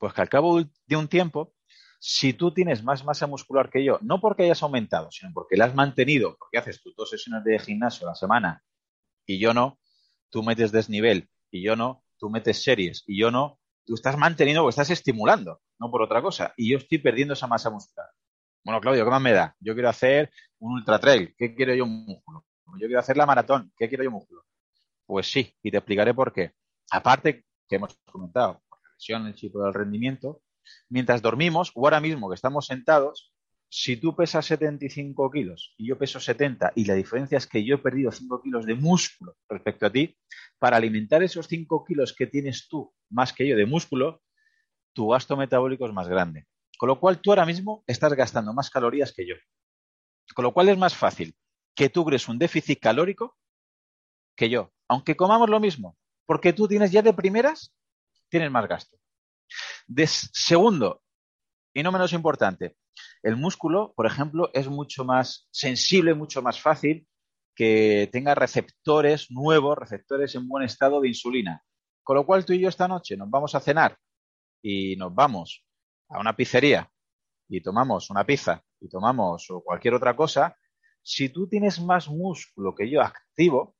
Pues 0.00 0.14
que 0.14 0.22
al 0.22 0.30
cabo 0.30 0.62
de 0.86 0.96
un 0.96 1.08
tiempo, 1.08 1.52
si 1.98 2.32
tú 2.32 2.54
tienes 2.54 2.82
más 2.82 3.04
masa 3.04 3.26
muscular 3.26 3.68
que 3.68 3.84
yo, 3.84 3.98
no 4.00 4.18
porque 4.18 4.44
hayas 4.44 4.62
aumentado, 4.62 5.10
sino 5.10 5.30
porque 5.34 5.58
la 5.58 5.66
has 5.66 5.74
mantenido, 5.74 6.38
porque 6.38 6.56
haces 6.56 6.80
tus 6.80 6.96
dos 6.96 7.10
sesiones 7.10 7.44
de 7.44 7.58
gimnasio 7.58 8.06
a 8.06 8.12
la 8.12 8.14
semana 8.14 8.64
y 9.26 9.38
yo 9.38 9.52
no, 9.52 9.78
tú 10.30 10.42
metes 10.42 10.72
desnivel 10.72 11.28
y 11.50 11.62
yo 11.62 11.76
no, 11.76 12.02
tú 12.16 12.30
metes 12.30 12.62
series 12.62 13.04
y 13.06 13.20
yo 13.20 13.30
no, 13.30 13.60
tú 13.84 13.92
estás 13.94 14.16
manteniendo 14.16 14.64
o 14.64 14.70
estás 14.70 14.88
estimulando, 14.88 15.60
no 15.78 15.90
por 15.90 16.00
otra 16.00 16.22
cosa. 16.22 16.54
Y 16.56 16.70
yo 16.70 16.78
estoy 16.78 16.96
perdiendo 16.96 17.34
esa 17.34 17.46
masa 17.46 17.68
muscular. 17.68 18.08
Bueno, 18.64 18.80
Claudio, 18.80 19.04
¿qué 19.04 19.10
más 19.10 19.20
me 19.20 19.32
da? 19.32 19.54
Yo 19.60 19.74
quiero 19.74 19.90
hacer 19.90 20.32
un 20.60 20.78
ultra 20.78 20.98
trail. 20.98 21.34
¿Qué 21.36 21.54
quiero 21.54 21.74
yo? 21.74 21.84
Un 21.84 22.06
músculo. 22.06 22.46
Yo 22.78 22.86
quiero 22.86 23.00
hacer 23.00 23.18
la 23.18 23.26
maratón. 23.26 23.70
¿Qué 23.76 23.88
quiero 23.88 24.04
yo? 24.04 24.10
Un 24.10 24.14
músculo. 24.14 24.44
Pues 25.04 25.30
sí, 25.30 25.54
y 25.62 25.70
te 25.70 25.76
explicaré 25.76 26.14
por 26.14 26.32
qué. 26.32 26.52
Aparte, 26.90 27.44
que 27.68 27.76
hemos 27.76 27.98
comentado, 28.10 28.62
el 29.08 29.34
chip 29.34 29.54
del 29.54 29.74
rendimiento, 29.74 30.42
mientras 30.88 31.22
dormimos 31.22 31.72
o 31.74 31.86
ahora 31.86 32.00
mismo 32.00 32.28
que 32.28 32.34
estamos 32.34 32.66
sentados, 32.66 33.32
si 33.68 33.96
tú 33.96 34.16
pesas 34.16 34.46
75 34.46 35.30
kilos 35.30 35.74
y 35.78 35.88
yo 35.88 35.96
peso 35.96 36.18
70 36.18 36.72
y 36.74 36.84
la 36.86 36.94
diferencia 36.94 37.38
es 37.38 37.46
que 37.46 37.64
yo 37.64 37.76
he 37.76 37.78
perdido 37.78 38.10
5 38.10 38.42
kilos 38.42 38.66
de 38.66 38.74
músculo 38.74 39.36
respecto 39.48 39.86
a 39.86 39.92
ti, 39.92 40.16
para 40.58 40.76
alimentar 40.76 41.22
esos 41.22 41.46
5 41.46 41.84
kilos 41.84 42.12
que 42.12 42.26
tienes 42.26 42.68
tú 42.68 42.92
más 43.08 43.32
que 43.32 43.46
yo 43.46 43.56
de 43.56 43.66
músculo, 43.66 44.22
tu 44.92 45.08
gasto 45.08 45.36
metabólico 45.36 45.86
es 45.86 45.92
más 45.92 46.08
grande. 46.08 46.46
Con 46.78 46.88
lo 46.88 46.98
cual 46.98 47.20
tú 47.20 47.30
ahora 47.30 47.46
mismo 47.46 47.84
estás 47.86 48.12
gastando 48.14 48.52
más 48.52 48.70
calorías 48.70 49.12
que 49.12 49.26
yo. 49.26 49.36
Con 50.34 50.44
lo 50.44 50.52
cual 50.52 50.68
es 50.68 50.78
más 50.78 50.96
fácil 50.96 51.36
que 51.74 51.88
tú 51.88 52.04
crees 52.04 52.28
un 52.28 52.38
déficit 52.38 52.80
calórico 52.80 53.36
que 54.36 54.50
yo, 54.50 54.72
aunque 54.88 55.16
comamos 55.16 55.48
lo 55.48 55.60
mismo, 55.60 55.96
porque 56.26 56.52
tú 56.52 56.66
tienes 56.66 56.90
ya 56.90 57.02
de 57.02 57.12
primeras 57.12 57.72
tienes 58.30 58.50
más 58.50 58.66
gasto. 58.68 58.96
De 59.86 60.06
segundo, 60.06 61.02
y 61.74 61.82
no 61.82 61.92
menos 61.92 62.12
importante, 62.12 62.76
el 63.22 63.36
músculo, 63.36 63.92
por 63.94 64.06
ejemplo, 64.06 64.50
es 64.54 64.68
mucho 64.68 65.04
más 65.04 65.48
sensible, 65.50 66.14
mucho 66.14 66.42
más 66.42 66.60
fácil 66.60 67.06
que 67.54 68.08
tenga 68.12 68.34
receptores 68.34 69.30
nuevos, 69.30 69.76
receptores 69.76 70.34
en 70.34 70.48
buen 70.48 70.64
estado 70.64 71.00
de 71.00 71.08
insulina. 71.08 71.62
Con 72.02 72.16
lo 72.16 72.24
cual 72.24 72.44
tú 72.44 72.52
y 72.52 72.60
yo 72.60 72.68
esta 72.68 72.88
noche 72.88 73.16
nos 73.16 73.28
vamos 73.28 73.54
a 73.54 73.60
cenar 73.60 73.98
y 74.62 74.96
nos 74.96 75.14
vamos 75.14 75.64
a 76.08 76.18
una 76.18 76.34
pizzería 76.34 76.90
y 77.48 77.60
tomamos 77.60 78.10
una 78.10 78.24
pizza 78.24 78.62
y 78.80 78.88
tomamos 78.88 79.46
cualquier 79.64 79.94
otra 79.94 80.16
cosa, 80.16 80.56
si 81.02 81.28
tú 81.28 81.48
tienes 81.48 81.80
más 81.80 82.08
músculo 82.08 82.74
que 82.74 82.88
yo 82.88 83.02
activo, 83.02 83.76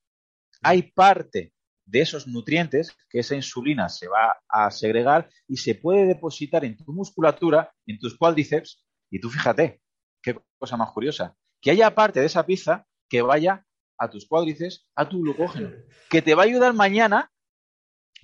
hay 0.62 0.82
parte 0.82 1.52
de 1.90 2.00
esos 2.00 2.26
nutrientes 2.26 2.96
que 3.08 3.20
esa 3.20 3.34
insulina 3.34 3.88
se 3.88 4.08
va 4.08 4.40
a 4.48 4.70
segregar 4.70 5.28
y 5.48 5.56
se 5.56 5.74
puede 5.74 6.06
depositar 6.06 6.64
en 6.64 6.76
tu 6.76 6.92
musculatura, 6.92 7.72
en 7.86 7.98
tus 7.98 8.16
cuádriceps, 8.16 8.84
y 9.10 9.20
tú 9.20 9.28
fíjate, 9.28 9.80
qué 10.22 10.38
cosa 10.58 10.76
más 10.76 10.90
curiosa, 10.92 11.36
que 11.60 11.70
haya 11.70 11.94
parte 11.94 12.20
de 12.20 12.26
esa 12.26 12.46
pizza 12.46 12.86
que 13.08 13.22
vaya 13.22 13.66
a 13.98 14.08
tus 14.08 14.26
cuádriceps, 14.26 14.88
a 14.94 15.08
tu 15.08 15.20
glucógeno, 15.20 15.70
que 16.08 16.22
te 16.22 16.34
va 16.34 16.42
a 16.42 16.46
ayudar 16.46 16.72
mañana 16.72 17.30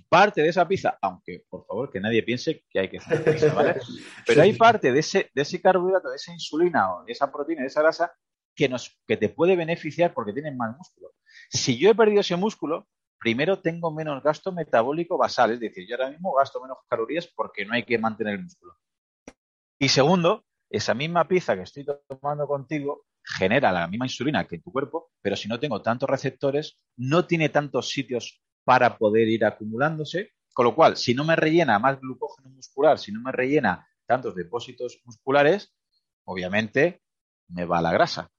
parte 0.08 0.42
de 0.42 0.48
esa 0.48 0.66
pizza, 0.68 0.96
aunque 1.02 1.44
por 1.48 1.66
favor 1.66 1.90
que 1.90 2.00
nadie 2.00 2.22
piense 2.22 2.64
que 2.70 2.78
hay 2.78 2.88
que 2.88 2.98
hacer 2.98 3.24
pizza, 3.24 3.52
¿vale? 3.52 3.80
Pero 4.26 4.42
hay 4.42 4.52
parte 4.52 4.92
de 4.92 5.00
ese, 5.00 5.30
de 5.34 5.42
ese 5.42 5.60
carbohidrato, 5.60 6.10
de 6.10 6.16
esa 6.16 6.32
insulina 6.32 6.94
o 6.94 7.04
de 7.04 7.12
esa 7.12 7.30
proteína, 7.32 7.62
de 7.62 7.68
esa 7.68 7.82
grasa, 7.82 8.12
que, 8.54 8.68
nos, 8.68 8.98
que 9.06 9.16
te 9.16 9.28
puede 9.28 9.56
beneficiar 9.56 10.14
porque 10.14 10.32
tienes 10.32 10.56
más 10.56 10.76
músculo. 10.76 11.12
Si 11.50 11.76
yo 11.76 11.90
he 11.90 11.94
perdido 11.94 12.20
ese 12.20 12.36
músculo, 12.36 12.88
primero 13.26 13.58
tengo 13.58 13.90
menos 13.90 14.22
gasto 14.22 14.52
metabólico 14.52 15.18
basal, 15.18 15.50
es 15.50 15.58
decir, 15.58 15.84
yo 15.88 15.96
ahora 15.96 16.10
mismo 16.10 16.32
gasto 16.32 16.62
menos 16.62 16.78
calorías 16.88 17.26
porque 17.26 17.66
no 17.66 17.74
hay 17.74 17.82
que 17.82 17.98
mantener 17.98 18.34
el 18.34 18.44
músculo. 18.44 18.74
Y 19.80 19.88
segundo, 19.88 20.44
esa 20.70 20.94
misma 20.94 21.26
pizza 21.26 21.56
que 21.56 21.62
estoy 21.62 21.84
tomando 22.06 22.46
contigo 22.46 23.06
genera 23.24 23.72
la 23.72 23.88
misma 23.88 24.06
insulina 24.06 24.46
que 24.46 24.54
en 24.54 24.62
tu 24.62 24.70
cuerpo, 24.70 25.10
pero 25.20 25.34
si 25.34 25.48
no 25.48 25.58
tengo 25.58 25.82
tantos 25.82 26.08
receptores, 26.08 26.78
no 26.96 27.26
tiene 27.26 27.48
tantos 27.48 27.88
sitios 27.88 28.40
para 28.62 28.96
poder 28.96 29.26
ir 29.26 29.44
acumulándose, 29.44 30.30
con 30.54 30.66
lo 30.66 30.76
cual, 30.76 30.96
si 30.96 31.12
no 31.12 31.24
me 31.24 31.34
rellena 31.34 31.80
más 31.80 32.00
glucógeno 32.00 32.50
muscular, 32.50 32.96
si 32.96 33.10
no 33.10 33.20
me 33.20 33.32
rellena 33.32 33.88
tantos 34.06 34.36
depósitos 34.36 35.00
musculares, 35.04 35.74
obviamente 36.26 37.02
me 37.48 37.64
va 37.64 37.82
la 37.82 37.92
grasa. 37.92 38.30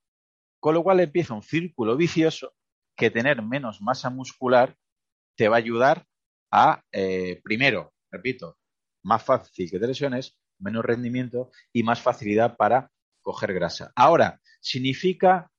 Con 0.61 0.75
lo 0.75 0.81
cual 0.81 1.01
empieza 1.01 1.33
un 1.33 1.43
círculo 1.43 1.97
vicioso 1.97 2.53
que 2.97 3.11
tener 3.11 3.41
menos 3.41 3.81
masa 3.81 4.09
muscular 4.09 4.75
te 5.35 5.47
va 5.47 5.55
a 5.55 5.59
ayudar 5.59 6.05
a, 6.51 6.83
eh, 6.91 7.39
primero, 7.43 7.93
repito, 8.11 8.57
más 9.03 9.23
fácil 9.23 9.69
que 9.69 9.79
te 9.79 9.87
lesiones, 9.87 10.37
menos 10.59 10.83
rendimiento 10.83 11.51
y 11.71 11.83
más 11.83 12.01
facilidad 12.01 12.57
para 12.57 12.91
coger 13.21 13.53
grasa. 13.53 13.91
Ahora, 13.95 14.41
¿significa 14.59 15.51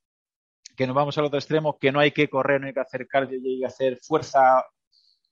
que 0.77 0.87
nos 0.87 0.97
vamos 0.97 1.17
al 1.17 1.27
otro 1.27 1.39
extremo, 1.39 1.79
que 1.79 1.93
no 1.93 2.01
hay 2.01 2.11
que 2.11 2.29
correr, 2.29 2.61
no 2.61 2.67
hay 2.67 2.75
que 2.75 2.81
hacer 2.81 3.07
cardio 3.07 3.39
y 3.41 3.55
hay 3.55 3.61
que 3.61 3.67
hacer 3.67 3.99
fuerza? 4.03 4.65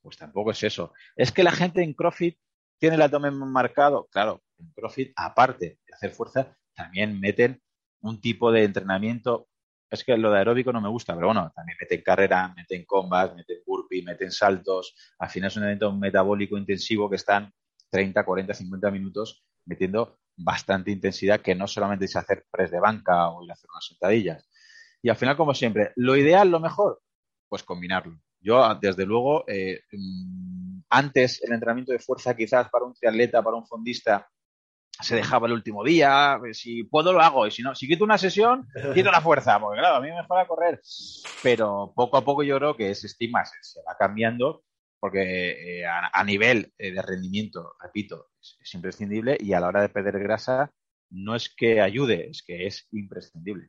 Pues 0.00 0.16
tampoco 0.16 0.52
es 0.52 0.62
eso. 0.62 0.92
Es 1.16 1.32
que 1.32 1.42
la 1.42 1.52
gente 1.52 1.82
en 1.82 1.94
CrossFit 1.94 2.38
tiene 2.78 2.96
el 2.96 3.02
abdomen 3.02 3.36
marcado. 3.38 4.06
Claro, 4.12 4.42
en 4.58 4.70
CrossFit, 4.72 5.12
aparte 5.16 5.78
de 5.84 5.94
hacer 5.94 6.12
fuerza, 6.12 6.56
también 6.74 7.18
meten 7.18 7.60
un 8.00 8.20
tipo 8.20 8.52
de 8.52 8.64
entrenamiento 8.64 9.48
es 9.90 10.04
que 10.04 10.16
lo 10.16 10.30
de 10.30 10.38
aeróbico 10.38 10.72
no 10.72 10.80
me 10.80 10.88
gusta, 10.88 11.14
pero 11.14 11.28
bueno, 11.28 11.52
también 11.54 11.78
meten 11.80 12.02
carrera, 12.02 12.52
meten 12.56 12.84
combat, 12.84 13.34
meten 13.34 13.58
burpee, 13.64 14.02
meten 14.02 14.32
saltos. 14.32 14.94
Al 15.18 15.30
final 15.30 15.48
es 15.48 15.56
un 15.56 15.64
evento 15.64 15.92
metabólico 15.92 16.58
intensivo 16.58 17.08
que 17.08 17.16
están 17.16 17.52
30, 17.90 18.24
40, 18.24 18.54
50 18.54 18.90
minutos 18.90 19.44
metiendo 19.64 20.18
bastante 20.36 20.90
intensidad, 20.90 21.40
que 21.40 21.54
no 21.54 21.66
solamente 21.66 22.04
es 22.04 22.16
hacer 22.16 22.44
press 22.50 22.70
de 22.70 22.80
banca 22.80 23.30
o 23.30 23.42
ir 23.42 23.50
a 23.50 23.54
hacer 23.54 23.70
unas 23.72 23.86
sentadillas. 23.86 24.48
Y 25.02 25.08
al 25.08 25.16
final, 25.16 25.36
como 25.36 25.54
siempre, 25.54 25.92
lo 25.96 26.16
ideal, 26.16 26.50
lo 26.50 26.60
mejor, 26.60 27.00
pues 27.48 27.62
combinarlo. 27.62 28.20
Yo, 28.40 28.74
desde 28.80 29.06
luego, 29.06 29.44
eh, 29.48 29.80
mm, 29.92 30.80
antes 30.90 31.42
el 31.42 31.52
entrenamiento 31.52 31.92
de 31.92 31.98
fuerza 31.98 32.36
quizás 32.36 32.68
para 32.70 32.84
un 32.84 32.94
triatleta, 32.94 33.42
para 33.42 33.56
un 33.56 33.66
fondista, 33.66 34.28
se 35.00 35.16
dejaba 35.16 35.46
el 35.46 35.52
último 35.52 35.84
día, 35.84 36.38
si 36.52 36.84
puedo 36.84 37.12
lo 37.12 37.20
hago, 37.20 37.46
y 37.46 37.50
si 37.50 37.62
no, 37.62 37.74
si 37.74 37.86
quito 37.86 38.04
una 38.04 38.18
sesión, 38.18 38.66
quito 38.94 39.10
la 39.10 39.20
fuerza, 39.20 39.60
porque 39.60 39.80
claro, 39.80 39.96
a 39.96 40.00
mí 40.00 40.08
me 40.08 40.16
mejora 40.16 40.46
correr, 40.46 40.80
pero 41.42 41.92
poco 41.94 42.16
a 42.16 42.24
poco 42.24 42.42
yo 42.42 42.56
creo 42.58 42.76
que 42.76 42.90
ese 42.90 43.06
estigma 43.06 43.44
se, 43.44 43.80
va 43.86 43.96
cambiando, 43.98 44.64
porque 44.98 45.80
eh, 45.80 45.86
a, 45.86 46.24
nivel 46.24 46.72
eh, 46.78 46.92
de 46.92 47.02
rendimiento, 47.02 47.74
repito, 47.80 48.30
es, 48.40 48.74
imprescindible, 48.74 49.36
y 49.38 49.52
a 49.52 49.60
la 49.60 49.68
hora 49.68 49.82
de 49.82 49.88
perder 49.88 50.18
grasa, 50.18 50.72
no 51.10 51.36
es 51.36 51.54
que 51.54 51.80
ayude, 51.80 52.30
es 52.30 52.42
que 52.42 52.66
es 52.66 52.88
imprescindible. 52.92 53.68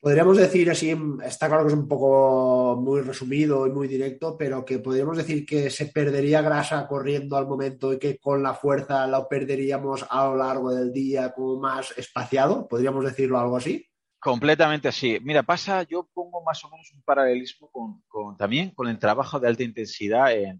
Podríamos 0.00 0.36
decir 0.36 0.70
así, 0.70 0.96
está 1.24 1.48
claro 1.48 1.64
que 1.64 1.72
es 1.72 1.78
un 1.78 1.88
poco 1.88 2.76
muy 2.80 3.00
resumido 3.00 3.66
y 3.66 3.70
muy 3.70 3.88
directo, 3.88 4.36
pero 4.38 4.64
que 4.64 4.78
podríamos 4.78 5.16
decir 5.16 5.44
que 5.44 5.70
se 5.70 5.86
perdería 5.86 6.40
grasa 6.40 6.86
corriendo 6.86 7.36
al 7.36 7.48
momento 7.48 7.92
y 7.92 7.98
que 7.98 8.16
con 8.16 8.40
la 8.40 8.54
fuerza 8.54 9.08
la 9.08 9.26
perderíamos 9.26 10.06
a 10.08 10.26
lo 10.26 10.36
largo 10.36 10.72
del 10.72 10.92
día 10.92 11.32
como 11.32 11.58
más 11.58 11.92
espaciado. 11.98 12.68
¿Podríamos 12.68 13.04
decirlo 13.04 13.40
algo 13.40 13.56
así? 13.56 13.84
Completamente 14.20 14.86
así. 14.86 15.18
Mira, 15.20 15.42
pasa, 15.42 15.82
yo 15.82 16.08
pongo 16.14 16.44
más 16.44 16.64
o 16.64 16.70
menos 16.70 16.92
un 16.94 17.02
paralelismo 17.02 17.68
con, 17.68 18.36
también 18.36 18.70
con 18.70 18.86
el 18.86 19.00
trabajo 19.00 19.40
de 19.40 19.48
alta 19.48 19.64
intensidad 19.64 20.32
en, 20.32 20.58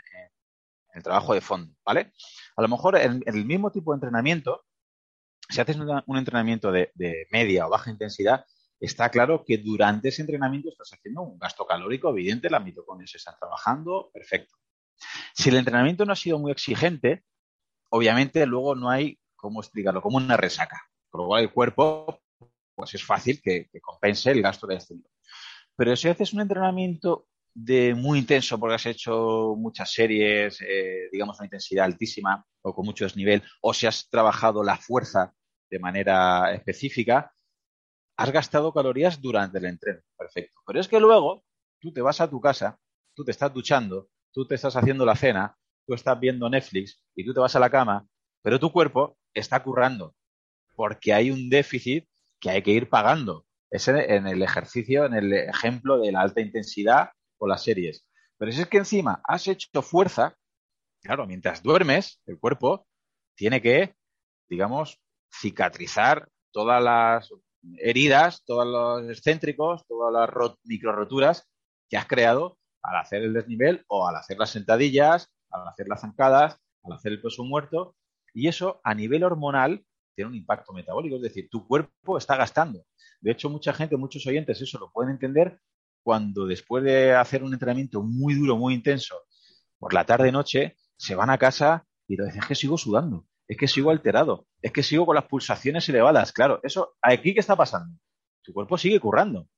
el 0.95 1.03
trabajo 1.05 1.33
de 1.33 1.41
fondo, 1.41 1.73
¿vale? 1.85 2.13
A 2.57 2.63
lo 2.63 2.67
mejor 2.67 2.97
en, 2.97 3.23
el 3.25 3.45
mismo 3.45 3.71
tipo 3.71 3.93
de 3.93 3.99
entrenamiento, 3.99 4.65
si 5.49 5.61
haces 5.61 5.77
un 5.77 6.19
entrenamiento 6.19 6.73
de 6.73 7.29
media 7.31 7.69
o 7.69 7.71
baja 7.71 7.93
intensidad, 7.93 8.45
está 8.81 9.11
claro 9.11 9.45
que 9.45 9.59
durante 9.59 10.09
ese 10.09 10.23
entrenamiento 10.23 10.69
estás 10.69 10.93
haciendo 10.93 11.23
un 11.23 11.39
gasto 11.39 11.67
calórico 11.67 12.11
evidente, 12.11 12.51
las 12.51 12.65
mitocondrias 12.65 13.15
están 13.15 13.35
trabajando, 13.39 14.11
perfecto. 14.13 14.57
Si 15.35 15.49
el 15.49 15.57
entrenamiento 15.57 16.05
no 16.05 16.13
ha 16.13 16.17
sido 16.17 16.39
muy 16.39 16.53
exigente, 16.53 17.25
obviamente 17.91 18.45
luego 18.47 18.75
no 18.75 18.91
hay 18.91 19.19
cómo 19.37 19.61
explicarlo, 19.61 20.03
como 20.03 20.19
una 20.19 20.37
resaca. 20.37 20.83
Con 21.11 21.23
lo 21.23 21.27
cual 21.29 21.45
el 21.45 21.53
cuerpo, 21.53 22.21
pues 22.75 22.95
es 22.95 23.05
fácil 23.05 23.41
que, 23.43 23.71
compense 23.81 24.31
el 24.31 24.43
gasto 24.43 24.67
de 24.67 24.77
este. 24.77 24.97
Pero 25.77 25.97
si 25.97 26.09
haces 26.09 26.33
un 26.33 26.41
entrenamiento 26.41 27.27
de 27.55 27.95
muy 27.95 28.19
intenso 28.19 28.59
porque 28.59 28.75
has 28.75 28.87
hecho 28.87 29.55
muchas 29.57 29.91
series, 29.93 30.61
eh, 30.61 31.09
digamos, 31.11 31.39
una 31.39 31.47
intensidad 31.47 31.87
altísima 31.87 32.45
o 32.63 32.75
con 32.75 32.85
mucho 32.85 33.05
desnivel, 33.05 33.43
o 33.63 33.73
si 33.73 33.87
has 33.87 34.09
trabajado 34.11 34.63
la 34.63 34.77
fuerza 34.77 35.33
de 35.71 35.79
manera 35.79 36.53
específica, 36.53 37.33
has 38.19 38.33
gastado 38.33 38.73
calorías 38.73 39.21
durante 39.21 39.59
el 39.59 39.65
entreno. 39.65 40.01
Perfecto. 40.17 40.61
Pero 40.67 40.81
es 40.81 40.89
que 40.89 41.01
luego 41.01 41.45
tú 41.81 41.93
te 41.93 42.03
vas 42.03 42.21
a 42.21 42.29
tu 42.29 42.41
casa, 42.41 42.79
tú 43.15 43.25
te 43.25 43.31
estás 43.31 43.55
duchando, 43.55 44.11
tú 44.33 44.45
te 44.45 44.57
estás 44.57 44.75
haciendo 44.77 45.07
la 45.07 45.15
cena, 45.15 45.57
tú 45.87 45.95
estás 45.95 46.19
viendo 46.19 46.51
Netflix 46.51 47.01
y 47.15 47.25
tú 47.25 47.33
te 47.33 47.41
vas 47.41 47.55
a 47.55 47.61
la 47.61 47.71
cama, 47.71 48.07
pero 48.43 48.59
tu 48.59 48.73
cuerpo 48.73 49.17
está 49.33 49.63
currando 49.63 50.15
porque 50.75 51.13
hay 51.13 51.31
un 51.31 51.49
déficit 51.49 52.09
que 52.41 52.51
hay 52.51 52.63
que 52.63 52.73
ir 52.73 52.89
pagando. 52.89 53.47
Es 53.71 53.87
en 53.89 54.27
el 54.27 54.43
ejercicio, 54.43 55.05
en 55.05 55.15
el 55.15 55.33
ejemplo 55.33 55.99
de 55.99 56.13
la 56.13 56.21
alta 56.21 56.41
intensidad 56.41 57.11
o 57.39 57.47
las 57.47 57.63
series. 57.63 58.07
Pero 58.37 58.51
si 58.53 58.63
es 58.63 58.67
que 58.67 58.79
encima 58.79 59.21
has 59.25 59.47
hecho 59.47 59.83
fuerza, 59.83 60.37
claro, 61.03 61.27
mientras 61.27 61.63
duermes, 61.63 62.21
el 62.27 62.39
cuerpo 62.39 62.87
tiene 63.37 63.61
que, 63.61 63.95
digamos, 64.49 65.01
cicatrizar 65.33 66.29
todas 66.53 66.83
las 66.83 67.31
heridas, 67.79 68.43
todos 68.45 68.67
los 68.67 69.11
excéntricos, 69.11 69.87
todas 69.87 70.13
las 70.13 70.31
micro 70.65 70.93
roturas 70.93 71.49
que 71.89 71.97
has 71.97 72.07
creado 72.07 72.59
al 72.83 72.97
hacer 72.97 73.23
el 73.23 73.33
desnivel 73.33 73.85
o 73.89 74.07
al 74.07 74.17
hacer 74.17 74.39
las 74.39 74.51
sentadillas, 74.51 75.29
al 75.51 75.67
hacer 75.69 75.89
las 75.89 76.01
zancadas, 76.01 76.61
al 76.83 76.93
hacer 76.93 77.13
el 77.13 77.23
peso 77.23 77.45
muerto. 77.45 77.97
Y 78.35 78.49
eso 78.49 78.81
a 78.85 78.95
nivel 78.95 79.25
hormonal 79.25 79.85
tiene 80.15 80.31
un 80.31 80.37
impacto 80.37 80.73
metabólico, 80.73 81.17
es 81.17 81.23
decir, 81.23 81.49
tu 81.49 81.67
cuerpo 81.67 82.19
está 82.19 82.37
gastando. 82.37 82.85
De 83.21 83.31
hecho, 83.31 83.49
mucha 83.51 83.73
gente, 83.73 83.97
muchos 83.97 84.27
oyentes 84.27 84.61
eso 84.61 84.79
lo 84.79 84.91
pueden 84.91 85.13
entender 85.13 85.61
cuando 86.03 86.47
después 86.47 86.83
de 86.83 87.15
hacer 87.15 87.43
un 87.43 87.53
entrenamiento 87.53 88.03
muy 88.03 88.35
duro, 88.35 88.57
muy 88.57 88.75
intenso, 88.75 89.15
por 89.79 89.95
la 89.95 90.05
tarde-noche, 90.05 90.77
se 90.97 91.15
van 91.15 91.31
a 91.31 91.39
casa 91.39 91.87
y 92.09 92.17
te 92.17 92.25
dicen, 92.25 92.41
que 92.49 92.55
sigo 92.55 92.77
sudando, 92.77 93.27
es 93.49 93.57
que 93.57 93.67
sigo 93.67 93.91
alterado, 93.91 94.47
es 94.61 94.73
que 94.73 94.83
sigo 94.83 95.07
con 95.07 95.15
las 95.15 95.25
pulsaciones 95.25 95.89
elevadas. 95.89 96.33
Claro, 96.33 96.61
eso, 96.63 96.97
¿aquí 97.03 97.33
qué 97.33 97.41
está 97.41 97.57
pasando? 97.57 97.99
Tu 98.43 98.53
cuerpo 98.53 98.77
sigue 98.77 99.01
currando. 99.01 99.49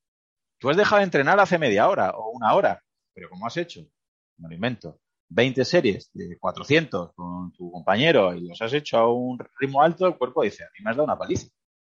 Tú 0.58 0.70
has 0.70 0.76
dejado 0.76 0.98
de 0.98 1.04
entrenar 1.04 1.40
hace 1.40 1.58
media 1.58 1.88
hora 1.88 2.10
o 2.10 2.30
una 2.30 2.54
hora, 2.54 2.82
pero 3.12 3.28
como 3.28 3.46
has 3.46 3.56
hecho, 3.56 3.80
me 4.38 4.48
lo 4.48 4.54
invento, 4.54 5.00
20 5.30 5.64
series 5.64 6.10
de 6.12 6.38
400 6.38 7.12
con 7.14 7.52
tu 7.52 7.70
compañero 7.70 8.34
y 8.34 8.48
los 8.48 8.60
has 8.62 8.72
hecho 8.72 8.98
a 8.98 9.12
un 9.12 9.38
ritmo 9.58 9.82
alto, 9.82 10.06
el 10.06 10.16
cuerpo 10.16 10.42
dice, 10.42 10.64
a 10.64 10.68
mí 10.68 10.84
me 10.84 10.90
has 10.90 10.96
dado 10.96 11.04
una 11.04 11.18
paliza. 11.18 11.48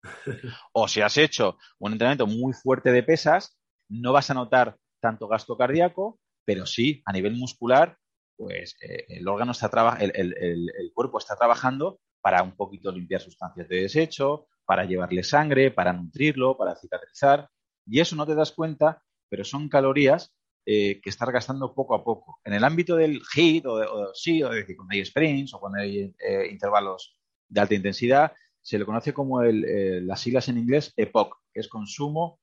o 0.73 0.87
si 0.87 1.01
has 1.01 1.17
hecho 1.17 1.57
un 1.79 1.93
entrenamiento 1.93 2.27
muy 2.27 2.53
fuerte 2.53 2.91
de 2.91 3.03
pesas, 3.03 3.57
no 3.89 4.11
vas 4.11 4.29
a 4.29 4.33
notar 4.33 4.77
tanto 5.01 5.27
gasto 5.27 5.57
cardíaco, 5.57 6.19
pero 6.45 6.65
sí 6.65 7.01
a 7.05 7.13
nivel 7.13 7.35
muscular 7.35 7.97
pues 8.38 8.75
eh, 8.81 9.05
el 9.09 9.27
órgano 9.27 9.51
está 9.51 9.69
el, 9.99 10.11
el, 10.15 10.91
cuerpo 10.93 11.17
está 11.17 11.36
trabajando 11.36 11.99
para 12.21 12.43
un 12.43 12.55
poquito 12.55 12.91
limpiar 12.91 13.21
sustancias 13.21 13.67
de 13.67 13.81
desecho, 13.81 14.47
para 14.65 14.86
llevarle 14.86 15.23
sangre, 15.23 15.71
para 15.71 15.93
nutrirlo, 15.93 16.57
para 16.57 16.75
cicatrizar. 16.75 17.49
Y 17.86 17.99
eso 17.99 18.15
no 18.15 18.25
te 18.25 18.33
das 18.33 18.51
cuenta, 18.51 19.03
pero 19.29 19.43
son 19.43 19.69
calorías 19.69 20.33
eh, 20.65 20.99
que 21.01 21.09
estás 21.09 21.29
gastando 21.29 21.75
poco 21.75 21.93
a 21.93 22.03
poco. 22.03 22.39
En 22.43 22.53
el 22.53 22.63
ámbito 22.63 22.95
del 22.95 23.21
HIIT 23.21 23.65
o, 23.67 23.73
o 23.73 24.13
sí, 24.15 24.41
o 24.41 24.49
decir, 24.49 24.75
cuando 24.75 24.93
hay 24.93 25.05
sprints 25.05 25.53
o 25.53 25.59
cuando 25.59 25.79
hay 25.79 25.99
eh, 25.99 26.47
intervalos 26.49 27.15
de 27.47 27.61
alta 27.61 27.75
intensidad, 27.75 28.33
se 28.59 28.79
le 28.79 28.86
conoce 28.86 29.13
como 29.13 29.43
las 29.43 30.19
siglas 30.19 30.49
en 30.49 30.57
inglés 30.57 30.91
EPOC, 30.97 31.38
que 31.53 31.59
es 31.59 31.67
consumo 31.67 32.39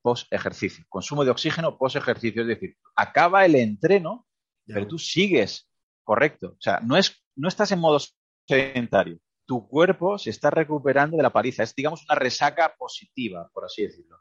post 0.00 0.32
ejercicio, 0.32 0.84
consumo 0.88 1.24
de 1.24 1.32
oxígeno 1.32 1.76
post 1.76 1.96
ejercicio, 1.96 2.42
es 2.42 2.48
decir, 2.48 2.76
acaba 2.94 3.44
el 3.44 3.56
entreno 3.56 4.26
pero 4.66 4.86
tú 4.86 4.98
sigues 4.98 5.68
correcto. 6.04 6.54
O 6.58 6.60
sea, 6.60 6.80
no, 6.80 6.96
es, 6.96 7.22
no 7.34 7.48
estás 7.48 7.72
en 7.72 7.80
modo 7.80 7.98
sedentario. 8.46 9.18
Tu 9.46 9.66
cuerpo 9.68 10.18
se 10.18 10.30
está 10.30 10.50
recuperando 10.50 11.16
de 11.16 11.22
la 11.22 11.32
paliza. 11.32 11.62
Es, 11.62 11.74
digamos, 11.74 12.04
una 12.08 12.18
resaca 12.18 12.74
positiva, 12.76 13.48
por 13.52 13.64
así 13.64 13.82
decirlo. 13.82 14.18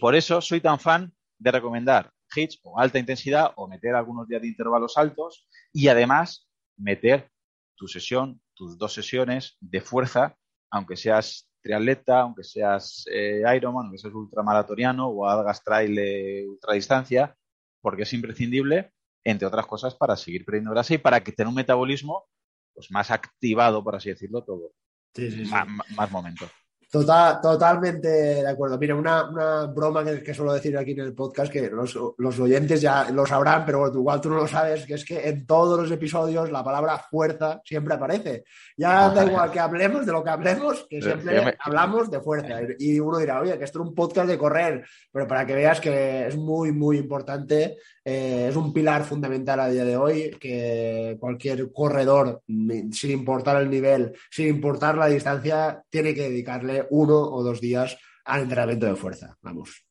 Por 0.00 0.14
eso 0.14 0.40
soy 0.40 0.60
tan 0.60 0.78
fan 0.78 1.12
de 1.38 1.50
recomendar 1.50 2.10
hits 2.34 2.58
o 2.62 2.78
alta 2.78 2.98
intensidad 2.98 3.52
o 3.56 3.68
meter 3.68 3.94
algunos 3.94 4.26
días 4.26 4.42
de 4.42 4.48
intervalos 4.48 4.96
altos 4.96 5.46
y 5.72 5.88
además 5.88 6.48
meter 6.76 7.30
tu 7.76 7.88
sesión, 7.88 8.40
tus 8.54 8.78
dos 8.78 8.92
sesiones 8.92 9.56
de 9.60 9.80
fuerza, 9.80 10.36
aunque 10.70 10.96
seas 10.96 11.50
triatleta, 11.60 12.20
aunque 12.20 12.44
seas 12.44 13.04
eh, 13.10 13.42
Ironman, 13.56 13.86
aunque 13.86 13.98
seas 13.98 14.14
ultramaratoniano 14.14 15.08
o 15.08 15.26
hagas 15.26 15.62
trail 15.62 15.94
de 15.94 16.46
ultradistancia, 16.48 17.36
porque 17.80 18.02
es 18.02 18.12
imprescindible 18.12 18.92
entre 19.24 19.46
otras 19.46 19.66
cosas, 19.66 19.94
para 19.94 20.16
seguir 20.16 20.44
perdiendo 20.44 20.70
grasa 20.70 20.94
y 20.94 20.98
para 20.98 21.22
que 21.22 21.32
tenga 21.32 21.50
un 21.50 21.56
metabolismo 21.56 22.26
pues, 22.74 22.90
más 22.90 23.10
activado, 23.10 23.82
por 23.82 23.96
así 23.96 24.10
decirlo, 24.10 24.44
todo. 24.44 24.72
Sí, 25.14 25.30
sí, 25.30 25.44
sí. 25.44 25.52
más 25.94 26.10
momentos. 26.10 26.50
Total, 26.92 27.40
totalmente 27.40 28.06
de 28.06 28.46
acuerdo. 28.46 28.76
Mira, 28.76 28.94
una, 28.94 29.26
una 29.26 29.64
broma 29.64 30.04
que, 30.04 30.34
suelo 30.34 30.52
decir 30.52 30.76
aquí 30.76 30.90
en 30.90 31.00
el 31.00 31.14
podcast, 31.14 31.50
que 31.50 31.70
los, 31.70 31.98
los, 32.18 32.38
oyentes 32.38 32.82
ya 32.82 33.10
lo 33.10 33.24
sabrán, 33.24 33.64
pero 33.64 33.90
igual 33.90 34.20
tú 34.20 34.28
no 34.28 34.36
lo 34.36 34.46
sabes, 34.46 34.84
que 34.84 34.92
es 34.92 35.04
que 35.06 35.26
en 35.26 35.46
todos 35.46 35.80
los 35.80 35.90
episodios 35.90 36.52
la 36.52 36.62
palabra 36.62 36.98
fuerza 36.98 37.62
siempre 37.64 37.94
aparece. 37.94 38.44
Ya 38.76 39.08
da 39.08 39.24
igual 39.24 39.50
que 39.50 39.58
hablemos 39.58 40.04
de 40.04 40.12
lo 40.12 40.22
que 40.22 40.28
hablemos, 40.28 40.86
que 40.86 41.00
siempre 41.00 41.56
hablamos 41.60 42.10
de 42.10 42.20
fuerza. 42.20 42.60
Y 42.78 43.00
uno 43.00 43.16
dirá, 43.16 43.40
oye, 43.40 43.56
que 43.56 43.64
esto 43.64 43.80
es 43.80 43.88
un 43.88 43.94
podcast 43.94 44.28
de 44.28 44.36
correr, 44.36 44.84
pero 45.10 45.26
para 45.26 45.46
que 45.46 45.54
veas 45.54 45.80
que 45.80 46.26
es 46.26 46.36
muy, 46.36 46.72
muy 46.72 46.98
importante, 46.98 47.78
eh, 48.04 48.46
es 48.48 48.56
un 48.56 48.72
pilar 48.72 49.04
fundamental 49.04 49.60
a 49.60 49.68
día 49.68 49.84
de 49.84 49.96
hoy, 49.96 50.36
que 50.40 51.16
cualquier 51.20 51.72
corredor, 51.72 52.42
sin 52.46 53.10
importar 53.10 53.62
el 53.62 53.70
nivel, 53.70 54.12
sin 54.30 54.48
importar 54.48 54.96
la 54.96 55.06
distancia, 55.06 55.82
tiene 55.88 56.14
que 56.14 56.22
dedicarle 56.22 56.86
uno 56.90 57.16
o 57.16 57.42
dos 57.42 57.60
días 57.60 57.96
al 58.24 58.42
entrenamiento 58.42 58.86
de 58.86 58.96
fuerza. 58.96 59.36
Vamos. 59.42 59.84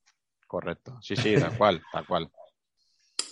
Correcto. 0.45 0.97
Sí, 1.01 1.15
sí, 1.15 1.35
tal 1.37 1.57
cual, 1.57 1.81
tal 1.91 2.05
cual. 2.05 2.29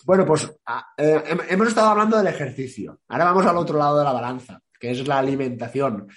Bueno, 0.06 0.26
pues 0.26 0.50
ah, 0.66 0.94
eh, 0.98 1.22
hemos 1.50 1.68
estado 1.68 1.90
hablando 1.90 2.18
del 2.18 2.28
ejercicio. 2.28 3.02
Ahora 3.10 3.26
vamos 3.26 3.46
al 3.46 3.58
otro 3.58 3.78
lado 3.78 4.00
de 4.00 4.06
la 4.06 4.14
balanza, 4.14 4.62
que 4.80 4.92
es 4.92 5.06
la 5.06 5.20
alimentación. 5.20 6.08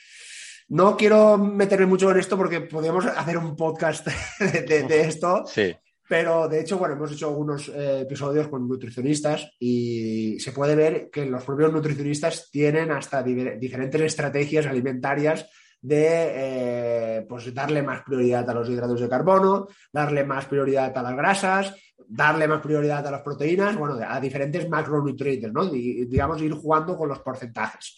No 0.68 0.96
quiero 0.96 1.36
meterme 1.36 1.86
mucho 1.86 2.10
en 2.10 2.18
esto 2.18 2.36
porque 2.36 2.60
podríamos 2.60 3.04
hacer 3.06 3.36
un 3.36 3.56
podcast 3.56 4.06
de, 4.38 5.00
esto. 5.00 5.44
Sí. 5.46 5.74
Pero 6.12 6.46
de 6.46 6.60
hecho, 6.60 6.76
bueno, 6.76 6.94
hemos 6.94 7.10
hecho 7.10 7.28
algunos 7.28 7.70
eh, 7.70 8.00
episodios 8.00 8.48
con 8.48 8.68
nutricionistas 8.68 9.50
y 9.58 10.38
se 10.40 10.52
puede 10.52 10.76
ver 10.76 11.08
que 11.08 11.24
los 11.24 11.42
propios 11.42 11.72
nutricionistas 11.72 12.50
tienen 12.50 12.92
hasta 12.92 13.22
diferentes 13.22 13.98
estrategias 14.02 14.66
alimentarias 14.66 15.48
de 15.80 16.06
eh, 16.08 17.26
pues 17.26 17.54
darle 17.54 17.82
más 17.82 18.02
prioridad 18.02 18.50
a 18.50 18.52
los 18.52 18.68
hidratos 18.68 19.00
de 19.00 19.08
carbono, 19.08 19.68
darle 19.90 20.22
más 20.22 20.44
prioridad 20.44 20.94
a 20.94 21.02
las 21.02 21.16
grasas, 21.16 21.74
darle 22.06 22.46
más 22.46 22.60
prioridad 22.60 23.06
a 23.06 23.10
las 23.10 23.22
proteínas, 23.22 23.74
bueno, 23.78 23.98
a 24.06 24.20
diferentes 24.20 24.68
macronutrientes, 24.68 25.50
¿no? 25.50 25.74
Y, 25.74 26.04
digamos, 26.04 26.42
ir 26.42 26.52
jugando 26.52 26.94
con 26.94 27.08
los 27.08 27.20
porcentajes. 27.20 27.96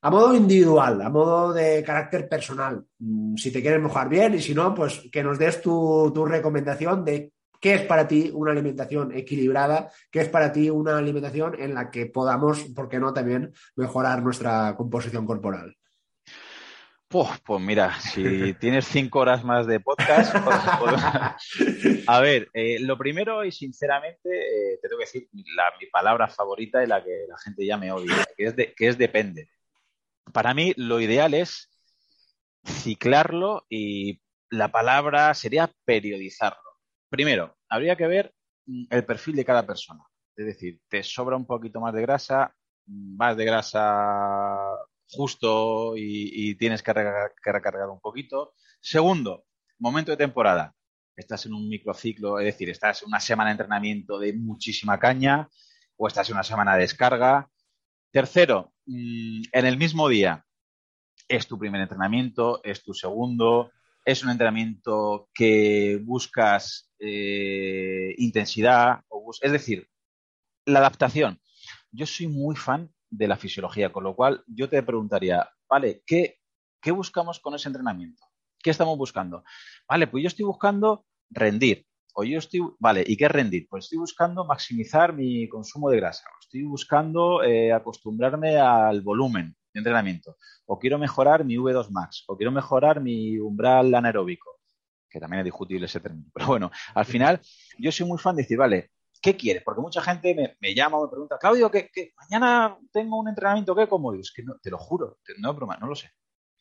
A 0.00 0.10
modo 0.10 0.34
individual, 0.34 1.00
a 1.00 1.08
modo 1.10 1.52
de 1.52 1.80
carácter 1.84 2.28
personal, 2.28 2.84
mm, 2.98 3.36
si 3.36 3.52
te 3.52 3.62
quieres 3.62 3.80
mojar 3.80 4.08
bien 4.08 4.34
y 4.34 4.40
si 4.40 4.52
no, 4.52 4.74
pues 4.74 5.08
que 5.12 5.22
nos 5.22 5.38
des 5.38 5.62
tu, 5.62 6.10
tu 6.12 6.24
recomendación 6.24 7.04
de 7.04 7.30
qué 7.62 7.74
es 7.74 7.82
para 7.82 8.08
ti 8.08 8.28
una 8.34 8.50
alimentación 8.50 9.16
equilibrada, 9.16 9.90
qué 10.10 10.20
es 10.20 10.28
para 10.28 10.52
ti 10.52 10.68
una 10.68 10.98
alimentación 10.98 11.58
en 11.60 11.74
la 11.74 11.92
que 11.92 12.06
podamos, 12.06 12.64
¿por 12.74 12.88
qué 12.88 12.98
no, 12.98 13.14
también 13.14 13.54
mejorar 13.76 14.20
nuestra 14.20 14.74
composición 14.76 15.24
corporal. 15.24 15.76
Pues, 17.06 17.60
mira, 17.60 18.00
si 18.00 18.54
tienes 18.60 18.86
cinco 18.86 19.20
horas 19.20 19.44
más 19.44 19.68
de 19.68 19.78
podcast, 19.78 20.34
a 22.06 22.20
ver, 22.20 22.48
eh, 22.52 22.78
lo 22.80 22.98
primero 22.98 23.44
y 23.44 23.52
sinceramente 23.52 24.28
eh, 24.28 24.78
te 24.82 24.88
tengo 24.88 24.98
que 24.98 25.04
decir 25.04 25.28
la, 25.54 25.64
mi 25.78 25.86
palabra 25.86 26.26
favorita 26.26 26.82
y 26.82 26.88
la 26.88 27.04
que 27.04 27.26
la 27.28 27.38
gente 27.38 27.64
ya 27.64 27.76
me 27.76 27.92
odia, 27.92 28.26
que 28.36 28.46
es, 28.46 28.54
que 28.54 28.88
es 28.88 28.98
depende. 28.98 29.50
Para 30.32 30.52
mí 30.52 30.72
lo 30.76 31.00
ideal 31.00 31.34
es 31.34 31.70
ciclarlo 32.64 33.66
y 33.68 34.20
la 34.50 34.72
palabra 34.72 35.32
sería 35.34 35.70
periodizarlo. 35.84 36.71
Primero, 37.12 37.58
habría 37.68 37.94
que 37.94 38.06
ver 38.06 38.34
mm, 38.64 38.84
el 38.88 39.04
perfil 39.04 39.36
de 39.36 39.44
cada 39.44 39.66
persona. 39.66 40.02
Es 40.34 40.46
decir, 40.46 40.80
te 40.88 41.02
sobra 41.02 41.36
un 41.36 41.44
poquito 41.44 41.78
más 41.78 41.92
de 41.92 42.00
grasa, 42.00 42.54
más 42.86 43.36
de 43.36 43.44
grasa 43.44 44.56
justo 45.10 45.92
y, 45.94 46.54
tienes 46.54 46.82
que, 46.82 46.90
recargar 46.94 47.90
un 47.90 48.00
poquito. 48.00 48.54
Segundo, 48.80 49.44
momento 49.78 50.10
de 50.10 50.16
temporada. 50.16 50.74
estás 51.14 51.44
en 51.44 51.52
un 51.52 51.68
microciclo, 51.68 52.38
es 52.40 52.46
decir, 52.46 52.70
estás 52.70 53.02
en 53.02 53.08
una 53.08 53.20
semana 53.20 53.50
de 53.50 53.52
entrenamiento 53.52 54.18
de 54.18 54.32
muchísima 54.32 54.98
caña 54.98 55.50
o 55.98 56.08
estás 56.08 56.30
en 56.30 56.36
una 56.36 56.44
semana 56.44 56.76
de 56.76 56.80
descarga. 56.80 57.50
Tercero, 58.10 58.72
mm, 58.86 59.42
en 59.52 59.66
el 59.66 59.76
mismo 59.76 60.08
día, 60.08 60.46
es 61.28 61.46
tu 61.46 61.58
primer 61.58 61.82
entrenamiento, 61.82 62.62
es 62.64 62.82
tu 62.82 62.94
segundo, 62.94 63.70
es 64.04 64.24
un 64.24 64.30
entrenamiento 64.30 65.28
que 65.34 66.00
buscas 66.02 66.91
eh, 67.04 68.14
intensidad, 68.18 69.00
es 69.40 69.52
decir, 69.52 69.88
la 70.64 70.78
adaptación. 70.78 71.40
Yo 71.90 72.06
soy 72.06 72.28
muy 72.28 72.54
fan 72.54 72.92
de 73.10 73.26
la 73.26 73.36
fisiología, 73.36 73.92
con 73.92 74.04
lo 74.04 74.14
cual 74.14 74.44
yo 74.46 74.68
te 74.68 74.82
preguntaría, 74.84 75.48
vale, 75.68 76.02
¿qué, 76.06 76.38
buscamos 76.92 77.40
con 77.40 77.54
ese 77.54 77.68
entrenamiento? 77.68 78.22
¿Qué 78.62 78.70
estamos 78.70 78.96
buscando? 78.96 79.42
Vale, 79.88 80.06
pues 80.06 80.22
yo 80.22 80.28
estoy 80.28 80.44
buscando 80.44 81.04
rendir. 81.28 81.84
O 82.14 82.24
yo 82.24 82.38
estoy, 82.38 82.60
vale, 82.78 83.02
¿y 83.06 83.16
qué 83.16 83.26
rendir? 83.26 83.66
Pues 83.68 83.84
estoy 83.84 83.98
buscando 83.98 84.44
maximizar 84.44 85.12
mi 85.12 85.48
consumo 85.48 85.90
de 85.90 85.96
grasa. 85.96 86.24
estoy 86.40 86.62
buscando 86.62 87.42
eh, 87.42 87.72
acostumbrarme 87.72 88.58
al 88.58 89.00
volumen 89.00 89.56
de 89.72 89.80
entrenamiento. 89.80 90.36
O 90.66 90.78
quiero 90.78 90.98
mejorar 90.98 91.44
mi 91.44 91.56
V2 91.56 91.90
Max. 91.90 92.24
O 92.28 92.36
quiero 92.36 92.52
mejorar 92.52 93.00
mi 93.00 93.38
umbral 93.38 93.92
anaeróbico. 93.94 94.61
Que 95.12 95.20
también 95.20 95.40
es 95.40 95.44
discutible 95.44 95.86
ese 95.86 96.00
término. 96.00 96.30
Pero 96.34 96.46
bueno, 96.46 96.70
al 96.94 97.04
final 97.04 97.40
yo 97.78 97.92
soy 97.92 98.06
muy 98.06 98.18
fan 98.18 98.36
de 98.36 98.42
decir, 98.42 98.56
vale, 98.56 98.90
¿qué 99.20 99.36
quieres? 99.36 99.62
Porque 99.62 99.82
mucha 99.82 100.00
gente 100.00 100.56
me, 100.58 100.74
llama 100.74 100.98
o 100.98 101.04
me 101.04 101.10
pregunta, 101.10 101.38
Claudio, 101.38 101.70
que, 101.70 101.90
mañana 102.16 102.78
tengo 102.92 103.18
un 103.18 103.28
entrenamiento, 103.28 103.76
¿qué? 103.76 103.86
¿Cómo? 103.86 104.14
es 104.14 104.32
que 104.32 104.42
no, 104.42 104.56
te 104.62 104.70
lo 104.70 104.78
juro, 104.78 105.18
no 105.38 105.50
es 105.50 105.56
broma, 105.56 105.76
no 105.76 105.86
lo 105.86 105.94
sé 105.94 106.10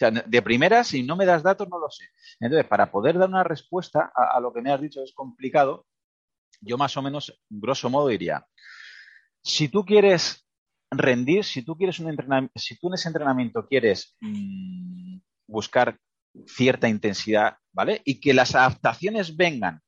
de 0.10 0.42
primera, 0.42 0.84
si 0.84 1.04
no 1.04 1.16
me 1.16 1.26
das 1.26 1.44
datos, 1.44 1.70
no 1.70 1.78
lo 1.78 1.90
sé. 1.90 2.06
Entonces, 2.40 2.68
para 2.68 2.92
poder 2.92 3.18
dar 3.18 3.30
una 3.30 3.44
respuesta 3.44 4.12
a, 4.16 4.40
lo 4.40 4.52
que 4.52 4.62
me 4.62 4.72
has 4.72 4.82
dicho 4.82 5.04
es 5.04 5.14
complicado, 5.14 5.86
yo 6.62 6.78
más 6.78 6.96
o 6.98 7.02
menos, 7.02 7.40
grosso 7.50 7.90
modo, 7.90 8.08
diría, 8.08 8.46
si 9.44 9.68
tú 9.70 9.86
quieres 9.86 10.48
rendir, 10.90 11.44
si 11.44 11.64
tú 11.64 11.78
quieres 11.78 12.00
un 12.00 12.10
entrenamiento, 12.10 12.60
si 12.60 12.78
tú 12.78 12.88
en 12.88 12.96
ese 12.96 13.10
entrenamiento 13.10 13.68
quieres 13.68 14.16
mm, 14.22 15.18
buscar 15.48 15.98
cierta 16.46 16.88
intensidad, 16.90 17.58
¿vale? 17.72 18.02
Y 18.06 18.20
que 18.20 18.34
las 18.34 18.56
adaptaciones 18.56 19.36
vengan, 19.36 19.82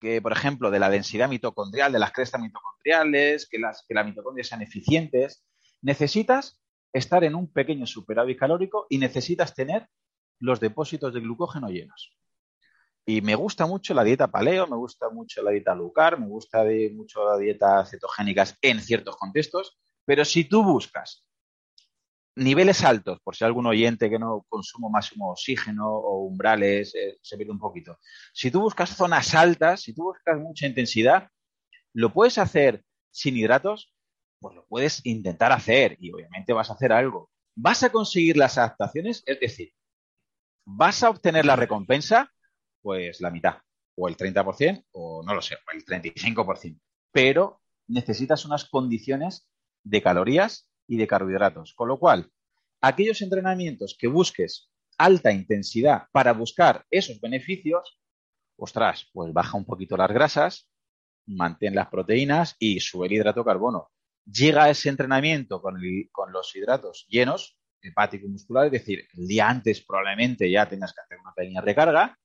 que 0.00 0.20
por 0.20 0.32
ejemplo, 0.32 0.70
de 0.70 0.78
la 0.78 0.90
densidad 0.90 1.28
mitocondrial, 1.28 1.92
de 1.92 1.98
las 1.98 2.12
crestas 2.12 2.40
mitocondriales, 2.40 3.48
que, 3.48 3.58
las, 3.58 3.84
que 3.86 3.94
las 3.94 4.06
mitocondrias 4.06 4.48
sean 4.48 4.62
eficientes, 4.62 5.44
necesitas 5.82 6.60
estar 6.92 7.24
en 7.24 7.34
un 7.34 7.52
pequeño 7.52 7.86
superávit 7.86 8.38
calórico 8.38 8.86
y 8.88 8.98
necesitas 8.98 9.54
tener 9.54 9.88
los 10.38 10.60
depósitos 10.60 11.14
de 11.14 11.20
glucógeno 11.20 11.68
llenos. 11.68 12.16
Y 13.04 13.20
me 13.20 13.36
gusta 13.36 13.66
mucho 13.66 13.94
la 13.94 14.02
dieta 14.02 14.28
paleo, 14.28 14.66
me 14.66 14.76
gusta 14.76 15.08
mucho 15.10 15.42
la 15.42 15.52
dieta 15.52 15.74
lucar, 15.74 16.18
me 16.18 16.26
gusta 16.26 16.64
mucho 16.92 17.24
la 17.24 17.38
dieta 17.38 17.84
cetogénicas 17.84 18.58
en 18.62 18.80
ciertos 18.80 19.16
contextos, 19.16 19.78
pero 20.04 20.24
si 20.24 20.44
tú 20.44 20.64
buscas 20.64 21.25
niveles 22.36 22.84
altos, 22.84 23.18
por 23.24 23.34
si 23.34 23.44
algún 23.44 23.66
oyente 23.66 24.10
que 24.10 24.18
no 24.18 24.44
consumo 24.48 24.90
máximo 24.90 25.32
oxígeno 25.32 25.88
o 25.88 26.26
umbrales, 26.26 26.94
eh, 26.94 27.18
se 27.22 27.36
pierde 27.36 27.52
un 27.52 27.58
poquito. 27.58 27.98
Si 28.32 28.50
tú 28.50 28.60
buscas 28.60 28.90
zonas 28.90 29.34
altas, 29.34 29.80
si 29.80 29.94
tú 29.94 30.04
buscas 30.04 30.38
mucha 30.38 30.66
intensidad, 30.66 31.30
lo 31.94 32.12
puedes 32.12 32.38
hacer 32.38 32.84
sin 33.10 33.36
hidratos, 33.36 33.92
pues 34.38 34.54
lo 34.54 34.66
puedes 34.66 35.04
intentar 35.06 35.50
hacer 35.50 35.96
y 35.98 36.12
obviamente 36.12 36.52
vas 36.52 36.70
a 36.70 36.74
hacer 36.74 36.92
algo. 36.92 37.30
¿Vas 37.54 37.82
a 37.82 37.90
conseguir 37.90 38.36
las 38.36 38.58
adaptaciones? 38.58 39.22
Es 39.24 39.40
decir, 39.40 39.72
¿vas 40.66 41.02
a 41.02 41.10
obtener 41.10 41.46
la 41.46 41.56
recompensa? 41.56 42.30
Pues 42.82 43.22
la 43.22 43.30
mitad, 43.30 43.56
o 43.96 44.08
el 44.08 44.16
30%, 44.16 44.84
o 44.92 45.22
no 45.24 45.34
lo 45.34 45.40
sé, 45.40 45.54
o 45.54 45.74
el 45.74 45.84
35%. 45.86 46.78
Pero 47.10 47.62
necesitas 47.88 48.44
unas 48.44 48.66
condiciones 48.66 49.48
de 49.82 50.02
calorías 50.02 50.68
y 50.86 50.96
de 50.96 51.06
carbohidratos. 51.06 51.74
Con 51.74 51.88
lo 51.88 51.98
cual, 51.98 52.30
aquellos 52.80 53.22
entrenamientos 53.22 53.96
que 53.98 54.08
busques 54.08 54.70
alta 54.98 55.32
intensidad 55.32 56.04
para 56.12 56.32
buscar 56.32 56.84
esos 56.90 57.20
beneficios, 57.20 58.00
ostras, 58.56 59.08
pues 59.12 59.32
baja 59.32 59.56
un 59.56 59.64
poquito 59.64 59.96
las 59.96 60.10
grasas, 60.10 60.68
mantén 61.26 61.74
las 61.74 61.88
proteínas 61.88 62.56
y 62.58 62.80
sube 62.80 63.06
el 63.06 63.14
hidrato 63.14 63.44
carbono 63.44 63.90
llega 64.26 64.64
a 64.64 64.70
ese 64.70 64.88
entrenamiento 64.88 65.62
con, 65.62 65.80
los 66.32 66.56
hidratos 66.56 67.06
llenos, 67.08 67.58
hepático 67.80 68.26
y 68.26 68.30
muscular, 68.30 68.66
es 68.66 68.72
decir, 68.72 69.06
el 69.16 69.26
día 69.26 69.48
antes 69.48 69.84
probablemente 69.84 70.50
ya 70.50 70.68
tengas 70.68 70.92
que 70.92 71.00
hacer 71.00 71.18
una 71.18 71.32
pequeña 71.32 71.60
recarga. 71.60 72.18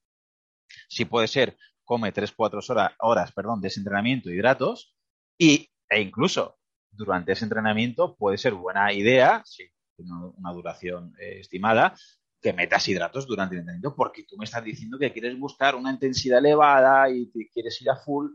Si 0.88 1.04
puede 1.04 1.28
ser, 1.28 1.56
come 1.84 2.12
3-4 2.12 2.70
horas, 2.70 2.92
horas 2.98 3.32
perdón, 3.32 3.60
de 3.60 3.68
ese 3.68 3.80
entrenamiento 3.80 4.30
hidratos 4.30 4.96
y, 5.38 5.70
e 5.88 6.00
incluso 6.00 6.58
durante 6.92 7.32
ese 7.32 7.44
entrenamiento 7.44 8.14
puede 8.16 8.38
ser 8.38 8.54
buena 8.54 8.92
idea, 8.92 9.42
si 9.44 9.64
tiene 9.96 10.12
una 10.36 10.52
duración 10.52 11.14
eh, 11.18 11.40
estimada, 11.40 11.94
que 12.40 12.52
metas 12.52 12.86
hidratos 12.88 13.26
durante 13.26 13.54
el 13.54 13.60
entrenamiento 13.60 13.94
porque 13.94 14.24
tú 14.24 14.36
me 14.36 14.44
estás 14.44 14.64
diciendo 14.64 14.98
que 14.98 15.12
quieres 15.12 15.38
buscar 15.38 15.74
una 15.74 15.92
intensidad 15.92 16.38
elevada 16.38 17.08
y 17.08 17.30
quieres 17.52 17.80
ir 17.80 17.90
a 17.90 17.96
full. 17.96 18.32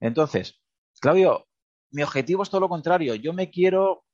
Entonces, 0.00 0.60
Claudio, 1.00 1.46
mi 1.90 2.02
objetivo 2.02 2.42
es 2.42 2.50
todo 2.50 2.62
lo 2.62 2.68
contrario. 2.68 3.14
Yo 3.14 3.32
me 3.32 3.50
quiero, 3.50 4.04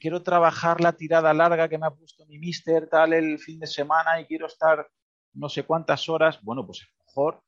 quiero 0.00 0.22
trabajar 0.22 0.80
la 0.80 0.92
tirada 0.92 1.34
larga 1.34 1.68
que 1.68 1.78
me 1.78 1.86
ha 1.86 1.90
puesto 1.90 2.24
mi 2.26 2.38
mister 2.38 2.88
tal 2.88 3.12
el 3.12 3.38
fin 3.38 3.58
de 3.58 3.66
semana 3.66 4.20
y 4.20 4.26
quiero 4.26 4.46
estar 4.46 4.88
no 5.34 5.48
sé 5.48 5.64
cuántas 5.64 6.08
horas. 6.08 6.40
Bueno, 6.42 6.64
pues 6.64 6.82
a 6.82 6.86
lo 6.86 7.04
mejor 7.04 7.42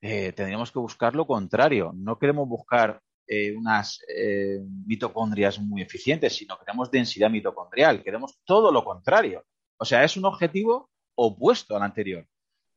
eh, 0.00 0.32
tendríamos 0.32 0.72
que 0.72 0.78
buscar 0.78 1.14
lo 1.14 1.26
contrario. 1.26 1.92
No 1.94 2.18
queremos 2.18 2.48
buscar 2.48 3.02
eh, 3.32 3.54
unas 3.56 4.00
eh, 4.08 4.58
mitocondrias 4.86 5.60
muy 5.60 5.82
eficientes, 5.82 6.34
sino 6.34 6.58
queremos 6.58 6.90
densidad 6.90 7.30
mitocondrial. 7.30 8.02
Queremos 8.02 8.40
todo 8.44 8.72
lo 8.72 8.82
contrario. 8.82 9.46
O 9.78 9.84
sea, 9.84 10.02
es 10.02 10.16
un 10.16 10.24
objetivo 10.24 10.90
opuesto 11.14 11.76
al 11.76 11.84
anterior. 11.84 12.26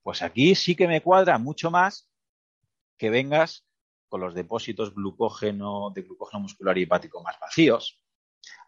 Pues 0.04 0.22
aquí 0.22 0.54
sí 0.54 0.76
que 0.76 0.88
me 0.88 1.02
cuadra 1.02 1.40
mucho 1.40 1.72
más 1.72 2.08
que 3.00 3.10
vengas 3.10 3.66
con 4.08 4.22
los 4.22 4.36
depósitos 4.36 4.94
glucógeno, 4.94 5.90
de 5.90 6.04
glucógeno 6.04 6.42
muscular 6.42 6.78
y 6.78 6.84
hepático 6.84 7.24
más 7.24 7.36
vacíos. 7.42 8.00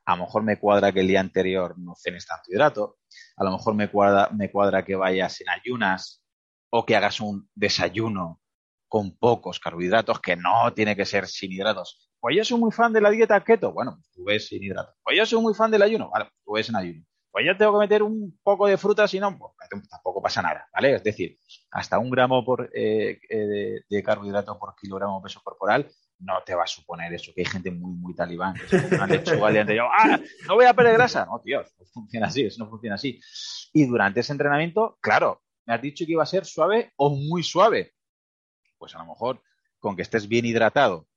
A 0.06 0.16
lo 0.16 0.24
mejor 0.24 0.42
me 0.42 0.58
cuadra 0.58 0.92
que 0.92 1.02
el 1.02 1.08
día 1.08 1.20
anterior 1.20 1.78
no 1.78 1.94
cenes 1.96 2.26
tanto 2.26 2.52
hidrato. 2.52 2.98
A 3.38 3.44
lo 3.44 3.52
mejor 3.52 3.76
me 3.76 3.92
cuadra, 3.92 4.32
me 4.32 4.50
cuadra 4.50 4.84
que 4.84 4.96
vayas 4.96 5.40
en 5.42 5.50
ayunas 5.50 6.24
o 6.72 6.84
que 6.84 6.96
hagas 6.96 7.20
un 7.20 7.48
desayuno 7.54 8.42
con 8.88 9.18
pocos 9.18 9.60
carbohidratos, 9.60 10.20
que 10.20 10.36
no 10.36 10.74
tiene 10.74 10.96
que 10.96 11.06
ser 11.06 11.28
sin 11.28 11.52
hidratos. 11.52 12.10
Pues 12.20 12.36
yo 12.36 12.44
soy 12.44 12.60
muy 12.60 12.72
fan 12.72 12.94
de 12.94 13.02
la 13.02 13.10
dieta 13.10 13.44
keto. 13.44 13.72
Bueno, 13.72 13.96
pues 13.96 14.12
tú 14.12 14.24
ves 14.24 14.48
sin 14.48 14.64
hidratos. 14.64 14.96
Pues 15.04 15.18
yo 15.18 15.26
soy 15.26 15.42
muy 15.42 15.54
fan 15.54 15.72
del 15.72 15.82
ayuno. 15.82 16.10
Vale, 16.10 16.30
tú 16.44 16.54
ves 16.54 16.70
en 16.70 16.76
ayuno 16.76 17.06
pues 17.36 17.46
yo 17.46 17.58
tengo 17.58 17.74
que 17.74 17.80
meter 17.80 18.02
un 18.02 18.40
poco 18.42 18.66
de 18.66 18.78
fruta, 18.78 19.10
si 19.10 19.20
no, 19.20 19.38
pues 19.38 19.52
tampoco 19.90 20.22
pasa 20.22 20.42
nada, 20.42 20.70
¿vale? 20.74 20.96
Es 20.96 21.04
decir, 21.04 21.38
hasta 21.70 22.00
un 22.00 22.10
gramo 22.10 22.46
por, 22.46 22.72
eh, 22.74 23.20
eh, 23.30 23.82
de, 23.90 24.04
carbohidrato 24.04 24.58
por 24.58 24.74
kilogramo 24.74 25.18
de 25.18 25.24
peso 25.24 25.42
corporal 25.44 25.86
no 26.20 26.42
te 26.46 26.56
va 26.56 26.64
a 26.64 26.68
suponer 26.68 27.14
eso, 27.14 27.34
que 27.36 27.42
hay 27.42 27.46
gente 27.46 27.72
muy, 27.72 27.94
muy 27.94 28.16
talibán, 28.16 28.54
que 28.54 28.80
se 28.80 28.96
una 28.96 29.06
lechuga 29.06 29.52
día 29.52 29.84
¡ah, 30.00 30.18
no 30.48 30.56
voy 30.56 30.64
a 30.64 30.74
perder 30.74 30.94
grasa! 30.94 31.26
No, 31.26 31.42
tío, 31.44 31.60
no 31.62 31.86
funciona 31.88 32.28
así, 32.28 32.46
eso 32.46 32.64
no 32.64 32.70
funciona 32.70 32.96
así. 32.96 33.20
Y 33.74 33.86
durante 33.86 34.22
ese 34.22 34.32
entrenamiento, 34.32 34.98
claro, 35.02 35.42
me 35.66 35.74
has 35.74 35.82
dicho 35.82 36.06
que 36.06 36.14
iba 36.14 36.24
a 36.24 36.26
ser 36.26 36.46
suave 36.46 36.94
o 36.96 37.10
muy 37.10 37.44
suave. 37.44 37.96
Pues 38.86 38.94
a 38.94 39.00
lo 39.00 39.08
mejor 39.08 39.42
con 39.80 39.96
que 39.96 40.04
estés 40.04 40.28
bien 40.28 40.46
hidratado 40.46 41.08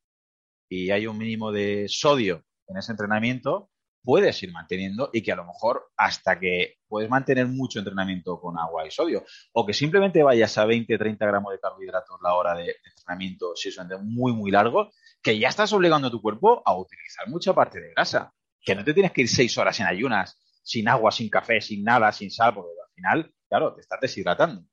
y 0.71 0.91
hay 0.91 1.07
un 1.07 1.19
mínimo 1.19 1.53
de 1.53 1.85
sodio 1.91 2.47
en 2.67 2.79
ese 2.79 2.93
entrenamiento, 2.93 3.71
puedes 4.03 4.43
ir 4.43 4.53
manteniendo 4.53 5.11
y 5.13 5.21
que 5.21 5.33
a 5.33 5.37
lo 5.37 5.45
mejor 5.45 5.91
hasta 5.95 6.41
que 6.41 6.79
puedes 6.89 7.11
mantener 7.11 7.47
mucho 7.47 7.81
entrenamiento 7.81 8.41
con 8.41 8.59
agua 8.59 8.87
y 8.87 8.91
sodio 8.91 9.23
o 9.53 9.67
que 9.67 9.75
simplemente 9.75 10.23
vayas 10.23 10.57
a 10.57 10.65
20, 10.65 10.97
30 10.97 11.27
gramos 11.27 11.53
de 11.53 11.61
carbohidratos 11.61 12.19
la 12.23 12.37
hora 12.37 12.55
de, 12.55 12.75
entrenamiento 12.87 13.55
si 13.55 13.69
es 13.69 13.77
un 13.77 13.83
entrenamiento 13.83 14.19
muy, 14.19 14.33
muy 14.33 14.51
largo, 14.51 14.91
que 15.23 15.39
ya 15.39 15.51
estás 15.51 15.71
obligando 15.75 16.09
a 16.09 16.11
tu 16.11 16.23
cuerpo 16.23 16.63
a 16.65 16.75
utilizar 16.75 17.29
mucha 17.29 17.53
parte 17.53 17.81
de 17.81 17.91
grasa, 17.91 18.33
que 18.63 18.75
no 18.75 18.83
te 18.83 18.95
tienes 18.95 19.13
que 19.13 19.21
ir 19.21 19.29
seis 19.29 19.59
horas 19.59 19.79
en 19.81 19.89
ayunas, 19.89 20.41
sin 20.63 20.89
agua, 20.89 21.13
sin 21.13 21.29
café, 21.29 21.61
sin 21.61 21.85
nada, 21.85 22.13
sin 22.13 22.31
sal, 22.31 22.55
porque 22.55 22.71
al 22.83 22.95
final, 22.95 23.35
claro, 23.47 23.75
te 23.75 23.83
estás 23.83 24.01
deshidratando. 24.01 24.65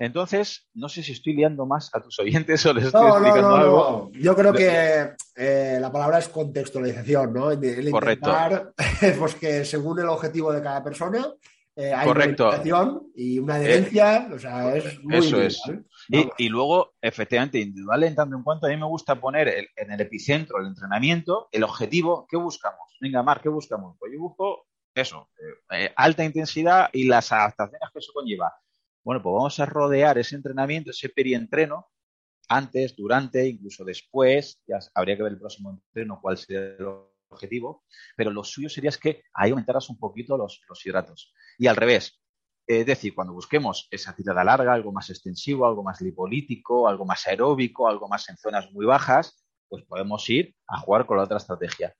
Entonces, 0.00 0.66
no 0.72 0.88
sé 0.88 1.02
si 1.02 1.12
estoy 1.12 1.34
liando 1.34 1.66
más 1.66 1.90
a 1.92 2.00
tus 2.00 2.18
oyentes 2.20 2.64
o 2.64 2.72
les 2.72 2.86
estoy 2.86 3.06
explicando 3.06 3.54
algo. 3.54 4.10
Yo 4.14 4.34
creo 4.34 4.54
que 4.54 5.10
eh, 5.36 5.78
la 5.78 5.92
palabra 5.92 6.18
es 6.18 6.30
contextualización, 6.30 7.34
¿no? 7.34 7.50
El 7.50 7.90
Correcto. 7.90 8.32
pues 9.18 9.34
que 9.34 9.62
según 9.66 10.00
el 10.00 10.08
objetivo 10.08 10.54
de 10.54 10.62
cada 10.62 10.82
persona 10.82 11.26
eh, 11.76 11.92
hay 11.92 12.08
Correcto. 12.08 12.48
una 12.48 13.00
y 13.14 13.38
una 13.38 13.56
adherencia, 13.56 14.30
o 14.32 14.38
sea, 14.38 14.74
es 14.74 15.04
muy 15.04 15.16
Eso 15.16 15.42
es. 15.42 15.60
Y, 16.08 16.48
luego, 16.48 16.94
efectivamente, 17.02 17.60
individual 17.60 18.02
en 18.04 18.14
tanto 18.14 18.36
en 18.36 18.42
cuanto 18.42 18.68
a 18.68 18.70
mí 18.70 18.78
me 18.78 18.86
gusta 18.86 19.20
poner 19.20 19.48
en 19.76 19.92
el 19.92 20.00
epicentro 20.00 20.60
el 20.60 20.68
entrenamiento, 20.68 21.48
el 21.52 21.62
objetivo, 21.62 22.26
¿qué 22.26 22.38
buscamos? 22.38 22.96
Venga, 23.02 23.22
Mar, 23.22 23.42
¿qué 23.42 23.50
buscamos? 23.50 23.96
Pues 23.98 24.14
yo 24.14 24.18
busco 24.18 24.66
eso, 24.94 25.28
eh, 25.70 25.92
alta 25.94 26.24
intensidad 26.24 26.88
y 26.90 27.04
las 27.04 27.30
adaptaciones 27.32 27.90
que 27.92 27.98
eso 27.98 28.12
conlleva 28.14 28.50
Bueno, 29.02 29.22
pues 29.22 29.32
vamos 29.32 29.60
a 29.60 29.66
rodear 29.66 30.18
ese 30.18 30.36
entrenamiento, 30.36 30.90
ese 30.90 31.08
perientreno, 31.08 31.88
antes, 32.48 32.96
durante, 32.96 33.46
incluso 33.46 33.84
después, 33.84 34.60
ya 34.66 34.78
habría 34.94 35.16
que 35.16 35.22
ver 35.22 35.32
el 35.32 35.38
próximo 35.38 35.70
entreno 35.70 36.18
cuál 36.20 36.36
sería 36.36 36.76
el 36.76 36.86
objetivo, 37.28 37.84
pero 38.16 38.30
lo 38.30 38.42
suyo 38.42 38.68
sería 38.68 38.90
es 38.90 38.98
que 38.98 39.22
ahí 39.32 39.50
aumentaras 39.50 39.88
un 39.88 39.98
poquito 39.98 40.36
los, 40.36 40.60
los 40.68 40.84
hidratos. 40.84 41.32
Y 41.58 41.68
al 41.68 41.76
revés, 41.76 42.20
es 42.66 42.86
decir, 42.86 43.14
cuando 43.14 43.32
busquemos 43.32 43.88
esa 43.90 44.14
tirada 44.14 44.44
larga, 44.44 44.72
algo 44.72 44.92
más 44.92 45.10
extensivo, 45.10 45.66
algo 45.66 45.82
más 45.82 46.00
lipolítico, 46.00 46.88
algo 46.88 47.04
más 47.04 47.26
aeróbico, 47.26 47.88
algo 47.88 48.08
más 48.08 48.28
en 48.28 48.36
zonas 48.36 48.70
muy 48.72 48.84
bajas, 48.84 49.44
pues 49.68 49.84
podemos 49.84 50.28
ir 50.28 50.54
a 50.66 50.78
jugar 50.80 51.06
con 51.06 51.16
la 51.16 51.24
otra 51.24 51.38
estrategia. 51.38 51.94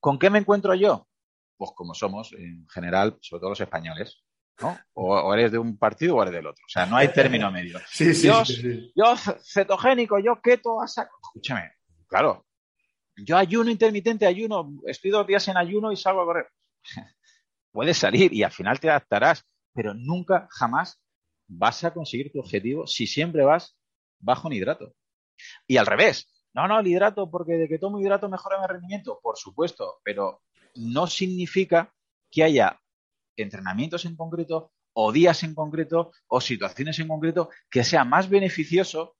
¿Con 0.00 0.18
qué 0.18 0.30
me 0.30 0.38
encuentro 0.38 0.74
yo? 0.74 1.08
Pues 1.56 1.70
como 1.74 1.94
somos 1.94 2.32
en 2.34 2.66
general, 2.68 3.16
sobre 3.20 3.40
todo 3.40 3.50
los 3.50 3.60
españoles, 3.60 4.22
¿no? 4.60 4.78
O, 4.94 5.34
eres 5.34 5.52
de 5.52 5.58
un 5.58 5.76
partido 5.76 6.16
o 6.16 6.22
eres 6.22 6.34
del 6.34 6.46
otro. 6.46 6.64
O 6.64 6.68
sea, 6.68 6.86
no 6.86 6.96
hay 6.96 7.08
término 7.08 7.50
medio. 7.50 7.78
sí, 7.90 8.14
sí, 8.14 8.26
yo, 8.26 8.44
sí, 8.44 8.92
yo 8.94 9.14
cetogénico, 9.42 10.18
yo 10.18 10.40
keto, 10.40 10.80
a 10.80 10.86
saco. 10.86 11.18
Escúchame, 11.22 11.72
claro. 12.06 12.46
Yo 13.16 13.36
ayuno 13.36 13.70
intermitente, 13.70 14.26
ayuno, 14.26 14.80
estoy 14.86 15.10
dos 15.10 15.26
días 15.26 15.46
en 15.48 15.56
ayuno 15.56 15.92
y 15.92 15.96
salgo 15.96 16.22
a 16.22 16.24
correr. 16.24 16.48
Puedes 17.72 17.98
salir 17.98 18.32
y 18.32 18.42
al 18.42 18.52
final 18.52 18.80
te 18.80 18.90
adaptarás, 18.90 19.44
pero 19.72 19.94
nunca, 19.94 20.48
jamás 20.50 21.00
vas 21.46 21.84
a 21.84 21.92
conseguir 21.92 22.32
tu 22.32 22.40
objetivo 22.40 22.86
si 22.86 23.06
siempre 23.06 23.44
vas 23.44 23.76
bajo 24.18 24.48
en 24.48 24.54
hidrato. 24.54 24.94
Y 25.66 25.76
al 25.76 25.86
revés, 25.86 26.28
no, 26.54 26.68
no, 26.68 26.80
el 26.80 26.86
hidrato, 26.86 27.30
porque 27.30 27.54
de 27.54 27.68
que 27.68 27.78
tomo 27.78 28.00
hidrato 28.00 28.28
mejora 28.28 28.60
mi 28.60 28.66
rendimiento, 28.66 29.18
por 29.22 29.36
supuesto, 29.36 30.00
pero 30.04 30.42
no 30.76 31.06
significa 31.06 31.92
que 32.30 32.44
haya 32.44 32.80
entrenamientos 33.36 34.04
en 34.04 34.16
concreto 34.16 34.72
o 34.92 35.12
días 35.12 35.42
en 35.42 35.54
concreto 35.54 36.12
o 36.28 36.40
situaciones 36.40 36.98
en 36.98 37.08
concreto 37.08 37.50
que 37.70 37.84
sea 37.84 38.04
más 38.04 38.28
beneficioso 38.28 39.16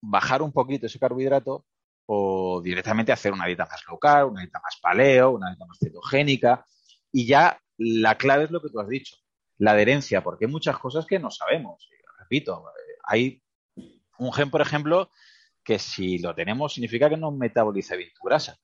bajar 0.00 0.42
un 0.42 0.52
poquito 0.52 0.86
ese 0.86 0.98
carbohidrato 0.98 1.64
o 2.06 2.60
directamente 2.62 3.12
hacer 3.12 3.32
una 3.32 3.46
dieta 3.46 3.66
más 3.66 3.82
local, 3.88 4.26
una 4.26 4.40
dieta 4.40 4.60
más 4.62 4.78
paleo, 4.80 5.30
una 5.32 5.50
dieta 5.50 5.66
más 5.66 5.78
cetogénica. 5.78 6.64
Y 7.12 7.26
ya 7.26 7.60
la 7.76 8.16
clave 8.16 8.44
es 8.44 8.50
lo 8.50 8.62
que 8.62 8.70
tú 8.70 8.80
has 8.80 8.88
dicho, 8.88 9.16
la 9.58 9.72
adherencia, 9.72 10.22
porque 10.22 10.46
hay 10.46 10.50
muchas 10.50 10.78
cosas 10.78 11.06
que 11.06 11.18
no 11.18 11.30
sabemos. 11.30 11.88
Repito, 12.18 12.64
hay 13.04 13.42
un 14.18 14.32
gen, 14.32 14.50
por 14.50 14.60
ejemplo, 14.60 15.10
que 15.62 15.78
si 15.78 16.18
lo 16.18 16.34
tenemos 16.34 16.72
significa 16.72 17.10
que 17.10 17.16
no 17.16 17.30
metaboliza 17.30 17.94
bien 17.94 18.10
tu 18.18 18.26
grasa. 18.26 18.56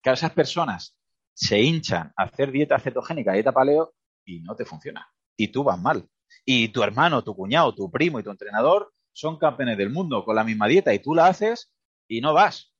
Que 0.00 0.10
esas 0.10 0.32
personas 0.32 0.96
se 1.32 1.60
hinchan 1.60 2.12
a 2.16 2.24
hacer 2.24 2.52
dieta 2.52 2.78
cetogénica, 2.78 3.32
dieta 3.32 3.52
paleo, 3.52 3.94
y 4.24 4.40
no 4.40 4.54
te 4.56 4.64
funciona. 4.64 5.08
Y 5.36 5.48
tú 5.48 5.64
vas 5.64 5.78
mal. 5.80 6.08
Y 6.44 6.68
tu 6.68 6.82
hermano, 6.82 7.22
tu 7.22 7.34
cuñado, 7.34 7.74
tu 7.74 7.90
primo 7.90 8.20
y 8.20 8.22
tu 8.22 8.30
entrenador 8.30 8.92
son 9.12 9.38
campeones 9.38 9.78
del 9.78 9.90
mundo 9.90 10.24
con 10.24 10.36
la 10.36 10.44
misma 10.44 10.66
dieta 10.66 10.92
y 10.92 10.98
tú 10.98 11.14
la 11.14 11.26
haces 11.26 11.72
y 12.08 12.20
no 12.20 12.34
vas. 12.34 12.74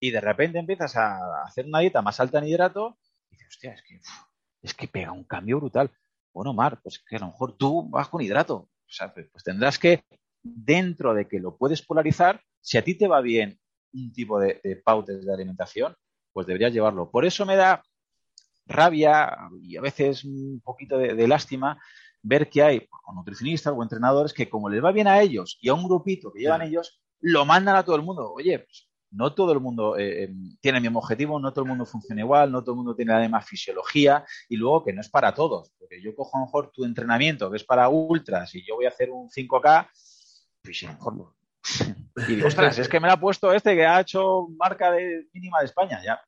Y 0.00 0.10
de 0.10 0.20
repente 0.20 0.58
empiezas 0.58 0.96
a 0.96 1.42
hacer 1.44 1.66
una 1.66 1.80
dieta 1.80 2.00
más 2.00 2.20
alta 2.20 2.38
en 2.38 2.48
hidrato 2.48 2.98
y 3.30 3.36
dices, 3.36 3.48
hostia, 3.48 3.72
es 3.74 3.82
que, 3.82 4.00
es 4.62 4.74
que 4.74 4.88
pega 4.88 5.12
un 5.12 5.24
cambio 5.24 5.58
brutal. 5.58 5.90
Bueno, 6.32 6.54
Mar, 6.54 6.80
pues 6.82 6.98
que 6.98 7.16
a 7.16 7.20
lo 7.20 7.26
mejor 7.26 7.56
tú 7.56 7.88
vas 7.90 8.08
con 8.08 8.22
hidrato. 8.22 8.54
O 8.54 8.92
sea, 8.92 9.12
pues, 9.12 9.28
pues 9.30 9.44
tendrás 9.44 9.78
que, 9.78 10.04
dentro 10.42 11.12
de 11.14 11.28
que 11.28 11.38
lo 11.38 11.56
puedes 11.56 11.82
polarizar, 11.82 12.40
si 12.60 12.78
a 12.78 12.84
ti 12.84 12.94
te 12.96 13.08
va 13.08 13.20
bien 13.20 13.60
un 13.92 14.12
tipo 14.12 14.38
de, 14.40 14.60
de 14.62 14.82
de 14.82 15.34
alimentación, 15.34 15.94
pues 16.32 16.46
deberías 16.46 16.72
llevarlo. 16.72 17.10
Por 17.10 17.24
eso 17.24 17.44
me 17.44 17.56
da 17.56 17.82
rabia 18.66 19.36
y 19.62 19.76
a 19.76 19.80
veces 19.80 20.24
un 20.24 20.60
poquito 20.64 20.98
de, 20.98 21.28
lástima 21.28 21.78
ver 22.22 22.48
que 22.48 22.62
hay 22.62 22.88
nutricionistas 23.14 23.72
o 23.76 23.82
entrenadores 23.82 24.32
que 24.32 24.48
como 24.48 24.68
les 24.68 24.84
va 24.84 24.92
bien 24.92 25.08
a 25.08 25.20
ellos 25.20 25.58
y 25.60 25.68
a 25.68 25.74
un 25.74 25.84
grupito 25.84 26.32
que 26.32 26.40
llevan 26.40 26.62
ellos, 26.62 27.00
lo 27.20 27.44
mandan 27.44 27.76
a 27.76 27.84
todo 27.84 27.96
el 27.96 28.02
mundo. 28.02 28.32
Oye, 28.32 28.60
pues, 28.60 28.90
no 29.10 29.34
todo 29.34 29.52
el 29.52 29.60
mundo 29.60 29.96
eh, 29.98 30.24
em, 30.24 30.56
tiene 30.60 30.78
el 30.78 30.82
mismo 30.82 31.00
objetivo, 31.00 31.40
no 31.40 31.52
todo 31.52 31.64
el 31.64 31.68
mundo 31.68 31.84
funciona 31.84 32.20
igual, 32.20 32.52
no 32.52 32.62
todo 32.62 32.72
el 32.72 32.76
mundo 32.76 32.94
tiene 32.94 33.12
la 33.12 33.20
misma 33.20 33.42
fisiología 33.42 34.24
y 34.48 34.56
luego 34.56 34.84
que 34.84 34.92
no 34.92 35.00
es 35.00 35.08
para 35.08 35.34
todos, 35.34 35.72
porque 35.78 36.00
yo 36.00 36.14
cojo 36.14 36.36
a 36.36 36.40
lo 36.40 36.46
mejor 36.46 36.70
tu 36.70 36.84
entrenamiento 36.84 37.50
que 37.50 37.56
es 37.56 37.64
para 37.64 37.88
ultras 37.88 38.54
y 38.54 38.64
yo 38.64 38.76
voy 38.76 38.86
a 38.86 38.90
hacer 38.90 39.10
un 39.10 39.28
5K, 39.28 39.88
pues 40.62 40.82
a 40.84 40.86
lo 40.86 40.92
mejor 40.92 41.34
y 42.28 42.34
digo, 42.36 42.48
ostras, 42.48 42.78
es 42.78 42.88
que 42.88 43.00
me 43.00 43.08
lo 43.08 43.14
ha 43.14 43.20
puesto 43.20 43.52
este 43.52 43.74
que 43.74 43.84
ha 43.84 44.00
hecho 44.00 44.48
marca 44.56 44.90
de 44.92 45.26
mínima 45.32 45.60
de 45.60 45.66
España, 45.66 46.00
ya. 46.04 46.20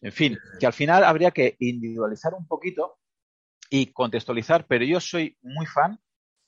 En 0.00 0.12
fin, 0.12 0.38
que 0.60 0.66
al 0.66 0.72
final 0.72 1.04
habría 1.04 1.30
que 1.30 1.56
individualizar 1.58 2.34
un 2.34 2.46
poquito 2.46 2.98
y 3.70 3.86
contextualizar, 3.86 4.66
pero 4.66 4.84
yo 4.84 5.00
soy 5.00 5.36
muy 5.42 5.66
fan 5.66 6.00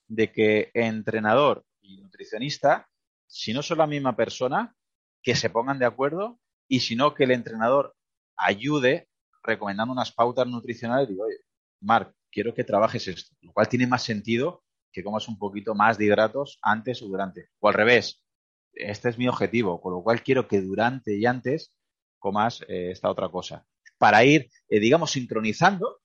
de 0.09 0.33
que 0.33 0.71
entrenador 0.75 1.65
y 1.81 2.01
nutricionista, 2.01 2.89
si 3.27 3.53
no 3.53 3.63
son 3.63 3.79
la 3.79 3.87
misma 3.87 4.17
persona, 4.17 4.75
que 5.23 5.35
se 5.35 5.51
pongan 5.51 5.79
de 5.79 5.87
acuerdo 5.87 6.41
y 6.69 6.81
si 6.81 6.97
no, 6.97 7.15
que 7.15 7.25
el 7.25 7.33
entrenador 7.33 7.97
ayude 8.37 9.09
recomendando 9.43 9.93
unas 9.93 10.13
pautas 10.13 10.47
nutricionales. 10.47 11.09
Digo, 11.09 11.25
oye, 11.25 11.39
Marc, 11.81 12.15
quiero 12.31 12.55
que 12.55 12.65
trabajes 12.65 13.09
esto, 13.09 13.35
lo 13.41 13.53
cual 13.53 13.69
tiene 13.69 13.87
más 13.87 14.03
sentido 14.03 14.63
que 14.93 15.05
comas 15.05 15.29
un 15.29 15.39
poquito 15.39 15.75
más 15.75 15.99
de 15.99 16.07
hidratos 16.07 16.59
antes 16.63 17.03
o 17.03 17.07
durante. 17.07 17.51
O 17.61 17.69
al 17.69 17.75
revés, 17.75 18.25
este 18.73 19.09
es 19.09 19.19
mi 19.19 19.29
objetivo, 19.29 19.81
con 19.81 19.93
lo 19.93 20.03
cual 20.03 20.23
quiero 20.23 20.49
que 20.49 20.61
durante 20.61 21.17
y 21.17 21.27
antes 21.27 21.73
comas 22.21 22.63
eh, 22.69 22.91
esta 22.93 23.11
otra 23.11 23.29
cosa. 23.29 23.67
Para 23.99 24.23
ir, 24.25 24.49
eh, 24.69 24.79
digamos, 24.79 25.11
sincronizando 25.11 25.99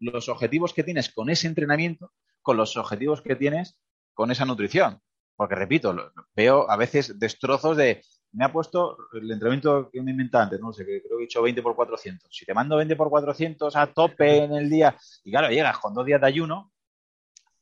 los 0.00 0.28
objetivos 0.28 0.74
que 0.74 0.82
tienes 0.82 1.10
con 1.10 1.30
ese 1.30 1.46
entrenamiento 1.46 2.12
con 2.42 2.56
los 2.56 2.76
objetivos 2.78 3.20
que 3.20 3.36
tienes 3.36 3.78
con 4.14 4.30
esa 4.30 4.46
nutrición. 4.46 5.02
Porque, 5.36 5.54
repito, 5.54 5.94
veo 6.34 6.68
a 6.70 6.76
veces 6.76 7.18
destrozos 7.18 7.76
de, 7.76 8.02
me 8.32 8.44
ha 8.44 8.52
puesto 8.52 8.96
el 9.12 9.30
entrenamiento 9.30 9.90
que 9.92 10.02
me 10.02 10.12
inventado 10.12 10.44
antes, 10.44 10.60
no 10.60 10.72
sé, 10.72 10.84
que 10.84 11.02
creo 11.02 11.18
que 11.18 11.24
he 11.24 11.26
hecho 11.26 11.42
20 11.42 11.62
por 11.62 11.76
400. 11.76 12.28
Si 12.34 12.44
te 12.44 12.54
mando 12.54 12.76
20 12.76 12.96
por 12.96 13.10
400 13.10 13.76
a 13.76 13.86
tope 13.88 14.44
en 14.44 14.54
el 14.54 14.70
día, 14.70 14.96
y 15.24 15.30
claro, 15.30 15.50
llegas 15.50 15.78
con 15.78 15.94
dos 15.94 16.06
días 16.06 16.20
de 16.20 16.26
ayuno, 16.26 16.72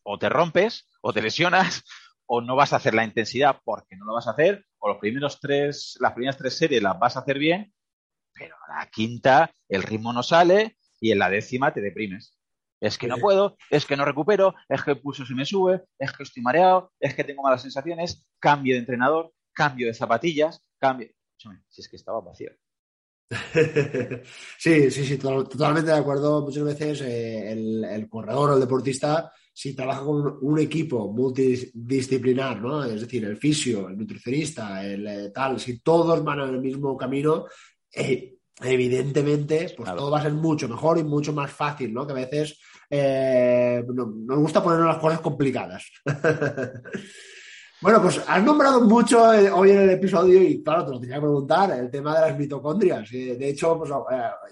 o 0.05 0.19
te 0.19 0.29
rompes, 0.29 0.89
o 1.01 1.13
te 1.13 1.21
lesionas, 1.21 1.83
o 2.27 2.41
no 2.41 2.57
vas 2.57 2.73
a 2.73 2.77
hacer 2.77 2.95
la 2.95 3.05
intensidad 3.05 3.61
porque 3.65 3.97
no 3.97 4.05
lo 4.05 4.15
vas 4.15 4.29
a 4.29 4.31
hacer, 4.33 4.65
o 4.79 4.89
los 4.89 4.99
primeros 4.99 5.41
tres, 5.41 5.97
las 6.01 6.13
primeras 6.13 6.39
tres 6.39 6.57
series 6.57 6.83
las 6.83 6.99
vas 6.99 7.17
a 7.17 7.21
hacer 7.21 7.39
bien, 7.39 7.75
pero 8.39 8.57
a 8.69 8.79
la 8.79 8.91
quinta 8.91 9.51
el 9.69 9.83
ritmo 9.83 10.13
no 10.13 10.23
sale 10.23 10.77
y 11.01 11.13
en 11.13 11.19
la 11.19 11.31
décima 11.31 11.73
te 11.73 11.81
deprimes. 11.81 12.37
Es 12.81 12.99
que 12.99 13.07
no 13.07 13.17
puedo, 13.17 13.57
es 13.71 13.87
que 13.87 13.97
no 13.97 14.05
recupero, 14.05 14.55
es 14.69 14.83
que 14.83 14.93
el 14.93 15.01
pulso 15.01 15.25
se 15.25 15.35
me 15.35 15.47
sube, 15.47 15.85
es 15.99 16.13
que 16.13 16.23
estoy 16.23 16.43
mareado, 16.43 16.93
es 17.01 17.15
que 17.15 17.25
tengo 17.25 17.43
malas 17.43 17.63
sensaciones, 17.63 18.27
cambio 18.39 18.75
de 18.75 18.81
entrenador, 18.81 19.33
cambio 19.53 19.87
de 19.87 19.95
zapatillas, 19.95 20.63
cambio. 20.79 21.09
Si 21.69 21.81
es 21.81 21.89
que 21.89 21.97
estaba 21.97 22.21
vacío. 22.21 22.51
sí, 24.59 24.91
sí, 24.91 25.05
sí, 25.05 25.19
totalmente 25.19 25.91
de 25.91 25.97
acuerdo. 25.97 26.43
Muchas 26.43 26.65
veces 26.65 27.01
eh, 27.03 27.53
el, 27.53 28.09
corredor 28.09 28.51
o 28.51 28.55
el 28.55 28.61
deportista, 28.61 29.33
si 29.53 29.75
trabaja 29.75 30.05
con 30.05 30.39
un 30.43 30.59
equipo 30.59 31.13
multidisciplinar, 31.13 32.61
¿no? 32.61 32.85
Es 32.85 33.01
decir, 33.01 33.25
el 33.25 33.37
fisio, 33.37 33.89
el 33.89 33.99
nutricionista, 33.99 34.85
el 34.85 35.07
eh, 35.07 35.31
tal, 35.31 35.59
si 35.59 35.81
todos 35.81 36.23
van 36.23 36.41
en 36.41 36.51
el 36.51 36.61
mismo 36.61 36.97
camino, 36.97 37.47
evidentemente, 38.63 39.75
pues 39.77 39.95
todo 39.95 40.11
va 40.11 40.21
a 40.21 40.23
ser 40.23 40.33
mucho 40.33 40.69
mejor 40.69 40.99
y 40.99 41.05
mucho 41.05 41.33
más 41.33 41.51
fácil, 41.51 41.93
¿no? 41.93 42.07
Que 42.07 42.13
a 42.13 42.17
veces 42.17 42.59
eh, 42.89 43.85
nos 43.87 44.39
gusta 44.39 44.63
ponernos 44.63 44.89
las 44.89 44.99
cosas 44.99 45.21
complicadas. 45.21 45.85
bueno, 47.83 48.01
pues 48.01 48.23
has 48.27 48.43
nombrado 48.43 48.81
mucho 48.83 49.33
eh, 49.35 49.51
hoy 49.51 49.73
en 49.73 49.81
el 49.81 49.91
episodio 49.91 50.43
y 50.43 50.63
claro, 50.63 50.87
te 50.87 50.91
lo 50.93 51.01
tenía 51.01 51.17
que 51.17 51.23
preguntar, 51.23 51.71
el 51.73 51.91
tema 51.91 52.15
de 52.15 52.31
las 52.31 52.39
mitocondrias. 52.39 53.11
De 53.11 53.49
hecho, 53.49 53.77
pues, 53.77 53.91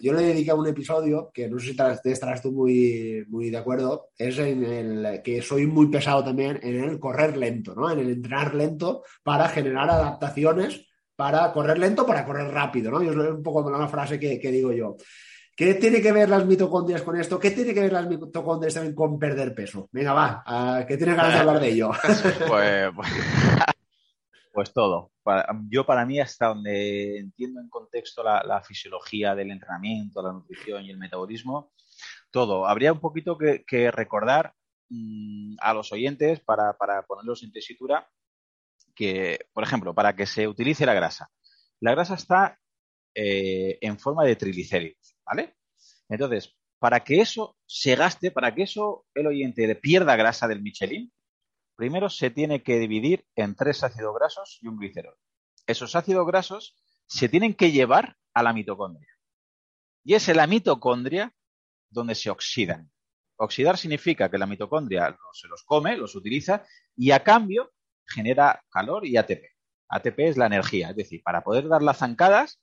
yo 0.02 0.12
le 0.12 0.22
dediqué 0.22 0.50
a 0.50 0.56
un 0.56 0.66
episodio 0.66 1.30
que 1.32 1.48
no 1.48 1.58
sé 1.58 1.68
si 1.68 1.76
te 1.76 2.12
estarás 2.12 2.42
tú 2.42 2.52
muy, 2.52 3.24
muy 3.28 3.48
de 3.48 3.58
acuerdo, 3.58 4.10
es 4.18 4.38
en 4.38 4.64
el 4.64 5.22
que 5.22 5.40
soy 5.40 5.66
muy 5.66 5.88
pesado 5.88 6.22
también 6.22 6.60
en 6.62 6.84
el 6.84 6.98
correr 6.98 7.38
lento, 7.38 7.74
¿no? 7.74 7.90
En 7.90 8.00
el 8.00 8.10
entrenar 8.10 8.54
lento 8.54 9.02
para 9.22 9.48
generar 9.48 9.88
adaptaciones 9.88 10.93
para 11.16 11.52
correr 11.52 11.78
lento, 11.78 12.06
para 12.06 12.24
correr 12.24 12.48
rápido, 12.50 12.90
¿no? 12.90 13.00
Es 13.00 13.14
un 13.14 13.42
poco 13.42 13.68
la 13.70 13.88
frase 13.88 14.18
que, 14.18 14.38
digo 14.50 14.72
yo. 14.72 14.96
¿Qué 15.56 15.74
tiene 15.74 16.02
que 16.02 16.10
ver 16.10 16.28
las 16.28 16.44
mitocondrias 16.44 17.02
con 17.02 17.18
esto? 17.18 17.38
¿Qué 17.38 17.52
tiene 17.52 17.72
que 17.72 17.80
ver 17.80 17.92
las 17.92 18.08
mitocondrias 18.08 18.74
también 18.74 18.94
con 18.94 19.18
perder 19.20 19.54
peso? 19.54 19.88
Venga, 19.92 20.12
va, 20.12 20.84
¿qué 20.86 20.96
tienes 20.96 21.16
ganas 21.16 21.34
de 21.34 21.38
hablar 21.38 21.60
de 21.60 21.68
ello? 21.68 21.92
pues, 22.48 22.90
pues, 22.96 23.08
pues, 24.52 24.72
todo. 24.72 25.12
yo 25.68 25.86
para 25.86 26.04
mí, 26.04 26.18
hasta 26.18 26.48
donde 26.48 27.18
entiendo 27.18 27.60
en 27.60 27.68
contexto 27.68 28.24
la, 28.24 28.62
fisiología 28.66 29.36
del 29.36 29.52
entrenamiento, 29.52 30.22
la 30.22 30.32
nutrición 30.32 30.84
y 30.84 30.90
el 30.90 30.98
metabolismo, 30.98 31.70
todo. 32.32 32.66
Habría 32.66 32.92
un 32.92 33.00
poquito 33.00 33.38
que, 33.38 33.90
recordar 33.92 34.54
mm, 34.88 35.54
a 35.60 35.72
los 35.72 35.92
oyentes 35.92 36.40
para, 36.40 36.72
para 36.72 37.02
ponerlos 37.02 37.44
en 37.44 37.52
tesitura 37.52 38.08
que, 38.94 39.46
por 39.52 39.64
ejemplo, 39.64 39.94
para 39.94 40.14
que 40.14 40.26
se 40.26 40.46
utilice 40.48 40.86
la 40.86 40.94
grasa. 40.94 41.30
La 41.80 41.92
grasa 41.92 42.14
está 42.14 42.58
eh, 43.14 43.78
en 43.80 43.98
forma 43.98 44.24
de 44.24 44.36
triglicéridos, 44.36 45.16
¿vale? 45.24 45.56
Entonces, 46.08 46.56
para 46.78 47.00
que 47.00 47.20
eso 47.20 47.56
se 47.66 47.96
gaste, 47.96 48.30
para 48.30 48.54
que 48.54 48.62
eso 48.64 49.06
el 49.14 49.26
oyente 49.26 49.74
pierda 49.76 50.16
grasa 50.16 50.46
del 50.48 50.62
Michelin, 50.62 51.12
primero 51.76 52.08
se 52.08 52.30
tiene 52.30 52.62
que 52.62 52.78
dividir 52.78 53.26
en 53.34 53.54
tres 53.54 53.82
ácidos 53.82 54.14
grasos 54.14 54.58
y 54.62 54.68
un 54.68 54.76
glicerol. 54.76 55.16
Esos 55.66 55.96
ácidos 55.96 56.26
grasos 56.26 56.76
se 57.06 57.28
tienen 57.28 57.54
que 57.54 57.72
llevar 57.72 58.16
a 58.32 58.42
la 58.42 58.52
mitocondria. 58.52 59.08
Y 60.04 60.14
es 60.14 60.28
en 60.28 60.36
la 60.36 60.46
mitocondria 60.46 61.34
donde 61.88 62.14
se 62.14 62.30
oxidan. 62.30 62.90
Oxidar 63.36 63.78
significa 63.78 64.30
que 64.30 64.38
la 64.38 64.46
mitocondria 64.46 65.16
se 65.32 65.48
los 65.48 65.64
come, 65.64 65.96
los 65.96 66.14
utiliza 66.14 66.64
y 66.96 67.10
a 67.10 67.24
cambio 67.24 67.72
genera 68.06 68.62
calor 68.70 69.06
y 69.06 69.16
ATP. 69.16 69.42
ATP 69.88 70.18
es 70.20 70.36
la 70.36 70.46
energía, 70.46 70.90
es 70.90 70.96
decir, 70.96 71.22
para 71.22 71.42
poder 71.42 71.68
dar 71.68 71.82
las 71.82 71.98
zancadas, 71.98 72.60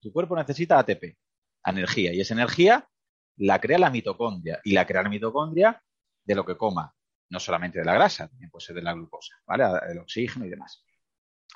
tu 0.00 0.12
cuerpo 0.12 0.36
necesita 0.36 0.78
ATP, 0.78 1.16
energía, 1.64 2.12
y 2.12 2.20
esa 2.20 2.34
energía 2.34 2.88
la 3.36 3.60
crea 3.60 3.78
la 3.78 3.90
mitocondria 3.90 4.60
y 4.64 4.72
la 4.72 4.86
crea 4.86 5.02
la 5.02 5.08
mitocondria 5.08 5.82
de 6.24 6.34
lo 6.34 6.44
que 6.44 6.56
coma, 6.56 6.94
no 7.30 7.40
solamente 7.40 7.78
de 7.78 7.84
la 7.84 7.94
grasa, 7.94 8.28
también 8.28 8.50
puede 8.50 8.66
ser 8.66 8.76
de 8.76 8.82
la 8.82 8.92
glucosa, 8.92 9.34
¿vale? 9.46 9.64
El 9.90 9.98
oxígeno 9.98 10.44
y 10.44 10.50
demás. 10.50 10.84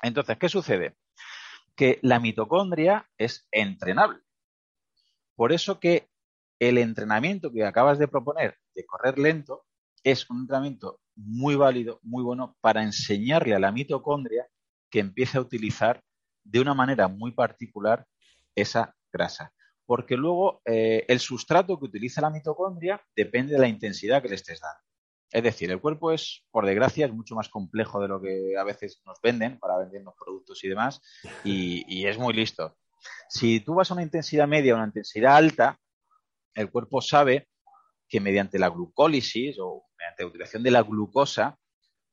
Entonces, 0.01 0.37
¿qué 0.37 0.49
sucede? 0.49 0.97
Que 1.75 1.99
la 2.01 2.19
mitocondria 2.19 3.09
es 3.17 3.47
entrenable. 3.51 4.19
Por 5.35 5.51
eso 5.53 5.79
que 5.79 6.09
el 6.59 6.79
entrenamiento 6.79 7.51
que 7.51 7.63
acabas 7.63 7.99
de 7.99 8.07
proponer 8.07 8.57
de 8.73 8.85
correr 8.85 9.19
lento 9.19 9.66
es 10.11 10.29
un 10.29 10.41
entrenamiento 10.41 11.01
muy 11.15 11.55
válido, 11.55 11.99
muy 12.01 12.23
bueno 12.23 12.55
para 12.61 12.81
enseñarle 12.81 13.53
a 13.53 13.59
la 13.59 13.73
mitocondria 13.73 14.47
que 14.89 14.99
empiece 14.99 15.37
a 15.37 15.41
utilizar 15.41 16.01
de 16.45 16.61
una 16.61 16.73
manera 16.73 17.09
muy 17.09 17.33
particular 17.33 18.05
esa 18.55 18.95
grasa. 19.11 19.51
Porque 19.85 20.15
luego 20.15 20.61
eh, 20.63 21.03
el 21.09 21.19
sustrato 21.19 21.77
que 21.77 21.85
utiliza 21.85 22.21
la 22.21 22.29
mitocondria 22.29 23.01
depende 23.15 23.53
de 23.53 23.59
la 23.59 23.67
intensidad 23.67 24.21
que 24.21 24.29
le 24.29 24.35
estés 24.35 24.61
dando. 24.61 24.79
Es 25.29 25.43
decir, 25.43 25.69
el 25.71 25.81
cuerpo 25.81 26.13
es, 26.13 26.45
por 26.51 26.65
desgracia, 26.65 27.05
es 27.05 27.13
mucho 27.13 27.35
más 27.35 27.49
complejo 27.49 27.99
de 27.99 28.07
lo 28.07 28.21
que 28.21 28.55
a 28.57 28.63
veces 28.63 29.01
nos 29.05 29.19
venden 29.21 29.59
para 29.59 29.77
vendernos 29.77 30.13
productos 30.17 30.63
y 30.63 30.69
demás, 30.69 31.01
y, 31.43 31.83
y 31.93 32.07
es 32.07 32.17
muy 32.17 32.33
listo. 32.33 32.77
Si 33.27 33.59
tú 33.59 33.75
vas 33.75 33.91
a 33.91 33.93
una 33.93 34.03
intensidad 34.03 34.47
media 34.47 34.73
o 34.73 34.77
una 34.77 34.85
intensidad 34.85 35.35
alta, 35.35 35.77
el 36.53 36.71
cuerpo 36.71 37.01
sabe 37.01 37.49
que 38.07 38.19
mediante 38.19 38.59
la 38.59 38.69
glucólisis 38.69 39.57
o 39.59 39.85
mediante 39.97 40.23
la 40.23 40.29
utilización 40.29 40.63
de 40.63 40.71
la 40.71 40.83
glucosa 40.83 41.57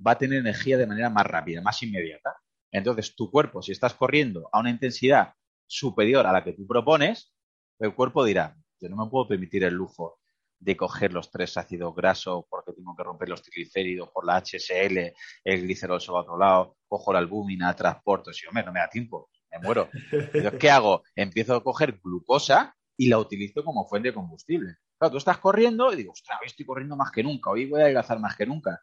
va 0.04 0.12
a 0.12 0.18
tener 0.18 0.38
energía 0.38 0.76
de 0.76 0.86
manera 0.86 1.10
más 1.10 1.26
rápida, 1.26 1.62
más 1.62 1.82
inmediata. 1.82 2.36
Entonces, 2.72 3.14
tu 3.14 3.30
cuerpo, 3.30 3.62
si 3.62 3.72
estás 3.72 3.94
corriendo 3.94 4.48
a 4.52 4.60
una 4.60 4.70
intensidad 4.70 5.34
superior 5.66 6.26
a 6.26 6.32
la 6.32 6.42
que 6.42 6.52
tú 6.52 6.66
propones, 6.66 7.32
el 7.78 7.94
cuerpo 7.94 8.24
dirá, 8.24 8.56
yo 8.80 8.88
no 8.88 8.96
me 8.96 9.10
puedo 9.10 9.28
permitir 9.28 9.64
el 9.64 9.74
lujo 9.74 10.18
de 10.58 10.76
coger 10.76 11.12
los 11.12 11.30
tres 11.30 11.56
ácidos 11.56 11.94
grasos 11.94 12.44
porque 12.48 12.72
tengo 12.72 12.94
que 12.96 13.02
romper 13.02 13.28
los 13.28 13.42
triglicéridos 13.42 14.08
por 14.10 14.26
la 14.26 14.36
HSL, 14.36 15.12
el 15.44 15.62
glicerol 15.62 16.00
sobre 16.00 16.22
otro 16.22 16.38
lado, 16.38 16.76
cojo 16.88 17.12
la 17.12 17.18
albúmina, 17.18 17.74
transporto, 17.74 18.32
si 18.32 18.46
hombre, 18.46 18.64
no 18.64 18.72
me 18.72 18.80
da 18.80 18.88
tiempo, 18.88 19.30
me 19.50 19.58
muero. 19.58 19.88
Entonces, 20.12 20.52
¿qué 20.58 20.70
hago? 20.70 21.02
Empiezo 21.14 21.54
a 21.54 21.62
coger 21.62 22.00
glucosa 22.02 22.74
y 22.96 23.08
la 23.08 23.18
utilizo 23.18 23.62
como 23.64 23.86
fuente 23.86 24.08
de 24.08 24.14
combustible. 24.14 24.76
Claro, 24.98 25.12
tú 25.12 25.18
estás 25.18 25.38
corriendo 25.38 25.92
y 25.92 25.96
digo, 25.96 26.12
ostras, 26.12 26.38
hoy 26.40 26.46
estoy 26.46 26.64
corriendo 26.64 26.96
más 26.96 27.10
que 27.10 27.22
nunca, 27.22 27.50
hoy 27.50 27.66
voy 27.66 27.80
a 27.80 27.84
adelgazar 27.84 28.18
más 28.20 28.36
que 28.36 28.46
nunca. 28.46 28.80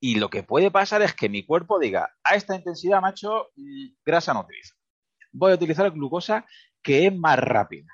Y 0.00 0.18
lo 0.18 0.30
que 0.30 0.42
puede 0.42 0.70
pasar 0.70 1.02
es 1.02 1.14
que 1.14 1.28
mi 1.28 1.44
cuerpo 1.44 1.78
diga, 1.78 2.10
a 2.24 2.34
esta 2.34 2.56
intensidad, 2.56 3.02
macho, 3.02 3.50
mm, 3.56 3.88
grasa 4.04 4.32
no 4.32 4.40
utilizo. 4.40 4.74
Voy 5.32 5.52
a 5.52 5.56
utilizar 5.56 5.90
glucosa 5.90 6.46
que 6.82 7.06
es 7.06 7.14
más 7.14 7.38
rápida. 7.38 7.86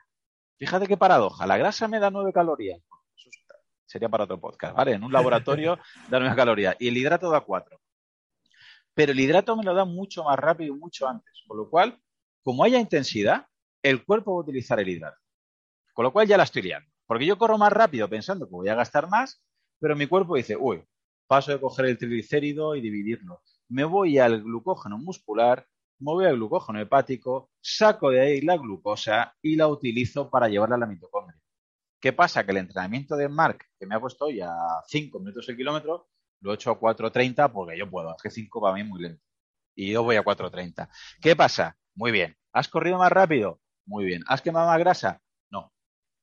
Fíjate 0.58 0.86
qué 0.86 0.96
paradoja. 0.96 1.46
La 1.46 1.58
grasa 1.58 1.88
me 1.88 1.98
da 1.98 2.10
9 2.10 2.32
calorías. 2.32 2.80
Eso 3.16 3.30
sería 3.84 4.08
para 4.08 4.24
otro 4.24 4.40
podcast, 4.40 4.74
¿vale? 4.74 4.92
En 4.92 5.04
un 5.04 5.12
laboratorio 5.12 5.78
da 6.08 6.20
9 6.20 6.36
calorías 6.36 6.76
y 6.78 6.88
el 6.88 6.96
hidrato 6.96 7.28
da 7.30 7.40
4. 7.40 7.78
Pero 8.94 9.12
el 9.12 9.20
hidrato 9.20 9.56
me 9.56 9.64
lo 9.64 9.74
da 9.74 9.84
mucho 9.84 10.24
más 10.24 10.38
rápido 10.38 10.74
y 10.74 10.78
mucho 10.78 11.08
antes. 11.08 11.42
Con 11.46 11.58
lo 11.58 11.68
cual, 11.68 12.00
como 12.42 12.64
haya 12.64 12.78
intensidad, 12.78 13.46
el 13.82 14.04
cuerpo 14.04 14.34
va 14.34 14.40
a 14.40 14.44
utilizar 14.44 14.80
el 14.80 14.88
hidrato. 14.88 15.18
Con 15.92 16.04
lo 16.04 16.12
cual 16.12 16.26
ya 16.26 16.36
la 16.36 16.44
estoy 16.44 16.62
liando. 16.62 16.90
Porque 17.06 17.26
yo 17.26 17.38
corro 17.38 17.58
más 17.58 17.72
rápido 17.72 18.08
pensando 18.08 18.46
que 18.46 18.54
voy 18.54 18.68
a 18.68 18.74
gastar 18.74 19.08
más, 19.08 19.42
pero 19.78 19.96
mi 19.96 20.06
cuerpo 20.06 20.36
dice, 20.36 20.56
uy, 20.56 20.84
paso 21.26 21.52
de 21.52 21.60
coger 21.60 21.86
el 21.86 21.98
triglicérido 21.98 22.74
y 22.74 22.80
dividirlo. 22.80 23.42
Me 23.68 23.84
voy 23.84 24.18
al 24.18 24.42
glucógeno 24.42 24.98
muscular, 24.98 25.66
me 25.98 26.12
voy 26.12 26.26
al 26.26 26.36
glucógeno 26.36 26.80
hepático, 26.80 27.50
saco 27.60 28.10
de 28.10 28.20
ahí 28.20 28.40
la 28.40 28.56
glucosa 28.56 29.34
y 29.42 29.56
la 29.56 29.68
utilizo 29.68 30.30
para 30.30 30.48
llevarla 30.48 30.76
a 30.76 30.78
la 30.80 30.86
mitocondria. 30.86 31.40
¿Qué 32.00 32.12
pasa? 32.12 32.44
Que 32.44 32.52
el 32.52 32.58
entrenamiento 32.58 33.16
de 33.16 33.28
Mark, 33.28 33.64
que 33.78 33.86
me 33.86 33.94
ha 33.94 34.00
puesto 34.00 34.30
ya 34.30 34.52
5 34.86 35.18
minutos 35.18 35.48
el 35.48 35.56
kilómetro, 35.56 36.08
lo 36.40 36.52
he 36.52 36.54
hecho 36.54 36.70
a 36.70 36.78
4.30 36.78 37.50
porque 37.52 37.78
yo 37.78 37.90
puedo. 37.90 38.14
Es 38.14 38.22
que 38.22 38.30
5 38.30 38.60
para 38.60 38.74
mí 38.74 38.82
es 38.82 38.86
muy 38.86 39.02
lento. 39.02 39.22
Y 39.74 39.92
yo 39.92 40.02
voy 40.02 40.16
a 40.16 40.24
4.30. 40.24 40.88
¿Qué 41.20 41.34
pasa? 41.34 41.76
Muy 41.94 42.12
bien. 42.12 42.36
¿Has 42.52 42.68
corrido 42.68 42.98
más 42.98 43.10
rápido? 43.10 43.60
Muy 43.86 44.04
bien. 44.04 44.22
¿Has 44.26 44.42
quemado 44.42 44.66
más 44.68 44.78
grasa? 44.78 45.20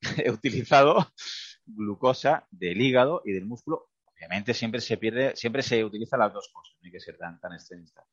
he 0.23 0.29
utilizado 0.31 1.13
glucosa 1.65 2.47
del 2.51 2.81
hígado 2.81 3.21
y 3.25 3.31
del 3.31 3.45
músculo. 3.45 3.89
Obviamente 4.15 4.53
siempre 4.53 4.81
se 4.81 4.97
pierde, 4.97 5.35
siempre 5.35 5.63
se 5.63 5.83
utilizan 5.83 6.19
las 6.19 6.33
dos 6.33 6.49
cosas, 6.53 6.75
no 6.81 6.85
hay 6.85 6.91
que 6.91 6.99
ser 6.99 7.17
tan, 7.17 7.39
tan 7.39 7.53
extremista. 7.53 8.05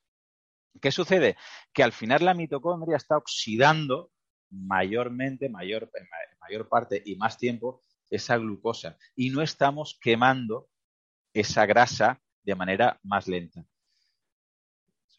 ¿Qué 0.81 0.91
sucede? 0.93 1.37
Que 1.73 1.83
al 1.83 1.93
final 1.93 2.25
la 2.25 2.35
mitocondria 2.35 2.97
está 2.97 3.17
oxidando 3.17 4.11
mayormente, 4.51 5.49
mayor, 5.49 5.91
mayor 6.41 6.69
parte 6.69 7.03
y 7.05 7.17
más 7.17 7.39
tiempo 7.39 7.83
esa 8.09 8.37
glucosa 8.37 8.97
y 9.15 9.31
no 9.31 9.43
estamos 9.43 9.99
quemando 10.01 10.69
esa 11.33 11.65
grasa 11.67 12.21
de 12.43 12.55
manera 12.55 12.99
más 13.03 13.29
lenta. 13.29 13.65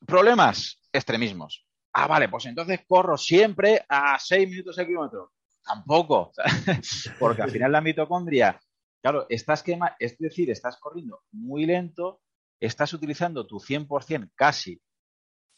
Problemas, 0.06 0.82
extremismos. 0.92 1.66
Ah, 1.94 2.08
vale, 2.08 2.30
pues 2.30 2.46
entonces 2.46 2.82
corro 2.88 3.18
siempre 3.18 3.86
a 3.88 4.18
6 4.18 4.50
minutos 4.50 4.78
el 4.78 4.88
kilómetro. 4.88 5.34
Tampoco, 5.64 6.32
porque 7.20 7.42
al 7.42 7.52
final 7.52 7.72
la 7.72 7.82
mitocondria, 7.82 8.60
claro, 9.02 9.26
estás 9.30 9.64
quema, 9.64 9.96
es 10.00 10.18
decir, 10.18 10.50
estás 10.50 10.78
corriendo 10.78 11.22
muy 11.32 11.66
lento, 11.66 12.22
estás 12.60 12.94
utilizando 12.94 13.46
tu 13.46 13.60
100% 13.60 14.32
casi 14.36 14.82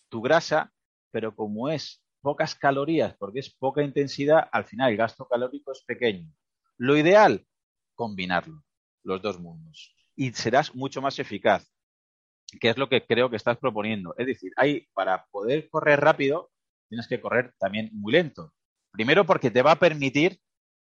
tu 0.09 0.21
grasa, 0.21 0.71
pero 1.11 1.35
como 1.35 1.69
es 1.69 2.03
pocas 2.21 2.55
calorías, 2.55 3.15
porque 3.17 3.39
es 3.39 3.53
poca 3.53 3.83
intensidad, 3.83 4.47
al 4.51 4.65
final 4.65 4.91
el 4.91 4.97
gasto 4.97 5.27
calórico 5.27 5.71
es 5.71 5.83
pequeño. 5.83 6.31
Lo 6.77 6.97
ideal, 6.97 7.45
combinarlo, 7.95 8.63
los 9.03 9.21
dos 9.21 9.39
mundos, 9.39 9.95
y 10.15 10.31
serás 10.31 10.73
mucho 10.73 11.01
más 11.01 11.19
eficaz, 11.19 11.71
que 12.59 12.69
es 12.69 12.77
lo 12.77 12.89
que 12.89 13.05
creo 13.05 13.29
que 13.29 13.35
estás 13.35 13.57
proponiendo. 13.57 14.15
Es 14.17 14.27
decir, 14.27 14.53
hay, 14.55 14.87
para 14.93 15.25
poder 15.31 15.69
correr 15.69 15.99
rápido, 15.99 16.51
tienes 16.87 17.07
que 17.07 17.19
correr 17.19 17.53
también 17.59 17.89
muy 17.91 18.13
lento. 18.13 18.53
Primero 18.93 19.25
porque 19.25 19.49
te 19.49 19.63
va 19.63 19.71
a 19.71 19.79
permitir 19.79 20.39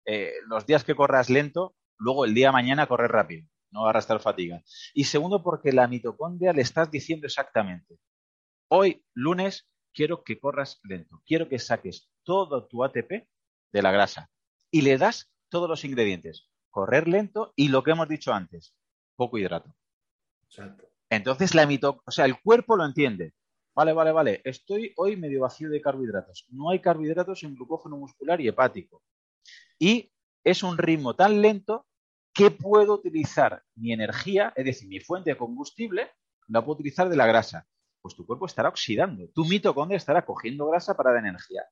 eh, 0.05 0.33
los 0.47 0.65
días 0.65 0.83
que 0.83 0.95
corras 0.95 1.29
lento, 1.29 1.75
luego 1.99 2.25
el 2.25 2.33
día 2.33 2.51
mañana 2.51 2.87
correr 2.87 3.11
rápido, 3.11 3.47
no 3.69 3.85
arrastrar 3.85 4.19
fatiga. 4.19 4.63
Y 4.95 5.03
segundo 5.03 5.43
porque 5.43 5.71
la 5.71 5.87
mitocondria 5.87 6.51
le 6.51 6.63
estás 6.63 6.89
diciendo 6.89 7.27
exactamente, 7.27 7.99
hoy 8.67 9.05
lunes 9.13 9.69
quiero 9.93 10.23
que 10.23 10.39
corras 10.39 10.79
lento, 10.83 11.21
quiero 11.23 11.47
que 11.47 11.59
saques 11.59 12.09
todo 12.23 12.67
tu 12.67 12.83
ATP 12.83 13.27
de 13.71 13.81
la 13.83 13.91
grasa 13.91 14.31
y 14.71 14.81
le 14.81 14.97
das 14.97 15.31
todos 15.49 15.69
los 15.69 15.85
ingredientes, 15.85 16.49
correr 16.71 17.07
lento 17.07 17.53
y 17.55 17.67
lo 17.67 17.83
que 17.83 17.91
hemos 17.91 18.09
dicho 18.09 18.33
antes, 18.33 18.75
poco 19.15 19.37
hidrato. 19.37 19.75
Exacto. 20.45 20.89
Entonces 21.11 21.53
la 21.53 21.67
mito, 21.67 22.01
o 22.05 22.11
sea, 22.11 22.25
el 22.25 22.41
cuerpo 22.41 22.75
lo 22.75 22.85
entiende. 22.85 23.33
Vale, 23.79 23.93
vale, 23.93 24.11
vale. 24.11 24.41
Estoy 24.43 24.91
hoy 24.97 25.15
medio 25.15 25.39
vacío 25.39 25.69
de 25.69 25.79
carbohidratos. 25.79 26.45
No 26.49 26.69
hay 26.69 26.81
carbohidratos 26.81 27.43
en 27.43 27.55
glucógeno 27.55 27.95
muscular 27.95 28.41
y 28.41 28.49
hepático. 28.49 29.01
Y 29.79 30.11
es 30.43 30.63
un 30.63 30.77
ritmo 30.77 31.15
tan 31.15 31.41
lento 31.41 31.87
que 32.33 32.51
puedo 32.51 32.95
utilizar 32.95 33.63
mi 33.75 33.93
energía, 33.93 34.51
es 34.57 34.65
decir, 34.65 34.89
mi 34.89 34.99
fuente 34.99 35.29
de 35.29 35.37
combustible, 35.37 36.11
la 36.49 36.59
puedo 36.59 36.73
utilizar 36.73 37.07
de 37.07 37.15
la 37.15 37.25
grasa. 37.25 37.69
Pues 38.01 38.15
tu 38.15 38.25
cuerpo 38.25 38.47
estará 38.47 38.67
oxidando. 38.67 39.29
Tu 39.33 39.45
mitocondria 39.45 39.95
estará 39.95 40.25
cogiendo 40.25 40.67
grasa 40.67 40.97
para 40.97 41.13
dar 41.13 41.25
energía. 41.25 41.63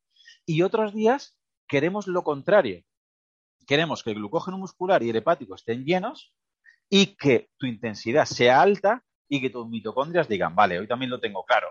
Y 0.46 0.62
otros 0.62 0.94
días 0.94 1.38
queremos 1.68 2.08
lo 2.08 2.24
contrario. 2.24 2.86
Queremos 3.68 4.02
que 4.02 4.12
el 4.12 4.16
glucógeno 4.16 4.58
muscular 4.58 5.04
y 5.04 5.10
el 5.10 5.18
hepático 5.18 5.56
estén 5.56 5.84
llenos 5.84 6.34
y 6.90 7.18
que 7.18 7.50
tu 7.58 7.66
intensidad 7.66 8.24
sea 8.24 8.62
alta 8.62 9.04
y 9.28 9.42
que 9.42 9.50
tus 9.50 9.68
mitocondrias 9.68 10.30
digan, 10.30 10.56
vale, 10.56 10.80
hoy 10.80 10.88
también 10.88 11.12
lo 11.12 11.20
tengo 11.20 11.44
claro 11.44 11.68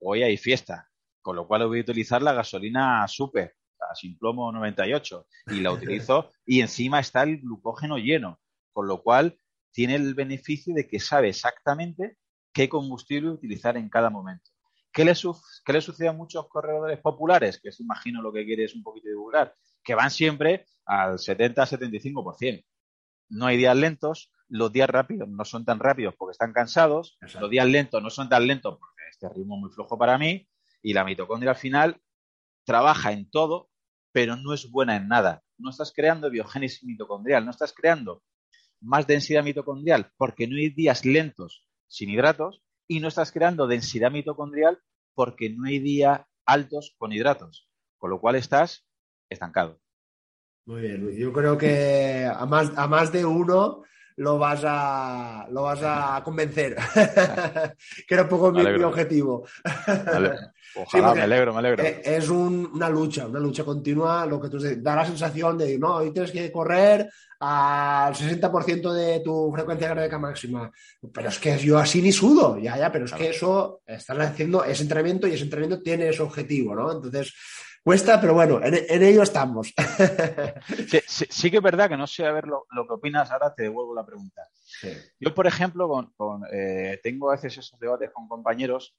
hoy 0.00 0.22
hay 0.22 0.36
fiesta, 0.36 0.88
con 1.22 1.36
lo 1.36 1.46
cual 1.46 1.66
voy 1.66 1.78
a 1.78 1.82
utilizar 1.82 2.22
la 2.22 2.32
gasolina 2.32 3.06
super, 3.08 3.54
sin 3.94 4.18
plomo 4.18 4.52
98, 4.52 5.26
y 5.48 5.60
la 5.60 5.72
utilizo 5.72 6.30
y 6.46 6.60
encima 6.60 7.00
está 7.00 7.22
el 7.22 7.40
glucógeno 7.40 7.98
lleno, 7.98 8.40
con 8.72 8.86
lo 8.86 9.02
cual 9.02 9.38
tiene 9.72 9.94
el 9.96 10.14
beneficio 10.14 10.74
de 10.74 10.86
que 10.86 11.00
sabe 11.00 11.28
exactamente 11.28 12.16
qué 12.52 12.68
combustible 12.68 13.30
utilizar 13.30 13.76
en 13.76 13.88
cada 13.88 14.10
momento. 14.10 14.50
¿Qué 14.92 15.04
le, 15.04 15.12
qué 15.64 15.72
le 15.74 15.80
sucede 15.82 16.08
a 16.08 16.12
muchos 16.12 16.48
corredores 16.48 16.98
populares? 17.00 17.60
Que 17.60 17.68
es, 17.68 17.80
imagino 17.80 18.22
lo 18.22 18.32
que 18.32 18.46
quieres 18.46 18.74
un 18.74 18.82
poquito 18.82 19.08
divulgar, 19.08 19.54
que 19.84 19.94
van 19.94 20.10
siempre 20.10 20.64
al 20.86 21.18
70-75%. 21.18 22.64
No 23.28 23.46
hay 23.46 23.58
días 23.58 23.76
lentos, 23.76 24.32
los 24.48 24.72
días 24.72 24.88
rápidos 24.88 25.28
no 25.28 25.44
son 25.44 25.64
tan 25.66 25.80
rápidos 25.80 26.14
porque 26.16 26.32
están 26.32 26.52
cansados, 26.52 27.18
los 27.38 27.50
días 27.50 27.66
lentos 27.66 28.02
no 28.02 28.08
son 28.08 28.30
tan 28.30 28.46
lentos 28.46 28.78
porque 28.78 28.95
este 29.10 29.28
ritmo 29.28 29.56
es 29.56 29.60
muy 29.60 29.70
flojo 29.70 29.98
para 29.98 30.18
mí, 30.18 30.48
y 30.82 30.92
la 30.92 31.04
mitocondria 31.04 31.52
al 31.52 31.56
final 31.56 32.00
trabaja 32.64 33.12
en 33.12 33.30
todo, 33.30 33.70
pero 34.12 34.36
no 34.36 34.52
es 34.54 34.70
buena 34.70 34.96
en 34.96 35.08
nada. 35.08 35.42
No 35.58 35.70
estás 35.70 35.92
creando 35.94 36.30
biogénesis 36.30 36.84
mitocondrial, 36.84 37.44
no 37.44 37.50
estás 37.50 37.72
creando 37.72 38.22
más 38.80 39.06
densidad 39.06 39.42
mitocondrial 39.42 40.12
porque 40.16 40.46
no 40.46 40.56
hay 40.56 40.70
días 40.70 41.04
lentos 41.04 41.66
sin 41.88 42.10
hidratos 42.10 42.62
y 42.86 43.00
no 43.00 43.08
estás 43.08 43.32
creando 43.32 43.66
densidad 43.66 44.10
mitocondrial 44.10 44.80
porque 45.14 45.50
no 45.50 45.66
hay 45.66 45.78
días 45.78 46.20
altos 46.44 46.94
con 46.98 47.12
hidratos, 47.12 47.68
con 47.98 48.10
lo 48.10 48.20
cual 48.20 48.36
estás 48.36 48.86
estancado. 49.28 49.80
Muy 50.66 50.82
bien, 50.82 51.16
yo 51.16 51.32
creo 51.32 51.56
que 51.56 52.28
a 52.32 52.44
más, 52.46 52.76
a 52.76 52.86
más 52.86 53.12
de 53.12 53.24
uno 53.24 53.82
lo 54.16 54.38
vas 54.38 54.62
a, 54.64 55.46
lo 55.50 55.62
vas 55.62 55.80
a 55.82 56.22
convencer, 56.24 56.76
que 58.06 58.14
era 58.14 58.22
un 58.22 58.28
poco 58.28 58.50
mi, 58.50 58.62
objetivo. 58.82 59.46
Ojalá, 60.78 61.14
me 61.14 61.22
alegro, 61.22 61.52
me 61.52 61.58
alegro. 61.58 61.82
E, 61.82 62.02
es 62.04 62.28
una 62.28 62.88
lucha, 62.88 63.26
una 63.26 63.40
lucha 63.40 63.64
continua, 63.64 64.26
lo 64.26 64.40
que 64.40 64.48
tú 64.48 64.58
da 64.78 64.96
la 64.96 65.06
sensación 65.06 65.58
de, 65.58 65.78
no, 65.78 65.96
hoy 65.96 66.12
tienes 66.12 66.32
que 66.32 66.50
correr 66.50 67.08
al 67.40 68.14
60% 68.14 68.92
de 68.92 69.20
tu 69.20 69.52
frecuencia 69.52 69.88
cardíaca 69.88 70.18
máxima. 70.18 70.70
Pero 71.12 71.28
es 71.28 71.38
que 71.38 71.58
yo 71.58 71.78
así 71.78 72.00
ni 72.00 72.12
sudo, 72.12 72.58
ya, 72.58 72.76
ya, 72.78 72.90
pero 72.90 73.04
es 73.04 73.12
que 73.12 73.30
eso, 73.30 73.82
están 73.86 74.20
haciendo 74.22 74.64
ese 74.64 74.82
entrenamiento 74.82 75.26
y 75.26 75.32
ese 75.32 75.44
entrenamiento 75.44 75.82
tiene 75.82 76.08
ese 76.08 76.22
objetivo, 76.22 76.74
¿no? 76.74 76.92
Entonces, 76.92 77.34
Cuesta, 77.86 78.20
pero 78.20 78.34
bueno, 78.34 78.58
en, 78.64 79.00
ello 79.00 79.22
estamos. 79.22 79.72
Sí, 81.06 81.52
que 81.52 81.58
es 81.58 81.62
verdad 81.62 81.88
que 81.88 81.96
no 81.96 82.08
sé 82.08 82.26
a 82.26 82.32
ver 82.32 82.48
lo, 82.48 82.66
que 82.68 82.94
opinas, 82.94 83.30
ahora 83.30 83.54
te 83.54 83.62
devuelvo 83.62 83.94
la 83.94 84.04
pregunta. 84.04 84.42
Yo, 85.20 85.32
por 85.32 85.46
ejemplo, 85.46 85.88
con, 86.16 86.42
eh, 86.52 86.98
tengo 87.04 87.30
a 87.30 87.36
veces 87.36 87.56
esos 87.58 87.78
debates 87.78 88.10
con 88.12 88.26
compañeros 88.26 88.96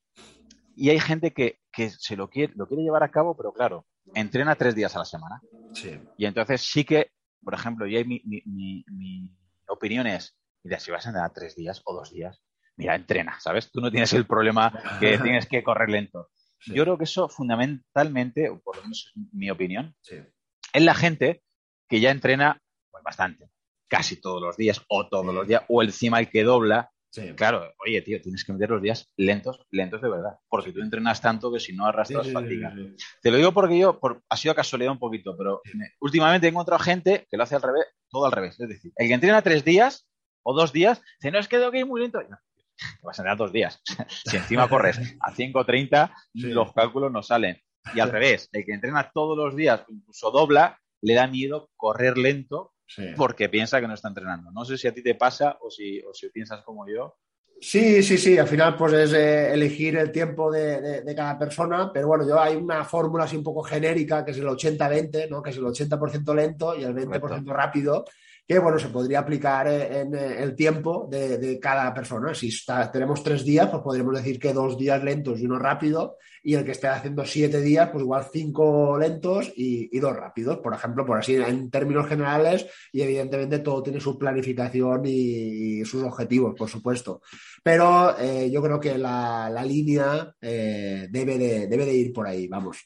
y 0.73 0.89
hay 0.89 1.01
gente 1.01 1.33
que, 1.33 1.59
se 1.99 2.15
lo 2.15 2.29
quiere, 2.29 2.53
lo 2.55 2.65
quiere 2.65 2.81
llevar 2.81 3.03
a 3.03 3.11
cabo, 3.11 3.35
pero 3.35 3.51
claro, 3.51 3.85
entrena 4.13 4.55
tres 4.55 4.73
días 4.73 4.95
a 4.95 4.99
la 4.99 5.05
semana. 5.05 5.41
Y 6.17 6.25
entonces 6.25 6.61
sí 6.61 6.85
que, 6.85 7.11
por 7.43 7.55
ejemplo, 7.55 7.87
y 7.87 8.05
mi, 8.05 8.21
mi, 8.23 8.85
mi, 8.87 9.35
opinión 9.67 10.07
es, 10.07 10.37
mira, 10.63 10.79
si 10.79 10.91
vas 10.91 11.05
a 11.05 11.09
entrenar 11.09 11.33
tres 11.33 11.57
días 11.57 11.81
o 11.83 11.93
dos 11.93 12.13
días, 12.13 12.41
mira, 12.77 12.95
entrena, 12.95 13.37
¿sabes? 13.41 13.69
Tú 13.69 13.81
no 13.81 13.91
tienes 13.91 14.13
el 14.13 14.25
problema 14.25 14.71
que 15.01 15.17
tienes 15.23 15.45
que 15.45 15.61
correr 15.61 15.89
lento. 15.89 16.29
Yo 16.65 16.83
creo 16.83 16.97
que 16.97 17.05
eso 17.05 17.29
fundamentalmente, 17.29 18.49
o 18.49 18.59
por 18.59 18.77
lo 18.77 18.83
menos 18.83 19.11
es 19.15 19.23
mi 19.31 19.49
opinión, 19.49 19.95
es 20.73 20.81
la 20.81 20.95
gente 20.95 21.43
que 21.87 21.99
ya 21.99 22.11
entrena 22.11 22.61
pues, 22.91 23.03
bastante, 23.03 23.49
casi 23.87 24.19
todos 24.19 24.41
los 24.41 24.57
días 24.57 24.81
o 24.89 25.07
todos 25.07 25.33
los 25.33 25.47
días, 25.47 25.63
o 25.67 25.83
encima 25.83 26.19
el 26.19 26.29
que 26.29 26.43
dobla. 26.43 26.91
Claro, 27.35 27.73
oye, 27.83 28.01
tío, 28.03 28.21
tienes 28.21 28.43
que 28.43 28.53
meter 28.53 28.69
los 28.69 28.81
días 28.81 29.11
lentos, 29.15 29.65
lentos 29.71 30.01
de 30.01 30.09
verdad, 30.09 30.37
porque 30.49 30.71
tú 30.71 30.81
entrenas 30.81 31.19
tanto 31.19 31.51
que 31.51 31.59
si 31.59 31.73
no 31.73 31.85
arrastras 31.85 32.31
fatiga. 32.31 32.75
Te 33.21 33.31
lo 33.31 33.37
digo 33.37 33.53
porque 33.53 33.79
yo, 33.79 33.99
por, 33.99 34.21
ha 34.29 34.37
sido 34.37 34.53
casualidad 34.53 34.91
un 34.91 34.99
poquito, 34.99 35.35
pero 35.35 35.61
últimamente 35.99 36.45
he 36.45 36.49
encontrado 36.51 36.83
gente 36.83 37.25
que 37.29 37.37
lo 37.37 37.43
hace 37.43 37.55
al 37.55 37.63
revés, 37.63 37.85
todo 38.09 38.25
al 38.25 38.31
revés. 38.31 38.59
Es 38.59 38.69
decir, 38.69 38.91
el 38.95 39.07
que 39.07 39.13
entrena 39.13 39.41
tres 39.41 39.63
días 39.63 40.07
o 40.43 40.53
dos 40.53 40.71
días, 40.71 41.01
dice, 41.19 41.31
no, 41.31 41.39
es 41.39 41.47
que 41.47 41.57
tengo 41.57 41.71
que 41.71 41.79
ir 41.79 41.85
muy 41.87 42.01
lento 42.01 42.19
vas 43.03 43.19
a 43.19 43.23
tener 43.23 43.37
dos 43.37 43.51
días. 43.51 43.81
si 44.25 44.37
encima 44.37 44.67
corres 44.69 44.99
a 45.19 45.33
5.30, 45.33 46.11
los 46.33 46.73
cálculos 46.73 47.11
no 47.11 47.23
salen. 47.23 47.61
Y 47.93 47.99
al 47.99 48.11
revés, 48.11 48.49
el 48.51 48.65
que 48.65 48.73
entrena 48.73 49.11
todos 49.13 49.37
los 49.37 49.55
días, 49.55 49.83
incluso 49.87 50.31
dobla, 50.31 50.79
le 51.01 51.13
da 51.13 51.27
miedo 51.27 51.69
correr 51.75 52.17
lento 52.17 52.73
porque 53.15 53.49
piensa 53.49 53.81
que 53.81 53.87
no 53.87 53.93
está 53.93 54.07
entrenando. 54.07 54.51
No 54.51 54.65
sé 54.65 54.77
si 54.77 54.87
a 54.87 54.93
ti 54.93 55.03
te 55.03 55.15
pasa 55.15 55.57
o 55.61 55.69
si, 55.69 56.01
o 56.01 56.13
si 56.13 56.29
piensas 56.29 56.63
como 56.63 56.87
yo. 56.87 57.17
Sí, 57.59 58.03
sí, 58.03 58.17
sí, 58.17 58.37
al 58.37 58.47
final 58.47 58.75
pues 58.75 58.93
es 58.93 59.13
eh, 59.13 59.51
elegir 59.51 59.97
el 59.97 60.11
tiempo 60.11 60.51
de, 60.51 61.03
cada 61.15 61.39
persona, 61.39 61.91
pero 61.91 62.07
bueno, 62.07 62.27
yo 62.27 62.39
hay 62.39 62.55
una 62.55 62.85
fórmula 62.85 63.23
así 63.23 63.35
un 63.35 63.43
poco 63.43 63.63
genérica 63.63 64.23
que 64.23 64.31
es 64.31 64.37
el 64.37 64.45
80-20, 64.45 65.27
¿no? 65.27 65.41
que 65.41 65.49
es 65.49 65.57
el 65.57 65.63
80% 65.63 66.35
lento 66.35 66.75
y 66.77 66.83
el 66.83 66.93
20% 66.93 67.45
rápido, 67.47 68.05
que 68.47 68.59
bueno, 68.59 68.79
se 68.79 68.87
podría 68.87 69.19
aplicar 69.19 69.67
eh, 69.67 69.99
en 69.99 70.15
eh, 70.15 70.41
el 70.41 70.55
tiempo 70.55 71.07
de, 71.11 71.59
cada 71.61 71.93
persona. 71.93 72.33
Si 72.33 72.49
tenemos 72.93 73.21
tres 73.21 73.43
días, 73.43 73.67
pues 73.69 73.83
podríamos 73.83 74.15
decir 74.15 74.39
que 74.39 74.53
dos 74.53 74.77
días 74.77 75.03
lentos 75.03 75.39
y 75.39 75.45
uno 75.45 75.59
rápido, 75.59 76.17
y 76.43 76.53
el 76.53 76.63
que 76.63 76.71
esté 76.71 76.87
haciendo 76.87 77.25
siete 77.25 77.59
días, 77.59 77.89
pues 77.91 78.03
igual 78.03 78.25
cinco 78.31 78.97
lentos 78.97 79.51
y, 79.53 79.99
dos 79.99 80.15
rápidos, 80.15 80.59
por 80.59 80.73
ejemplo, 80.73 81.05
por 81.05 81.17
así 81.17 81.35
en 81.35 81.69
términos 81.69 82.07
generales, 82.07 82.67
y 82.93 83.01
evidentemente 83.01 83.59
todo 83.59 83.83
tiene 83.83 83.99
su 83.99 84.17
planificación 84.17 85.01
y, 85.05 85.83
sus 85.83 86.03
objetivos, 86.03 86.55
por 86.57 86.69
supuesto. 86.69 87.21
Pero 87.61 88.17
eh, 88.17 88.49
yo 88.49 88.61
creo 88.61 88.79
que 88.79 88.97
la, 88.97 89.49
línea 89.65 90.33
debe, 90.39 91.37
de, 91.37 91.67
debe 91.67 91.85
de 91.85 91.93
ir 91.93 92.13
por 92.13 92.25
ahí, 92.25 92.47
vamos. 92.47 92.77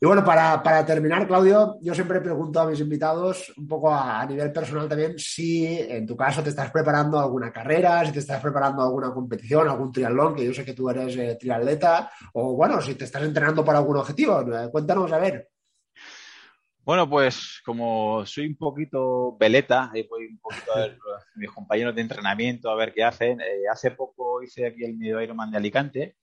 Y 0.00 0.06
bueno, 0.06 0.24
para, 0.24 0.86
terminar, 0.86 1.26
Claudio, 1.26 1.76
yo 1.82 1.94
siempre 1.94 2.22
pregunto 2.22 2.60
a 2.60 2.66
mis 2.66 2.80
invitados 2.80 3.52
un 3.58 3.66
poco 3.66 3.92
a 3.92 4.24
nivel 4.24 4.50
personal 4.52 4.85
también 4.88 5.18
si 5.18 5.66
en 5.66 6.06
tu 6.06 6.16
caso 6.16 6.42
te 6.42 6.50
estás 6.50 6.70
preparando 6.70 7.18
alguna 7.18 7.52
carrera, 7.52 8.04
si 8.04 8.12
te 8.12 8.18
estás 8.20 8.40
preparando 8.40 8.82
alguna 8.82 9.12
competición, 9.12 9.68
algún 9.68 9.92
triatlón, 9.92 10.34
que 10.34 10.44
yo 10.44 10.52
sé 10.52 10.64
que 10.64 10.74
tú 10.74 10.88
eres 10.90 11.16
eh, 11.16 11.36
triatleta, 11.38 12.10
o 12.34 12.54
bueno, 12.54 12.80
si 12.80 12.94
te 12.94 13.04
estás 13.04 13.22
entrenando 13.22 13.64
para 13.64 13.78
algún 13.78 13.96
objetivo. 13.96 14.40
Eh, 14.40 14.68
cuéntanos 14.70 15.12
a 15.12 15.18
ver. 15.18 15.48
Bueno, 16.80 17.10
pues 17.10 17.60
como 17.64 18.24
soy 18.26 18.46
un 18.46 18.56
poquito 18.56 19.36
veleta, 19.36 19.90
voy 20.08 20.26
un 20.26 20.38
poquito 20.38 20.72
a 20.74 20.80
ver 20.80 20.98
mis 21.36 21.50
compañeros 21.50 21.94
de 21.94 22.02
entrenamiento 22.02 22.70
a 22.70 22.76
ver 22.76 22.92
qué 22.92 23.02
hacen. 23.02 23.40
Eh, 23.40 23.62
hace 23.70 23.90
poco 23.90 24.42
hice 24.42 24.66
aquí 24.66 24.84
el 24.84 24.96
medio 24.96 25.20
Ironman 25.20 25.50
de 25.50 25.56
Alicante 25.56 26.16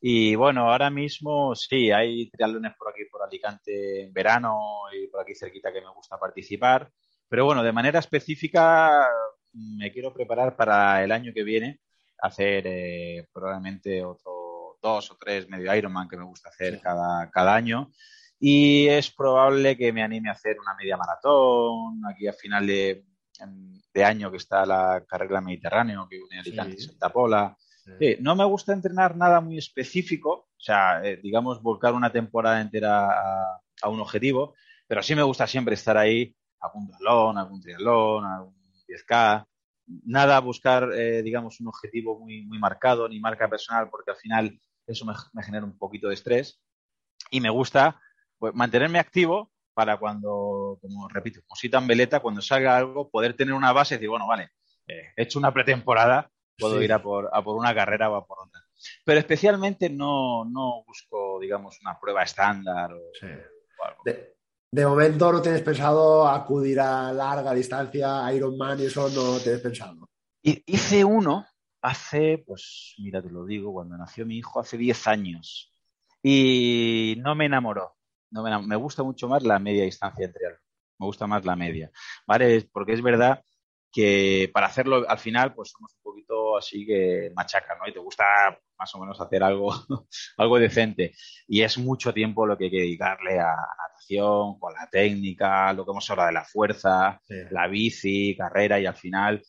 y 0.00 0.36
bueno, 0.36 0.70
ahora 0.70 0.90
mismo 0.90 1.56
sí, 1.56 1.90
hay 1.90 2.30
triatlones 2.30 2.72
por 2.78 2.90
aquí, 2.90 3.04
por 3.10 3.22
Alicante 3.22 4.02
en 4.02 4.12
verano 4.12 4.58
y 4.92 5.08
por 5.08 5.22
aquí 5.22 5.34
cerquita 5.34 5.72
que 5.72 5.80
me 5.80 5.92
gusta 5.92 6.18
participar. 6.18 6.88
Pero 7.28 7.44
bueno, 7.44 7.62
de 7.62 7.72
manera 7.72 7.98
específica 7.98 9.06
me 9.52 9.92
quiero 9.92 10.12
preparar 10.12 10.56
para 10.56 11.02
el 11.02 11.12
año 11.12 11.32
que 11.34 11.42
viene 11.42 11.80
hacer 12.20 12.64
eh, 12.66 13.28
probablemente 13.32 14.04
otro 14.04 14.76
dos 14.82 15.10
o 15.10 15.16
tres 15.16 15.48
medio 15.48 15.74
Ironman 15.74 16.08
que 16.08 16.16
me 16.16 16.24
gusta 16.24 16.48
hacer 16.48 16.80
cada, 16.80 17.30
cada 17.30 17.54
año. 17.54 17.90
Y 18.40 18.86
es 18.86 19.10
probable 19.10 19.76
que 19.76 19.92
me 19.92 20.02
anime 20.02 20.28
a 20.28 20.32
hacer 20.32 20.58
una 20.60 20.74
media 20.74 20.96
maratón 20.96 22.00
aquí 22.08 22.28
a 22.28 22.32
final 22.32 22.66
de, 22.66 23.04
de 23.92 24.04
año 24.04 24.30
que 24.30 24.36
está 24.36 24.64
la 24.64 25.04
carrera 25.06 25.40
Mediterráneo 25.40 26.06
que 26.08 26.20
une 26.20 26.38
Alicante 26.38 26.76
y 26.76 26.80
Santa 26.80 27.12
Pola. 27.12 27.56
no 28.20 28.36
me 28.36 28.44
gusta 28.44 28.72
entrenar 28.72 29.16
nada 29.16 29.40
muy 29.40 29.58
específico, 29.58 30.30
o 30.30 30.60
sea, 30.60 31.02
eh, 31.04 31.18
digamos, 31.20 31.60
volcar 31.62 31.94
una 31.94 32.12
temporada 32.12 32.60
entera 32.60 33.08
a, 33.10 33.60
a, 33.82 33.88
un 33.88 34.00
objetivo, 34.00 34.54
pero 34.86 35.02
sí 35.02 35.16
me 35.16 35.22
gusta 35.22 35.46
siempre 35.48 35.74
estar 35.74 35.96
ahí 35.96 36.36
algún 36.60 36.88
balón, 36.88 37.38
algún 37.38 37.60
triatlón, 37.60 38.24
algún 38.24 38.54
10K. 38.88 39.46
Nada 40.04 40.38
buscar, 40.40 40.92
eh, 40.92 41.22
digamos, 41.22 41.60
un 41.60 41.68
objetivo 41.68 42.18
muy, 42.18 42.44
muy 42.44 42.58
marcado, 42.58 43.08
ni 43.08 43.20
marca 43.20 43.48
personal, 43.48 43.88
porque 43.90 44.10
al 44.10 44.16
final 44.16 44.60
eso 44.86 45.04
me, 45.04 45.42
genera 45.42 45.64
un 45.64 45.78
poquito 45.78 46.08
de 46.08 46.14
estrés. 46.14 46.60
Y 47.30 47.40
me 47.40 47.50
gusta 47.50 48.00
pues, 48.38 48.54
mantenerme 48.54 48.98
activo 48.98 49.50
para 49.74 49.96
cuando, 49.96 50.78
como 50.80 51.08
repito, 51.08 51.40
como 51.46 51.56
si 51.56 51.68
tan 51.68 51.86
veleta, 51.86 52.20
cuando 52.20 52.42
salga 52.42 52.76
algo, 52.76 53.10
poder 53.10 53.34
tener 53.34 53.54
una 53.54 53.72
base 53.72 53.94
y 53.94 53.98
decir, 53.98 54.08
bueno, 54.08 54.26
vale, 54.26 54.50
eh, 54.86 55.12
he 55.16 55.22
hecho 55.22 55.38
una 55.38 55.52
pretemporada, 55.52 56.30
puedo 56.58 56.82
ir 56.82 56.92
a 56.92 57.00
por, 57.00 57.30
a 57.32 57.42
por 57.42 57.56
una 57.56 57.74
carrera 57.74 58.10
o 58.10 58.16
a 58.16 58.26
por 58.26 58.38
otra. 58.40 58.60
Pero 59.04 59.20
especialmente 59.20 59.88
no, 59.88 60.44
no 60.44 60.84
busco, 60.84 61.38
digamos, 61.40 61.80
una 61.80 61.98
prueba 61.98 62.22
estándar 62.22 62.92
o, 62.92 63.12
algo. 63.84 64.02
De 64.04 64.37
momento 64.72 65.32
no 65.32 65.42
tienes 65.42 65.62
pensado 65.62 66.28
acudir 66.28 66.80
a 66.80 67.12
larga 67.12 67.54
distancia, 67.54 68.32
Ironman 68.32 68.80
y 68.80 68.86
eso 68.86 69.08
no 69.08 69.38
tienes 69.38 69.60
pensado. 69.60 70.08
Hice 70.42 71.04
uno 71.04 71.46
hace, 71.82 72.42
pues 72.46 72.94
mira, 72.98 73.22
te 73.22 73.30
lo 73.30 73.44
digo, 73.44 73.72
cuando 73.72 73.96
nació 73.96 74.26
mi 74.26 74.36
hijo 74.38 74.60
hace 74.60 74.76
10 74.76 75.06
años 75.06 75.72
y 76.22 77.16
no 77.18 77.34
me 77.34 77.46
enamoró. 77.46 77.96
No 78.30 78.42
me, 78.42 78.66
me 78.66 78.76
gusta 78.76 79.02
mucho 79.02 79.28
más 79.28 79.42
la 79.42 79.58
media 79.58 79.84
distancia 79.84 80.26
entre 80.26 80.44
Me 80.98 81.06
gusta 81.06 81.26
más 81.26 81.44
la 81.44 81.56
media, 81.56 81.90
¿vale? 82.26 82.68
Porque 82.72 82.92
es 82.92 83.02
verdad 83.02 83.42
que 83.92 84.50
para 84.52 84.66
hacerlo 84.66 85.08
al 85.08 85.18
final, 85.18 85.54
pues 85.54 85.70
somos 85.70 85.94
un 85.94 86.02
poquito 86.02 86.56
así 86.56 86.86
que 86.86 87.30
machaca, 87.34 87.76
¿no? 87.76 87.88
Y 87.88 87.92
te 87.92 87.98
gusta 87.98 88.24
más 88.78 88.94
o 88.94 89.00
menos 89.00 89.20
hacer 89.20 89.42
algo, 89.42 89.72
algo 90.36 90.58
decente. 90.58 91.14
Y 91.46 91.62
es 91.62 91.78
mucho 91.78 92.12
tiempo 92.12 92.46
lo 92.46 92.56
que 92.56 92.64
hay 92.64 92.70
que 92.70 92.80
dedicarle 92.80 93.38
a 93.38 93.54
natación, 93.54 94.58
con 94.58 94.72
la 94.74 94.88
técnica, 94.90 95.72
lo 95.72 95.84
que 95.84 95.90
hemos 95.90 96.08
hablado 96.10 96.28
de 96.28 96.34
la 96.34 96.44
fuerza, 96.44 97.20
la 97.50 97.66
bici, 97.66 98.36
carrera 98.36 98.78
y 98.80 98.86
al 98.86 98.96
final, 98.96 99.42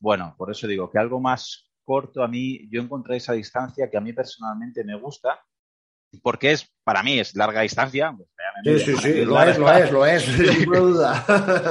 bueno, 0.00 0.34
por 0.36 0.50
eso 0.50 0.66
digo 0.66 0.90
que 0.90 0.98
algo 0.98 1.20
más 1.20 1.70
corto 1.84 2.22
a 2.22 2.28
mí, 2.28 2.68
yo 2.70 2.80
encontré 2.80 3.16
esa 3.16 3.32
distancia 3.32 3.90
que 3.90 3.96
a 3.96 4.00
mí 4.00 4.12
personalmente 4.12 4.84
me 4.84 4.96
gusta 4.96 5.40
porque 6.20 6.52
es, 6.52 6.70
para 6.84 7.02
mí, 7.02 7.18
es 7.18 7.34
larga 7.34 7.62
distancia. 7.62 8.14
Pues, 8.64 8.84
sí, 8.84 8.96
sí, 8.96 8.96
sí, 8.98 9.24
lo 9.24 9.42
es, 9.42 9.58
lo 9.58 9.72
es, 9.72 9.90
lo 9.90 10.06
es, 10.06 10.22
sin 10.24 10.70
duda. 10.70 11.24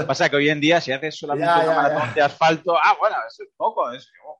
Pasa 0.07 0.29
que 0.29 0.35
hoy 0.35 0.49
en 0.49 0.59
día, 0.59 0.81
si 0.81 0.91
haces 0.91 1.17
solamente 1.17 1.53
una 1.63 1.75
maratón 1.75 2.13
de 2.15 2.21
asfalto, 2.21 2.75
ah, 2.75 2.95
bueno, 2.99 3.17
es 3.27 3.47
poco, 3.55 3.91
es, 3.91 4.09
oh, 4.25 4.39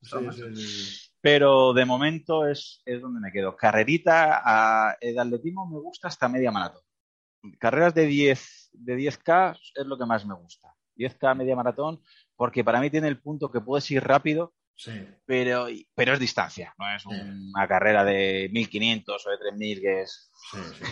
pero 1.22 1.74
de 1.74 1.86
momento 1.86 2.48
es, 2.48 2.82
es, 2.86 3.02
donde 3.02 3.20
me 3.20 3.32
quedo. 3.32 3.56
Carrerita, 3.56 4.42
a, 4.44 4.98
el 5.00 5.20
atletismo 5.20 5.68
me 5.68 5.80
gusta 5.80 6.08
hasta 6.08 6.28
media 6.28 6.52
maratón. 6.52 6.82
Carreras 7.60 7.94
de 7.94 8.08
10, 8.08 8.70
de 8.74 8.98
10K 8.98 9.60
es 9.76 9.86
lo 9.86 9.98
que 9.98 10.06
más 10.06 10.26
me 10.26 10.34
gusta. 10.34 10.74
10K 10.98 11.36
media 11.36 11.56
maratón, 11.56 12.02
porque 12.36 12.64
para 12.64 12.80
mí 12.80 12.90
tiene 12.90 13.08
el 13.08 13.22
punto 13.22 13.52
que 13.52 13.62
puedes 13.62 13.90
ir 13.92 14.04
rápido, 14.04 14.54
pero, 15.26 15.68
pero 15.94 16.14
es 16.14 16.20
distancia, 16.20 16.74
no 16.78 16.96
es 16.96 17.06
una 17.06 17.68
carrera 17.68 18.04
de 18.04 18.50
1500 18.52 19.28
o 19.28 19.30
de 19.30 19.38
3000 19.38 19.82
que 19.82 20.02
es, 20.02 20.32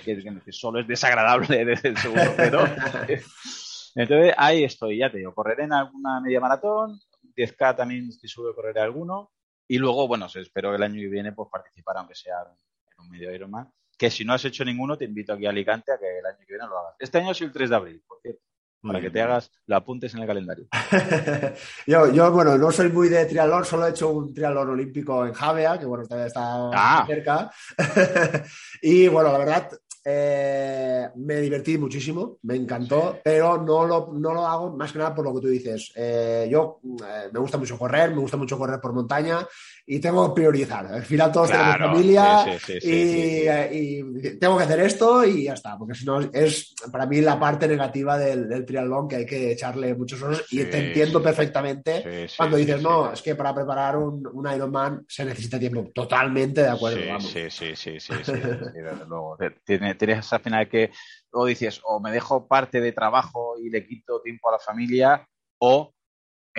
que, 0.03 0.51
solo 0.51 0.79
es 0.79 0.87
desagradable 0.87 1.65
desde 1.65 1.89
el 1.89 1.97
segundo 1.97 2.33
pero 2.37 2.63
Entonces 3.95 4.33
ahí 4.37 4.63
estoy, 4.63 4.99
ya 4.99 5.11
te 5.11 5.17
digo, 5.17 5.33
correré 5.33 5.63
en 5.63 5.73
alguna 5.73 6.21
media 6.21 6.39
maratón, 6.39 6.99
10K 7.35 7.75
también 7.75 8.07
estoy 8.07 8.29
seguro 8.29 8.49
de 8.49 8.55
correr 8.55 8.79
alguno, 8.79 9.31
y 9.67 9.77
luego, 9.77 10.07
bueno, 10.07 10.27
espero 10.33 10.69
que 10.69 10.77
el 10.77 10.83
año 10.83 11.01
que 11.01 11.07
viene 11.07 11.31
pues 11.31 11.49
participar, 11.51 11.97
aunque 11.97 12.15
sea 12.15 12.35
en 12.41 13.03
un 13.03 13.09
medio 13.09 13.33
Ironman, 13.33 13.71
que 13.97 14.09
si 14.09 14.23
no 14.23 14.33
has 14.33 14.45
hecho 14.45 14.63
ninguno, 14.63 14.97
te 14.97 15.05
invito 15.05 15.33
aquí 15.33 15.45
a 15.45 15.49
Alicante 15.49 15.91
a 15.91 15.99
que 15.99 16.19
el 16.19 16.25
año 16.25 16.37
que 16.39 16.53
viene 16.53 16.67
lo 16.67 16.77
hagas. 16.77 16.95
Este 16.99 17.17
año 17.17 17.31
es 17.31 17.41
el 17.41 17.51
3 17.51 17.69
de 17.69 17.75
abril, 17.75 18.03
por 18.07 18.21
cierto 18.21 18.48
para 18.81 19.01
que 19.01 19.09
te 19.09 19.21
hagas, 19.21 19.51
lo 19.65 19.75
apuntes 19.75 20.13
en 20.13 20.21
el 20.21 20.27
calendario. 20.27 20.67
yo, 21.87 22.11
yo, 22.11 22.31
bueno, 22.31 22.57
no 22.57 22.71
soy 22.71 22.89
muy 22.89 23.09
de 23.09 23.25
triatlón, 23.25 23.65
solo 23.65 23.87
he 23.87 23.91
hecho 23.91 24.09
un 24.09 24.33
triatlón 24.33 24.69
olímpico 24.69 25.25
en 25.25 25.33
Javea, 25.33 25.79
que 25.79 25.85
bueno, 25.85 26.05
todavía 26.05 26.27
está 26.27 26.69
ah. 26.73 27.03
cerca. 27.05 27.51
y 28.81 29.07
bueno, 29.07 29.31
la 29.31 29.37
verdad, 29.37 29.69
eh, 30.05 31.09
me 31.17 31.35
divertí 31.35 31.77
muchísimo, 31.77 32.37
me 32.43 32.55
encantó, 32.55 33.19
pero 33.23 33.61
no 33.61 33.85
lo, 33.85 34.11
no 34.13 34.33
lo, 34.33 34.47
hago 34.47 34.75
más 34.75 34.91
que 34.91 34.97
nada 34.97 35.13
por 35.13 35.25
lo 35.25 35.35
que 35.35 35.41
tú 35.41 35.47
dices. 35.47 35.91
Eh, 35.95 36.47
yo 36.49 36.79
eh, 37.05 37.29
me 37.31 37.39
gusta 37.39 37.57
mucho 37.57 37.77
correr, 37.77 38.11
me 38.11 38.21
gusta 38.21 38.37
mucho 38.37 38.57
correr 38.57 38.79
por 38.79 38.93
montaña 38.93 39.45
y 39.91 39.99
tengo 39.99 40.27
que 40.27 40.41
priorizar. 40.41 40.85
Al 40.85 41.01
final 41.01 41.31
todos 41.31 41.49
tenemos 41.49 41.77
familia 41.77 42.45
y, 42.79 44.37
tengo 44.37 44.55
que 44.59 44.63
hacer 44.63 44.81
esto 44.81 45.25
y 45.25 45.45
ya 45.45 45.53
está, 45.53 45.79
porque 45.79 45.95
si 45.95 46.05
no 46.05 46.19
es 46.19 46.75
para 46.91 47.07
mí 47.07 47.21
la 47.21 47.39
parte 47.39 47.67
negativa 47.67 48.15
del, 48.19 48.47
del 48.47 48.67
triatlón 48.67 49.07
que 49.07 49.15
hay 49.15 49.25
que 49.25 49.51
echarle 49.51 49.95
muchos 49.95 50.21
horas 50.21 50.43
y 50.51 50.63
te 50.65 50.89
entiendo 50.89 51.23
perfectamente 51.23 52.27
cuando 52.37 52.57
dices, 52.57 52.79
no, 52.83 53.11
es 53.11 53.23
que 53.23 53.33
para 53.33 53.55
preparar 53.55 53.97
un, 53.97 54.27
un, 54.31 54.47
Ironman 54.53 55.05
se 55.07 55.25
necesita 55.25 55.57
tiempo. 55.57 55.89
Totalmente 55.91 56.61
de 56.61 56.69
acuerdo. 56.69 57.19
Sí, 57.21 57.49
sí, 57.49 57.75
sí, 57.75 57.99
sí, 57.99 58.13
desde 58.27 59.05
luego. 59.07 59.39
Tienes 59.65 60.31
al 60.31 60.41
final 60.41 60.69
que, 60.69 60.91
o 61.31 61.47
dices, 61.47 61.81
o 61.83 61.99
me 61.99 62.11
dejo 62.11 62.47
parte 62.47 62.79
de 62.79 62.91
trabajo 62.91 63.55
y 63.59 63.71
le 63.71 63.87
quito 63.87 64.21
tiempo 64.21 64.49
a 64.49 64.51
la 64.51 64.59
familia, 64.59 65.27
o 65.57 65.95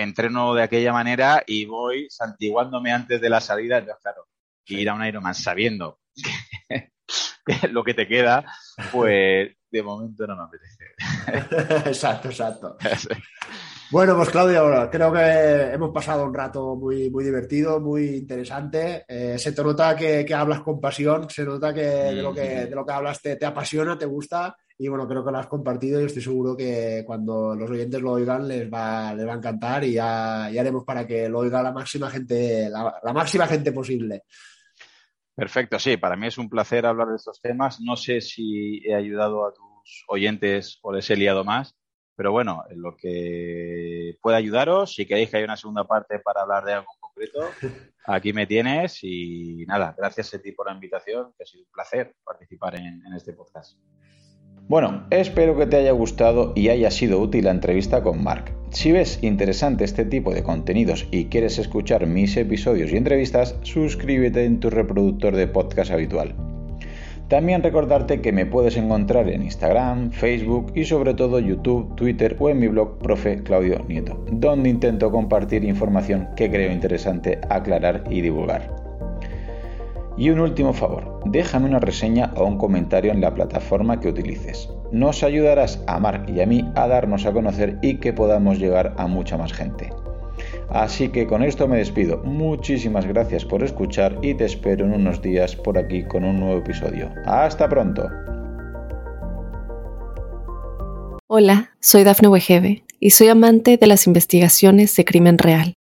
entreno 0.02 0.54
de 0.54 0.62
aquella 0.62 0.92
manera 0.92 1.42
y 1.46 1.64
voy 1.64 2.06
santiguándome 2.10 2.92
antes 2.92 3.20
de 3.20 3.30
la 3.30 3.40
salida. 3.40 3.78
Entonces, 3.78 4.02
claro, 4.02 4.26
ir 4.66 4.88
a 4.88 4.94
un 4.94 5.04
Ironman 5.04 5.34
sabiendo 5.34 6.00
que, 7.44 7.68
lo 7.68 7.82
que 7.82 7.94
te 7.94 8.06
queda, 8.06 8.44
pues 8.92 9.50
de 9.70 9.82
momento 9.82 10.26
no 10.26 10.36
me 10.36 10.42
apetece. 10.42 11.88
exacto, 11.88 12.28
exacto. 12.28 12.76
Bueno, 13.90 14.16
pues 14.16 14.30
Claudio, 14.30 14.88
creo 14.90 15.12
que 15.12 15.72
hemos 15.72 15.90
pasado 15.90 16.24
un 16.24 16.34
rato 16.34 16.76
muy, 16.76 17.10
muy 17.10 17.24
divertido, 17.24 17.80
muy 17.80 18.16
interesante. 18.16 19.04
Eh, 19.08 19.36
se 19.36 19.52
te 19.52 19.64
nota 19.64 19.96
que, 19.96 20.24
hablas 20.32 20.60
con 20.60 20.80
pasión, 20.80 21.28
se 21.28 21.44
nota 21.44 21.74
que 21.74 21.82
de 21.82 22.22
lo 22.22 22.32
que, 22.32 22.66
de 22.66 22.74
lo 22.74 22.86
que 22.86 22.92
hablas 22.92 23.20
te, 23.20 23.34
te 23.34 23.46
apasiona, 23.46 23.98
te 23.98 24.06
gusta 24.06 24.56
y 24.82 24.88
bueno, 24.88 25.06
creo 25.06 25.22
que 25.22 25.30
lo 25.30 25.36
has 25.36 25.46
compartido 25.46 26.00
y 26.00 26.06
estoy 26.06 26.22
seguro 26.22 26.56
que 26.56 27.02
cuando 27.06 27.54
los 27.54 27.70
oyentes 27.70 28.00
lo 28.00 28.12
oigan 28.12 28.48
les 28.48 28.72
va, 28.72 29.12
les 29.12 29.26
va 29.26 29.34
a 29.34 29.36
encantar 29.36 29.84
y 29.84 29.92
ya, 29.92 30.46
haremos 30.46 30.84
para 30.84 31.06
que 31.06 31.28
lo 31.28 31.40
oiga 31.40 31.62
la 31.62 31.70
máxima 31.70 32.08
gente, 32.08 32.70
la, 32.70 33.12
máxima 33.12 33.46
gente 33.46 33.72
posible. 33.72 34.22
Perfecto, 35.34 35.78
sí, 35.78 35.98
para 35.98 36.16
mí 36.16 36.28
es 36.28 36.38
un 36.38 36.48
placer 36.48 36.86
hablar 36.86 37.08
de 37.08 37.16
estos 37.16 37.42
temas. 37.42 37.78
No 37.82 37.94
sé 37.94 38.22
si 38.22 38.80
he 38.86 38.94
ayudado 38.94 39.44
a 39.44 39.52
tus 39.52 40.04
oyentes 40.08 40.78
o 40.80 40.94
les 40.94 41.10
he 41.10 41.16
liado 41.16 41.44
más, 41.44 41.76
pero 42.16 42.32
bueno, 42.32 42.64
en 42.70 42.80
lo 42.80 42.96
que 42.96 44.16
pueda 44.22 44.38
ayudaros, 44.38 44.94
si 44.94 45.04
queréis 45.04 45.28
que 45.28 45.36
haya 45.36 45.44
una 45.44 45.58
segunda 45.58 45.84
parte 45.84 46.20
para 46.20 46.40
hablar 46.40 46.64
de 46.64 46.72
algo 46.72 46.86
en 46.94 47.00
concreto, 47.00 47.50
aquí 48.06 48.32
me 48.32 48.46
tienes 48.46 49.04
y 49.04 49.66
nada, 49.66 49.94
gracias 49.94 50.32
a 50.32 50.38
ti 50.38 50.52
por 50.52 50.68
la 50.68 50.72
invitación, 50.72 51.34
que 51.36 51.42
ha 51.42 51.46
sido 51.46 51.64
un 51.64 51.70
placer 51.70 52.14
participar 52.24 52.76
en 52.76 53.12
este 53.14 53.34
podcast. 53.34 53.76
Bueno, 54.70 55.02
espero 55.10 55.56
que 55.56 55.66
te 55.66 55.78
haya 55.78 55.90
gustado 55.90 56.52
y 56.54 56.68
haya 56.68 56.92
sido 56.92 57.18
útil 57.18 57.46
la 57.46 57.50
entrevista 57.50 58.04
con 58.04 58.22
Mark. 58.22 58.52
Si 58.70 58.92
ves 58.92 59.18
interesante 59.20 59.82
este 59.82 60.04
tipo 60.04 60.32
de 60.32 60.44
contenidos 60.44 61.08
y 61.10 61.24
quieres 61.24 61.58
escuchar 61.58 62.06
mis 62.06 62.36
episodios 62.36 62.92
y 62.92 62.96
entrevistas, 62.96 63.56
suscríbete 63.62 64.44
en 64.44 64.60
tu 64.60 64.70
reproductor 64.70 65.34
de 65.34 65.48
podcast 65.48 65.90
habitual. 65.90 66.36
También 67.26 67.64
recordarte 67.64 68.20
que 68.20 68.30
me 68.30 68.46
puedes 68.46 68.76
encontrar 68.76 69.28
en 69.28 69.42
Instagram, 69.42 70.12
Facebook 70.12 70.70
y 70.76 70.84
sobre 70.84 71.14
todo 71.14 71.40
YouTube, 71.40 71.96
Twitter 71.96 72.36
o 72.38 72.48
en 72.48 72.60
mi 72.60 72.68
blog 72.68 72.98
Profe 72.98 73.42
Claudio 73.42 73.84
Nieto, 73.88 74.24
donde 74.30 74.68
intento 74.68 75.10
compartir 75.10 75.64
información 75.64 76.28
que 76.36 76.48
creo 76.48 76.70
interesante 76.70 77.40
aclarar 77.50 78.04
y 78.08 78.20
divulgar. 78.20 78.79
Y 80.20 80.28
un 80.28 80.38
último 80.38 80.74
favor, 80.74 81.18
déjame 81.24 81.64
una 81.64 81.78
reseña 81.78 82.34
o 82.36 82.44
un 82.44 82.58
comentario 82.58 83.10
en 83.10 83.22
la 83.22 83.32
plataforma 83.32 84.00
que 84.00 84.08
utilices. 84.08 84.68
Nos 84.92 85.22
ayudarás 85.22 85.82
a 85.86 85.98
Mark 85.98 86.26
y 86.28 86.42
a 86.42 86.46
mí 86.46 86.62
a 86.74 86.88
darnos 86.88 87.24
a 87.24 87.32
conocer 87.32 87.78
y 87.80 87.96
que 87.96 88.12
podamos 88.12 88.58
llegar 88.58 88.94
a 88.98 89.06
mucha 89.06 89.38
más 89.38 89.50
gente. 89.54 89.88
Así 90.68 91.08
que 91.08 91.26
con 91.26 91.42
esto 91.42 91.66
me 91.66 91.78
despido. 91.78 92.18
Muchísimas 92.18 93.06
gracias 93.06 93.46
por 93.46 93.64
escuchar 93.64 94.18
y 94.20 94.34
te 94.34 94.44
espero 94.44 94.84
en 94.84 94.92
unos 94.92 95.22
días 95.22 95.56
por 95.56 95.78
aquí 95.78 96.04
con 96.04 96.24
un 96.24 96.38
nuevo 96.38 96.58
episodio. 96.58 97.08
Hasta 97.24 97.66
pronto. 97.66 98.06
Hola, 101.28 101.70
soy 101.80 102.04
Dafne 102.04 102.28
Wegebe 102.28 102.84
y 102.98 103.10
soy 103.10 103.28
amante 103.28 103.78
de 103.78 103.86
las 103.86 104.06
investigaciones 104.06 104.94
de 104.96 105.04
crimen 105.06 105.38
real. 105.38 105.72